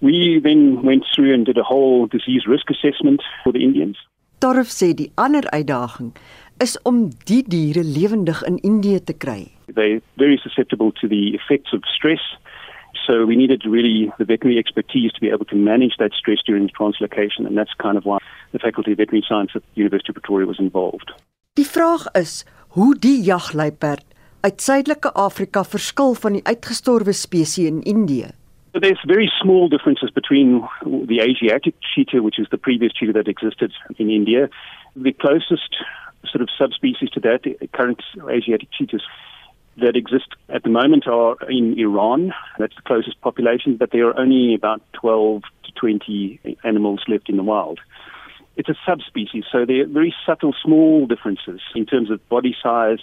We 0.01 0.39
then 0.39 0.83
went 0.83 1.05
through 1.15 1.33
and 1.33 1.45
did 1.45 1.57
a 1.57 1.63
whole 1.63 2.05
disease 2.05 2.45
risk 2.45 2.69
assessment 2.69 3.21
for 3.43 3.51
the 3.51 3.63
Indians. 3.63 3.97
Torf 4.41 4.71
sê 4.73 4.87
die 4.97 5.11
ander 5.21 5.45
uitdaging 5.53 6.15
is 6.65 6.71
om 6.89 7.11
die 7.29 7.43
diere 7.45 7.83
lewendig 7.85 8.39
in 8.49 8.55
Indië 8.65 9.03
te 9.05 9.13
kry. 9.13 9.51
They 9.75 10.01
very 10.17 10.37
susceptible 10.41 10.89
to 11.01 11.07
the 11.07 11.37
effects 11.37 11.73
of 11.77 11.85
stress. 11.85 12.23
So 13.05 13.25
we 13.29 13.35
needed 13.35 13.61
really 13.65 14.09
the 14.17 14.25
veterinary 14.25 14.57
expertise 14.57 15.13
to 15.13 15.21
be 15.21 15.29
able 15.29 15.45
to 15.53 15.55
manage 15.55 15.97
that 16.01 16.17
stress 16.17 16.41
during 16.49 16.71
translocation 16.73 17.45
and 17.45 17.55
that's 17.55 17.75
kind 17.77 17.97
of 17.97 18.03
why 18.09 18.17
the 18.51 18.59
faculty 18.59 18.91
of 18.93 18.97
veterinary 18.97 19.25
science 19.29 19.51
at 19.53 19.61
the 19.61 19.81
University 19.83 20.09
of 20.09 20.17
Pretoria 20.17 20.47
was 20.47 20.57
involved. 20.57 21.13
Die 21.53 21.67
vraag 21.67 22.09
is 22.17 22.41
hoe 22.73 22.95
die 22.97 23.21
jagluiperd 23.21 24.05
uit 24.41 24.61
suidelike 24.61 25.13
Afrika 25.13 25.63
verskil 25.63 26.17
van 26.17 26.39
die 26.39 26.45
uitgestorwe 26.49 27.13
spesies 27.13 27.69
in 27.69 27.83
Indië. 27.85 28.33
There's 28.73 28.99
very 29.05 29.29
small 29.41 29.67
differences 29.67 30.11
between 30.11 30.67
the 30.85 31.19
Asiatic 31.19 31.75
cheetah, 31.93 32.23
which 32.23 32.39
is 32.39 32.47
the 32.51 32.57
previous 32.57 32.93
cheetah 32.93 33.13
that 33.13 33.27
existed 33.27 33.73
in 33.99 34.09
India. 34.09 34.49
The 34.95 35.11
closest 35.11 35.75
sort 36.29 36.41
of 36.41 36.49
subspecies 36.57 37.09
to 37.11 37.19
that, 37.19 37.41
current 37.73 38.01
Asiatic 38.29 38.69
cheetahs 38.71 39.03
that 39.77 39.95
exist 39.95 40.27
at 40.49 40.63
the 40.63 40.69
moment 40.69 41.07
are 41.07 41.35
in 41.49 41.77
Iran. 41.77 42.33
That's 42.59 42.75
the 42.75 42.81
closest 42.81 43.19
population, 43.21 43.75
but 43.75 43.91
there 43.91 44.07
are 44.07 44.17
only 44.17 44.53
about 44.55 44.81
12 44.93 45.43
to 45.63 45.71
20 45.73 46.57
animals 46.63 47.01
left 47.07 47.29
in 47.29 47.37
the 47.37 47.43
wild. 47.43 47.79
It's 48.55 48.69
a 48.69 48.75
subspecies, 48.85 49.45
so 49.51 49.65
there 49.65 49.83
are 49.83 49.87
very 49.87 50.13
subtle, 50.25 50.53
small 50.63 51.07
differences 51.07 51.61
in 51.73 51.85
terms 51.85 52.09
of 52.09 52.27
body 52.29 52.55
size, 52.61 52.99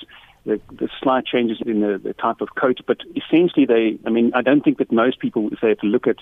the, 0.48 0.60
the 0.80 0.88
slight 1.00 1.26
changes 1.26 1.58
in 1.64 1.80
the, 1.80 2.00
the 2.02 2.14
type 2.14 2.40
of 2.40 2.48
coat, 2.54 2.80
but 2.86 2.98
essentially 3.14 3.66
they, 3.66 3.98
I 4.06 4.10
mean, 4.10 4.32
I 4.34 4.42
don't 4.42 4.62
think 4.64 4.78
that 4.78 4.90
most 4.90 5.20
people, 5.20 5.48
if 5.52 5.60
they 5.60 5.68
have 5.68 5.84
to 5.84 5.86
look 5.86 6.06
at 6.06 6.20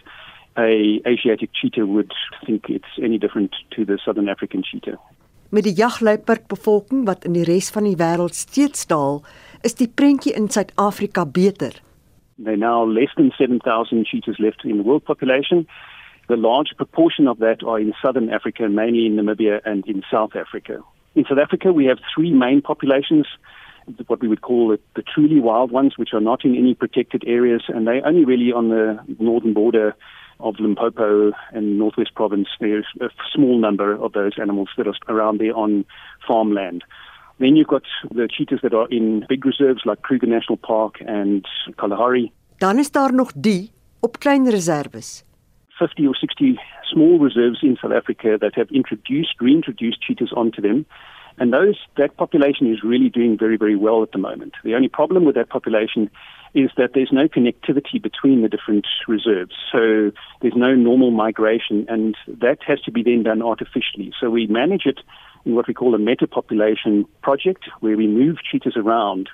a 0.58 1.00
Asiatic 1.06 1.50
cheetah, 1.54 1.86
would 1.86 2.12
think 2.44 2.68
it's 2.68 2.92
any 3.02 3.18
different 3.18 3.54
to 3.74 3.84
the 3.84 3.98
Southern 4.04 4.28
African 4.28 4.62
cheetah. 4.62 4.98
Met 5.54 5.62
die 5.62 5.76
jagluiperdbevolking 5.78 7.04
wat 7.06 7.24
in 7.24 7.36
die 7.36 7.44
res 7.46 7.68
van 7.70 7.86
die 7.86 7.98
wêreld 8.00 8.34
steeds 8.34 8.88
daal, 8.90 9.20
is 9.62 9.76
die 9.78 9.86
prentjie 9.86 10.34
in 10.34 10.48
Suid-Afrika 10.50 11.22
beter. 11.24 11.78
There 12.42 12.52
are 12.52 12.60
now 12.60 12.82
less 12.84 13.14
than 13.16 13.30
7,000 13.38 14.04
cheetahs 14.10 14.40
left 14.42 14.64
in 14.64 14.76
the 14.76 14.82
world 14.82 15.04
population. 15.04 15.68
The 16.26 16.36
large 16.36 16.74
proportion 16.76 17.28
of 17.28 17.38
that 17.38 17.62
are 17.62 17.78
in 17.78 17.94
southern 18.02 18.28
Africa, 18.30 18.68
mainly 18.68 19.06
in 19.06 19.14
Namibia 19.14 19.60
and 19.64 19.86
in 19.86 20.02
South 20.10 20.34
Africa. 20.34 20.82
In 21.14 21.24
South 21.28 21.38
Africa, 21.38 21.72
we 21.72 21.86
have 21.86 21.98
three 22.12 22.32
main 22.34 22.60
populations 22.60 23.26
what 24.06 24.20
we 24.20 24.28
would 24.28 24.42
call 24.42 24.68
the, 24.68 24.78
the 24.94 25.02
truly 25.02 25.40
wild 25.40 25.70
ones, 25.70 25.94
which 25.96 26.10
are 26.12 26.20
not 26.20 26.44
in 26.44 26.56
any 26.56 26.74
protected 26.74 27.24
areas, 27.26 27.62
and 27.68 27.86
they're 27.86 28.06
only 28.06 28.24
really 28.24 28.52
on 28.52 28.68
the 28.68 28.98
northern 29.18 29.52
border 29.52 29.94
of 30.40 30.56
Limpopo 30.58 31.32
and 31.52 31.78
Northwest 31.78 32.14
Province. 32.14 32.48
There's 32.60 32.86
a 33.00 33.08
small 33.34 33.58
number 33.58 33.94
of 33.94 34.12
those 34.12 34.32
animals 34.40 34.68
that 34.76 34.86
are 34.86 34.94
around 35.08 35.40
there 35.40 35.56
on 35.56 35.84
farmland. 36.26 36.84
Then 37.38 37.56
you've 37.56 37.68
got 37.68 37.82
the 38.10 38.28
cheetahs 38.30 38.60
that 38.62 38.74
are 38.74 38.88
in 38.88 39.24
big 39.28 39.44
reserves 39.44 39.82
like 39.84 40.02
Kruger 40.02 40.26
National 40.26 40.56
Park 40.56 40.96
and 41.06 41.46
Kalahari. 41.76 42.32
Dan 42.58 42.78
is 42.78 42.90
daar 42.90 43.14
nog 43.14 43.32
die 43.32 43.70
op 44.00 44.18
klein 44.18 44.50
reserves. 44.50 45.24
50 45.78 46.06
or 46.06 46.14
60 46.14 46.58
small 46.82 47.18
reserves 47.18 47.62
in 47.62 47.76
South 47.76 47.92
Africa 47.92 48.38
that 48.38 48.54
have 48.54 48.70
introduced, 48.70 49.40
reintroduced 49.40 50.00
cheetahs 50.00 50.32
onto 50.32 50.62
them 50.62 50.86
And 51.38 51.52
those 51.52 51.76
that 51.96 52.16
population 52.16 52.72
is 52.72 52.82
really 52.82 53.10
doing 53.10 53.36
very, 53.38 53.56
very 53.56 53.76
well 53.76 54.02
at 54.02 54.12
the 54.12 54.18
moment. 54.18 54.54
The 54.64 54.74
only 54.74 54.88
problem 54.88 55.24
with 55.24 55.34
that 55.34 55.50
population 55.50 56.10
is 56.54 56.70
that 56.78 56.92
there's 56.94 57.12
no 57.12 57.28
connectivity 57.28 58.00
between 58.02 58.40
the 58.40 58.48
different 58.48 58.86
reserves. 59.06 59.54
So 59.70 60.12
there's 60.40 60.56
no 60.56 60.74
normal 60.74 61.10
migration, 61.10 61.84
and 61.88 62.16
that 62.26 62.58
has 62.66 62.80
to 62.82 62.90
be 62.90 63.02
then 63.02 63.24
done 63.24 63.42
artificially. 63.42 64.12
So 64.18 64.30
we 64.30 64.46
manage 64.46 64.86
it 64.86 65.00
in 65.44 65.54
what 65.54 65.68
we 65.68 65.74
call 65.74 65.94
a 65.94 65.98
meta 65.98 66.26
population 66.26 67.04
project, 67.22 67.64
where 67.80 67.96
we 67.96 68.06
move 68.06 68.38
cheetahs 68.50 68.76
around 68.76 69.28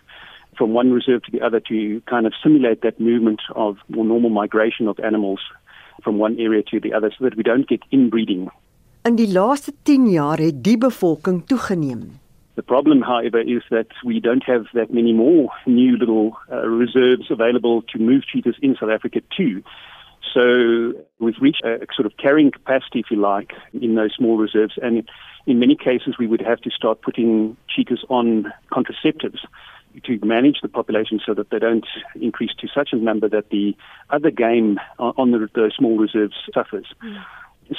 from 0.58 0.74
one 0.74 0.92
reserve 0.92 1.22
to 1.22 1.30
the 1.30 1.40
other 1.40 1.60
to 1.60 2.02
kind 2.02 2.26
of 2.26 2.32
simulate 2.42 2.82
that 2.82 2.98
movement 2.98 3.40
of 3.54 3.76
more 3.88 4.04
normal 4.04 4.30
migration 4.30 4.88
of 4.88 4.98
animals 5.00 5.40
from 6.02 6.18
one 6.18 6.38
area 6.40 6.62
to 6.62 6.80
the 6.80 6.92
other 6.92 7.10
so 7.16 7.24
that 7.24 7.36
we 7.36 7.42
don't 7.42 7.68
get 7.68 7.80
inbreeding 7.92 8.50
In 9.02 9.16
die 9.18 9.32
laaste 9.32 9.72
10 9.82 10.04
jaar 10.10 10.38
het 10.38 10.60
die 10.62 10.78
bevolking 10.78 11.40
toegeneem. 11.46 12.02
The 12.54 12.62
problem, 12.62 13.02
however, 13.02 13.40
is 13.40 13.64
that 13.70 13.90
we 14.06 14.20
don't 14.20 14.44
have 14.44 14.68
that 14.74 14.92
many 14.92 15.12
more 15.12 15.50
new 15.66 15.96
little 15.96 16.38
uh, 16.52 16.62
reserves 16.68 17.30
available 17.30 17.82
to 17.82 17.98
move 17.98 18.22
cheetahs 18.22 18.58
in 18.60 18.76
South 18.76 18.90
Africa 18.90 19.20
too. 19.36 19.62
So 20.32 20.94
we've 21.18 21.40
reached 21.40 21.64
a 21.64 21.84
sort 21.92 22.06
of 22.06 22.16
carrying 22.16 22.52
capacity, 22.52 23.00
if 23.00 23.10
you 23.10 23.16
like, 23.16 23.52
in 23.72 23.96
those 23.96 24.14
small 24.14 24.36
reserves. 24.36 24.78
And 24.80 25.02
in 25.46 25.58
many 25.58 25.74
cases, 25.74 26.14
we 26.16 26.28
would 26.28 26.40
have 26.40 26.60
to 26.60 26.70
start 26.70 27.02
putting 27.02 27.56
cheetahs 27.66 28.04
on 28.08 28.52
contraceptives 28.70 29.40
to 30.04 30.18
manage 30.24 30.60
the 30.62 30.68
population 30.68 31.20
so 31.26 31.34
that 31.34 31.50
they 31.50 31.58
don't 31.58 31.86
increase 32.14 32.54
to 32.60 32.68
such 32.68 32.90
a 32.92 32.96
number 32.96 33.28
that 33.28 33.50
the 33.50 33.74
other 34.10 34.30
game 34.30 34.78
on 34.98 35.32
the, 35.32 35.48
the 35.54 35.72
small 35.76 35.98
reserves 35.98 36.36
suffers. 36.54 36.86
Mm. 37.02 37.24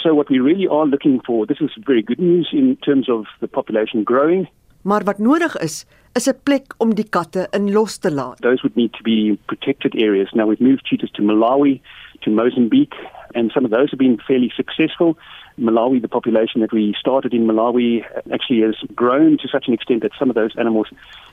So 0.01 0.13
what 0.13 0.29
we 0.29 0.39
really 0.39 0.67
are 0.67 0.85
looking 0.85 1.21
for, 1.25 1.45
this 1.45 1.59
is 1.59 1.71
very 1.85 2.01
good 2.01 2.19
news 2.19 2.49
in 2.51 2.75
terms 2.77 3.09
of 3.09 3.25
the 3.39 3.47
population 3.47 4.03
growing. 4.03 4.49
Maar 4.81 5.03
wat 5.03 5.17
nodig 5.17 5.57
is, 5.57 5.85
is 6.13 6.27
'n 6.27 6.39
plek 6.43 6.73
om 6.77 6.93
die 6.95 7.09
katte 7.09 7.47
in 7.51 7.71
los 7.71 7.97
te 7.97 8.11
laat. 8.11 8.41
Those 8.41 8.61
would 8.61 8.75
need 8.75 8.93
to 8.93 9.03
be 9.03 9.37
protected 9.45 9.95
areas. 9.95 10.31
Now 10.31 10.47
we've 10.47 10.63
moved 10.63 10.85
cheetahs 10.85 11.11
to 11.11 11.21
Malawi, 11.21 11.81
to 12.21 12.29
Mozambique, 12.29 12.95
and 13.31 13.51
some 13.51 13.65
of 13.65 13.71
those 13.71 13.89
have 13.91 13.99
been 13.99 14.19
fairly 14.27 14.49
successful. 14.55 15.17
Malawi, 15.57 16.01
the 16.01 16.07
population 16.07 16.61
that 16.61 16.71
we 16.71 16.95
started 16.99 17.33
in 17.33 17.45
Malawi 17.45 18.03
actually 18.31 18.61
has 18.61 18.75
grown 18.95 19.37
to 19.37 19.47
such 19.47 19.67
an 19.67 19.73
extent 19.73 20.01
that 20.01 20.11
some 20.19 20.29
of 20.29 20.35
those 20.35 20.55
animals 20.57 20.87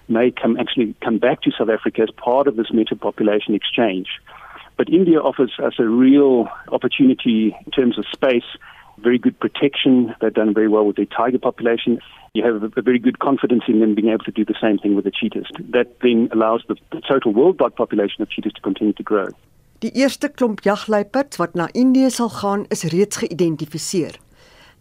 may 0.09 0.31
come 0.31 0.57
actually 0.59 0.95
come 1.01 1.19
back 1.19 1.41
to 1.43 1.51
South 1.51 1.71
Africa 1.71 2.03
as 2.03 2.11
part 2.11 2.47
of 2.47 2.57
this 2.57 2.73
meta 2.73 2.97
population 2.97 3.55
exchange. 3.55 4.09
But 4.81 4.89
India 4.89 5.19
offers 5.21 5.53
us 5.63 5.75
a 5.79 5.85
real 5.85 6.49
opportunity 6.73 7.55
in 7.67 7.71
terms 7.71 7.99
of 7.99 8.07
space 8.11 8.49
very 9.03 9.19
good 9.19 9.39
protection. 9.39 10.15
They've 10.21 10.33
done 10.33 10.55
very 10.55 10.69
well 10.69 10.87
with 10.87 10.97
their 10.97 11.11
tiger 11.19 11.39
population. 11.39 11.99
You 12.35 12.45
have 12.45 12.63
a, 12.63 12.71
a 12.81 12.83
very 12.83 12.99
good 12.99 13.19
confidence 13.19 13.65
in 13.69 13.81
them 13.81 13.95
being 13.95 14.09
able 14.09 14.25
to 14.25 14.31
do 14.31 14.45
the 14.45 14.59
same 14.61 14.79
thing 14.79 14.95
with 14.97 15.05
the 15.05 15.11
cheetahs. 15.11 15.49
That 15.77 15.89
then 16.01 16.29
allows 16.33 16.65
the, 16.69 16.77
the 16.93 17.03
total 17.13 17.33
worldwide 17.33 17.77
population 17.77 18.23
of 18.23 18.31
cheetahs 18.31 18.55
to 18.55 18.61
continue 18.61 18.95
to 18.95 19.03
grow. 19.03 19.29
Die 19.79 19.93
eerste 19.93 20.29
klomp 20.29 20.61
jagluiperds 20.61 21.37
wat 21.37 21.55
na 21.55 21.69
Indië 21.73 22.11
sal 22.11 22.29
gaan, 22.29 22.65
is 22.69 22.85
reeds 22.93 23.17
geïdentifiseer. 23.17 24.17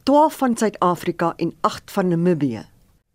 12 0.04 0.38
van 0.38 0.58
Suid-Afrika 0.58 1.34
en 1.36 1.54
8 1.62 1.92
van 1.92 2.08
Namibië. 2.08 2.64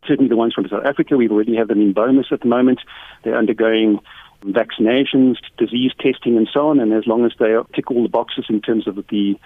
Certainly 0.04 0.28
the 0.28 0.36
ones 0.36 0.54
from 0.54 0.66
South 0.68 0.84
Africa, 0.84 1.16
we 1.16 1.28
already 1.28 1.56
have 1.56 1.68
them 1.68 1.80
in 1.80 1.92
Bomas 1.92 2.32
at 2.32 2.40
the 2.40 2.48
moment. 2.48 2.80
They're 3.22 3.38
undergoing 3.38 4.00
vaccinations, 4.46 5.36
disease 5.56 5.92
testing 5.98 6.36
and 6.36 6.48
so 6.52 6.68
on 6.68 6.80
and 6.80 6.92
as 6.92 7.06
long 7.06 7.24
as 7.24 7.32
they 7.38 7.54
tick 7.74 7.90
all 7.90 8.02
the 8.02 8.08
boxes 8.08 8.46
in 8.48 8.60
terms 8.60 8.86
of 8.86 8.96
the 8.96 9.38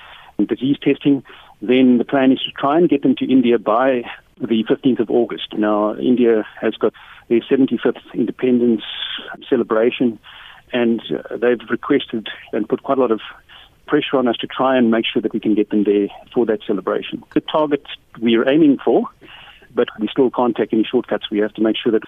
disease 0.46 0.76
testing, 0.82 1.22
then 1.60 1.98
the 1.98 2.04
plan 2.04 2.32
is 2.32 2.40
to 2.40 2.52
try 2.52 2.78
and 2.78 2.88
get 2.88 3.02
them 3.02 3.14
to 3.16 3.30
India 3.30 3.58
by 3.58 4.02
the 4.40 4.64
15th 4.64 5.00
of 5.00 5.10
August. 5.10 5.52
Now, 5.56 5.96
India 5.96 6.46
has 6.60 6.74
got 6.74 6.92
their 7.28 7.40
75th 7.40 8.00
independence 8.14 8.82
celebration, 9.48 10.18
and 10.72 11.02
uh, 11.10 11.36
they've 11.36 11.58
requested 11.68 12.28
and 12.52 12.68
put 12.68 12.82
quite 12.82 12.98
a 12.98 13.00
lot 13.00 13.10
of 13.10 13.20
pressure 13.86 14.16
on 14.16 14.28
us 14.28 14.36
to 14.36 14.46
try 14.46 14.76
and 14.76 14.90
make 14.90 15.06
sure 15.12 15.22
that 15.22 15.32
we 15.32 15.40
can 15.40 15.54
get 15.54 15.70
them 15.70 15.84
there 15.84 16.08
for 16.32 16.46
that 16.46 16.60
celebration. 16.66 17.22
The 17.34 17.40
target 17.40 17.84
we 18.20 18.36
are 18.36 18.48
aiming 18.48 18.78
for, 18.84 19.08
but 19.74 19.88
we 19.98 20.08
still 20.08 20.30
can't 20.30 20.56
take 20.56 20.72
any 20.72 20.84
shortcuts. 20.84 21.30
We 21.30 21.38
have 21.38 21.54
to 21.54 21.62
make 21.62 21.76
sure 21.76 21.92
that 21.92 22.02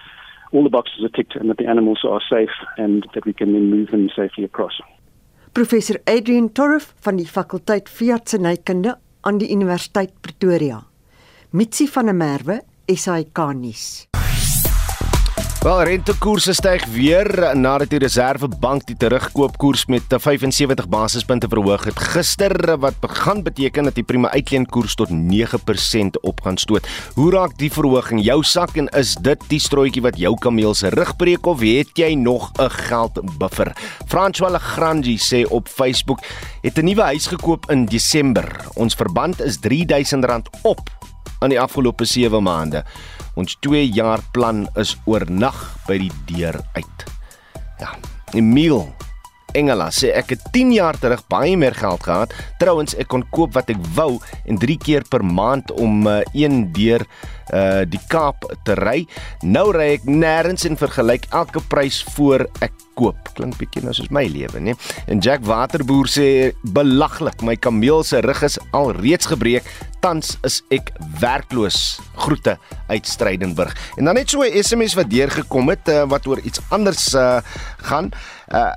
all 0.51 0.63
the 0.63 0.69
boxes 0.69 1.03
are 1.03 1.09
ticked 1.09 1.35
and 1.35 1.49
that 1.49 1.57
the 1.57 1.67
animals 1.67 2.03
are 2.03 2.21
safe 2.29 2.55
and 2.77 3.07
that 3.13 3.25
we 3.25 3.33
can 3.33 3.53
then 3.53 3.69
move 3.69 3.91
them 3.91 4.09
safely 4.15 4.43
across. 4.43 4.79
Professor 5.53 5.99
Adrian 6.07 6.51
Torf 6.53 6.93
van 7.03 7.17
die 7.19 7.27
fakulteit 7.27 7.89
veeartsenykunde 7.89 8.95
aan 9.21 9.41
die 9.41 9.51
Universiteit 9.51 10.13
Pretoria. 10.21 10.79
Mitsi 11.51 11.87
van 11.91 12.05
der 12.05 12.15
Merwe, 12.15 12.61
SAK 12.87 13.43
nuus. 13.53 14.10
Wel 15.61 15.83
rentekoerse 15.83 16.55
styg 16.57 16.87
weer 16.89 17.27
nadat 17.53 17.91
die 17.91 17.99
Reservebank 18.01 18.87
die 18.89 18.95
terugkoopkoers 18.97 19.83
met 19.93 20.09
75 20.09 20.87
basispunte 20.89 21.45
verhoog 21.51 21.83
het 21.85 22.01
gister 22.15 22.55
wat 22.81 22.97
begin 23.03 23.43
beteken 23.45 23.85
dat 23.85 23.99
die 23.99 24.03
prima 24.03 24.31
uitleenkoers 24.33 24.95
tot 24.97 25.13
9% 25.13 26.17
op 26.25 26.41
gaan 26.41 26.57
stoot. 26.57 26.89
Hoe 27.13 27.29
raak 27.37 27.53
die 27.61 27.69
verhoging 27.69 28.23
jou 28.25 28.39
sak 28.41 28.73
en 28.81 28.89
is 28.97 29.13
dit 29.21 29.45
die 29.53 29.61
strooitjie 29.61 30.01
wat 30.01 30.17
jou 30.17 30.33
kameel 30.33 30.73
se 30.73 30.89
rug 30.89 31.13
breek 31.21 31.45
of 31.45 31.61
het 31.61 31.93
jy 31.93 32.15
nog 32.17 32.49
'n 32.57 32.69
geldbuffer? 32.69 33.75
François 34.09 34.51
Legrandji 34.51 35.19
sê 35.21 35.45
op 35.45 35.67
Facebook 35.67 36.25
het 36.61 36.77
'n 36.77 36.85
nuwe 36.85 37.01
huis 37.01 37.27
gekoop 37.27 37.69
in 37.69 37.85
Desember. 37.85 38.65
Ons 38.73 38.95
verband 38.95 39.41
is 39.41 39.59
R3000 39.61 40.49
op 40.61 40.89
aan 41.39 41.49
die 41.49 41.61
afgelope 41.61 42.05
7 42.05 42.43
maande. 42.43 42.83
Ons 43.39 43.55
2 43.63 43.85
jaar 43.95 44.19
plan 44.35 44.65
is 44.75 44.95
oornag 45.07 45.57
by 45.87 45.97
die 46.01 46.11
deur 46.27 46.57
uit. 46.75 47.05
Ja, 47.79 47.95
Emil 48.35 48.89
Engela 49.57 49.89
sê 49.91 50.11
ek 50.15 50.35
het 50.35 50.47
10 50.55 50.73
jaar 50.75 50.97
terug 50.99 51.23
baie 51.31 51.57
meer 51.57 51.75
geld 51.77 52.03
gehad. 52.03 52.33
Trouwens, 52.59 52.95
ek 52.99 53.11
kon 53.11 53.25
koop 53.33 53.55
wat 53.57 53.69
ek 53.73 53.81
wou 53.95 54.19
en 54.45 54.59
3 54.61 54.77
keer 54.81 55.07
per 55.09 55.25
maand 55.25 55.71
om 55.71 56.07
uh, 56.07 56.21
een 56.33 56.71
deur 56.75 57.05
uh 57.51 57.83
die 57.87 57.99
Kaap 58.11 58.45
te 58.65 58.75
ry. 58.79 59.03
Nou 59.43 59.71
ry 59.75 59.91
ek 59.97 60.07
nêrens 60.07 60.63
en 60.67 60.79
vergelyk 60.79 61.27
elke 61.35 61.61
prys 61.71 61.99
voor 62.15 62.45
ek 62.63 62.73
koop. 62.99 63.31
Klink 63.37 63.57
bietjie 63.59 63.83
nou 63.83 63.93
soos 63.95 64.11
my 64.13 64.23
lewe, 64.31 64.61
né? 64.63 64.75
En 65.11 65.21
Jack 65.23 65.45
Waterboer 65.47 66.09
sê 66.11 66.27
belaglik, 66.75 67.43
my 67.45 67.57
kameel 67.59 68.05
se 68.07 68.21
rug 68.23 68.43
is 68.47 68.59
al 68.75 68.93
reeds 68.99 69.29
gebreek. 69.31 69.67
Tans 70.01 70.33
is 70.47 70.61
ek 70.73 70.93
werkloos. 71.21 71.99
Groete 72.23 72.57
uit 72.89 73.07
Strydenburg. 73.07 73.75
En 73.97 74.09
dan 74.09 74.17
net 74.17 74.29
so 74.29 74.41
'n 74.41 74.63
SMS 74.63 74.95
wat 74.97 75.09
deurgekom 75.09 75.69
het 75.69 75.87
uh, 75.89 76.03
wat 76.09 76.27
oor 76.27 76.39
iets 76.39 76.61
anders 76.69 77.13
uh 77.13 77.41
gaan. 77.81 78.11
Uh 78.51 78.71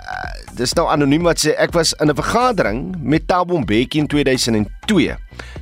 dis 0.54 0.70
nou 0.78 0.84
anoniem 0.86 1.24
wat 1.26 1.40
sê 1.42 1.50
ek 1.58 1.72
was 1.74 1.92
in 1.98 2.10
'n 2.10 2.14
vergadering 2.14 2.94
met 3.02 3.26
Thabo 3.26 3.58
Mbeki 3.58 3.98
in 3.98 4.06
2002. 4.06 5.16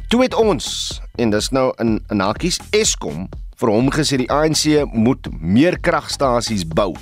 Toe 0.08 0.22
het 0.22 0.34
ons 0.34 1.00
en 1.16 1.30
dis 1.30 1.48
nou 1.48 1.72
in 1.78 2.04
in 2.10 2.20
hakies 2.20 2.60
Eskom 2.70 3.28
vir 3.56 3.70
hom 3.70 3.90
gesê 3.90 4.16
die 4.16 4.30
ANC 4.30 4.84
moet 4.92 5.28
meer 5.40 5.78
kragstasies 5.80 6.66
bou. 6.66 6.94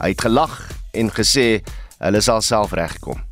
Hy 0.00 0.08
het 0.08 0.20
gelag 0.20 0.72
en 0.92 1.10
gesê 1.10 1.62
hulle 1.98 2.20
sal 2.20 2.42
self 2.42 2.72
regkom. 2.72 3.22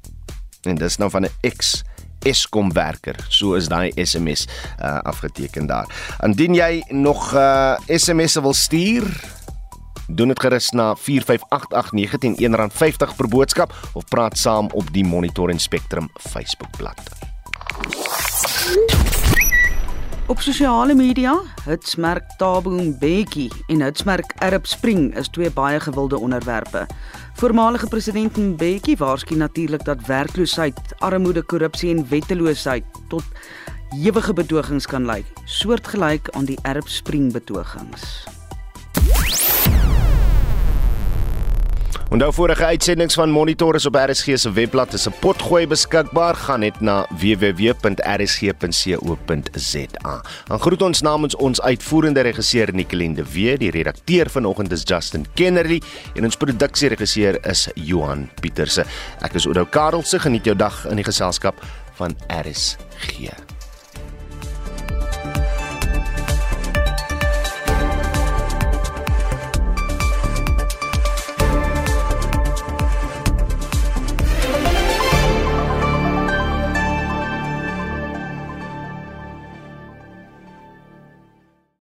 En 0.65 0.75
dis 0.75 0.97
nou 0.97 1.11
van 1.11 1.25
'n 1.25 1.33
ex 1.43 1.83
Eskom 2.25 2.73
werker. 2.73 3.17
So 3.29 3.55
is 3.55 3.69
daai 3.69 3.93
SMS 4.01 4.47
uh, 4.81 4.99
afgeteken 5.05 5.67
daar. 5.67 5.89
Indien 6.25 6.55
jy 6.55 6.85
nog 6.89 7.35
uh, 7.35 7.77
SMS'e 7.87 8.41
wil 8.41 8.55
stuur, 8.57 9.05
doen 10.07 10.29
dit 10.29 10.41
gerus 10.41 10.71
na 10.71 10.95
45889 10.95 12.19
teen 12.19 12.37
R1.50 12.37 13.17
per 13.17 13.29
boodskap 13.29 13.75
of 13.93 14.05
praat 14.05 14.39
saam 14.39 14.69
op 14.73 14.93
die 14.93 15.05
Monitor 15.05 15.51
en 15.51 15.59
Spectrum 15.59 16.11
Facebookblad. 16.15 17.01
Op 20.27 20.41
sosiale 20.41 20.95
media, 20.95 21.35
hitsmerk 21.65 22.25
Tabo 22.37 22.71
Mbeki 22.71 23.51
en 23.67 23.83
hitsmerk 23.83 24.33
Arab 24.41 24.67
Spring 24.67 25.17
is 25.17 25.29
twee 25.29 25.51
baie 25.51 25.81
gewilde 25.81 26.19
onderwerpe. 26.19 26.87
Voormalige 27.35 27.87
president 27.87 28.37
Mbeki 28.37 28.97
waarsku 28.97 29.37
natuurlik 29.37 29.85
dat 29.85 30.07
werkloosheid, 30.07 30.81
armoede, 30.99 31.43
korrupsie 31.43 31.97
en 31.97 32.09
wetteloosheid 32.09 32.85
tot 33.09 33.25
ewige 34.03 34.33
betogings 34.33 34.87
kan 34.87 35.05
lei, 35.05 35.25
soortgelyk 35.45 36.31
aan 36.31 36.45
die 36.45 36.59
Arab 36.63 36.89
Spring 36.89 37.33
betogings. 37.33 38.25
Onthou 42.13 42.33
vorige 42.33 42.65
uitsendings 42.65 43.15
van 43.15 43.31
Monitor 43.31 43.75
is 43.75 43.87
op 43.87 43.95
RSG 43.95 44.37
se 44.37 44.53
webblad 44.53 44.93
is 44.93 45.07
'n 45.09 45.15
potgooi 45.21 45.67
beskikbaar. 45.67 46.35
Gaan 46.35 46.61
net 46.61 46.81
na 46.81 47.07
www.rsg.co.za. 47.11 47.83
Dan 50.45 50.61
groet 50.61 50.83
ons 50.83 51.01
namens 51.01 51.37
ons 51.37 51.61
uitvoerende 51.61 52.21
regisseur 52.21 52.75
Nicoline 52.75 53.15
de 53.15 53.25
Wee, 53.33 53.59
die 53.59 53.71
redakteur 53.71 54.31
vanoggend 54.31 54.73
is 54.73 54.83
Justin 54.85 55.27
Kennerly 55.35 55.83
en 56.15 56.25
ons 56.25 56.37
produksieregisseur 56.37 57.47
is 57.47 57.69
Johan 57.75 58.31
Pieterse. 58.41 58.85
Ek 59.21 59.35
is 59.35 59.47
Oudo 59.47 59.65
Karelse. 59.65 60.19
Geniet 60.19 60.45
jou 60.45 60.57
dag 60.57 60.87
in 60.87 60.97
die 60.97 61.05
geselskap 61.05 61.55
van 61.95 62.17
RSG. 62.29 63.44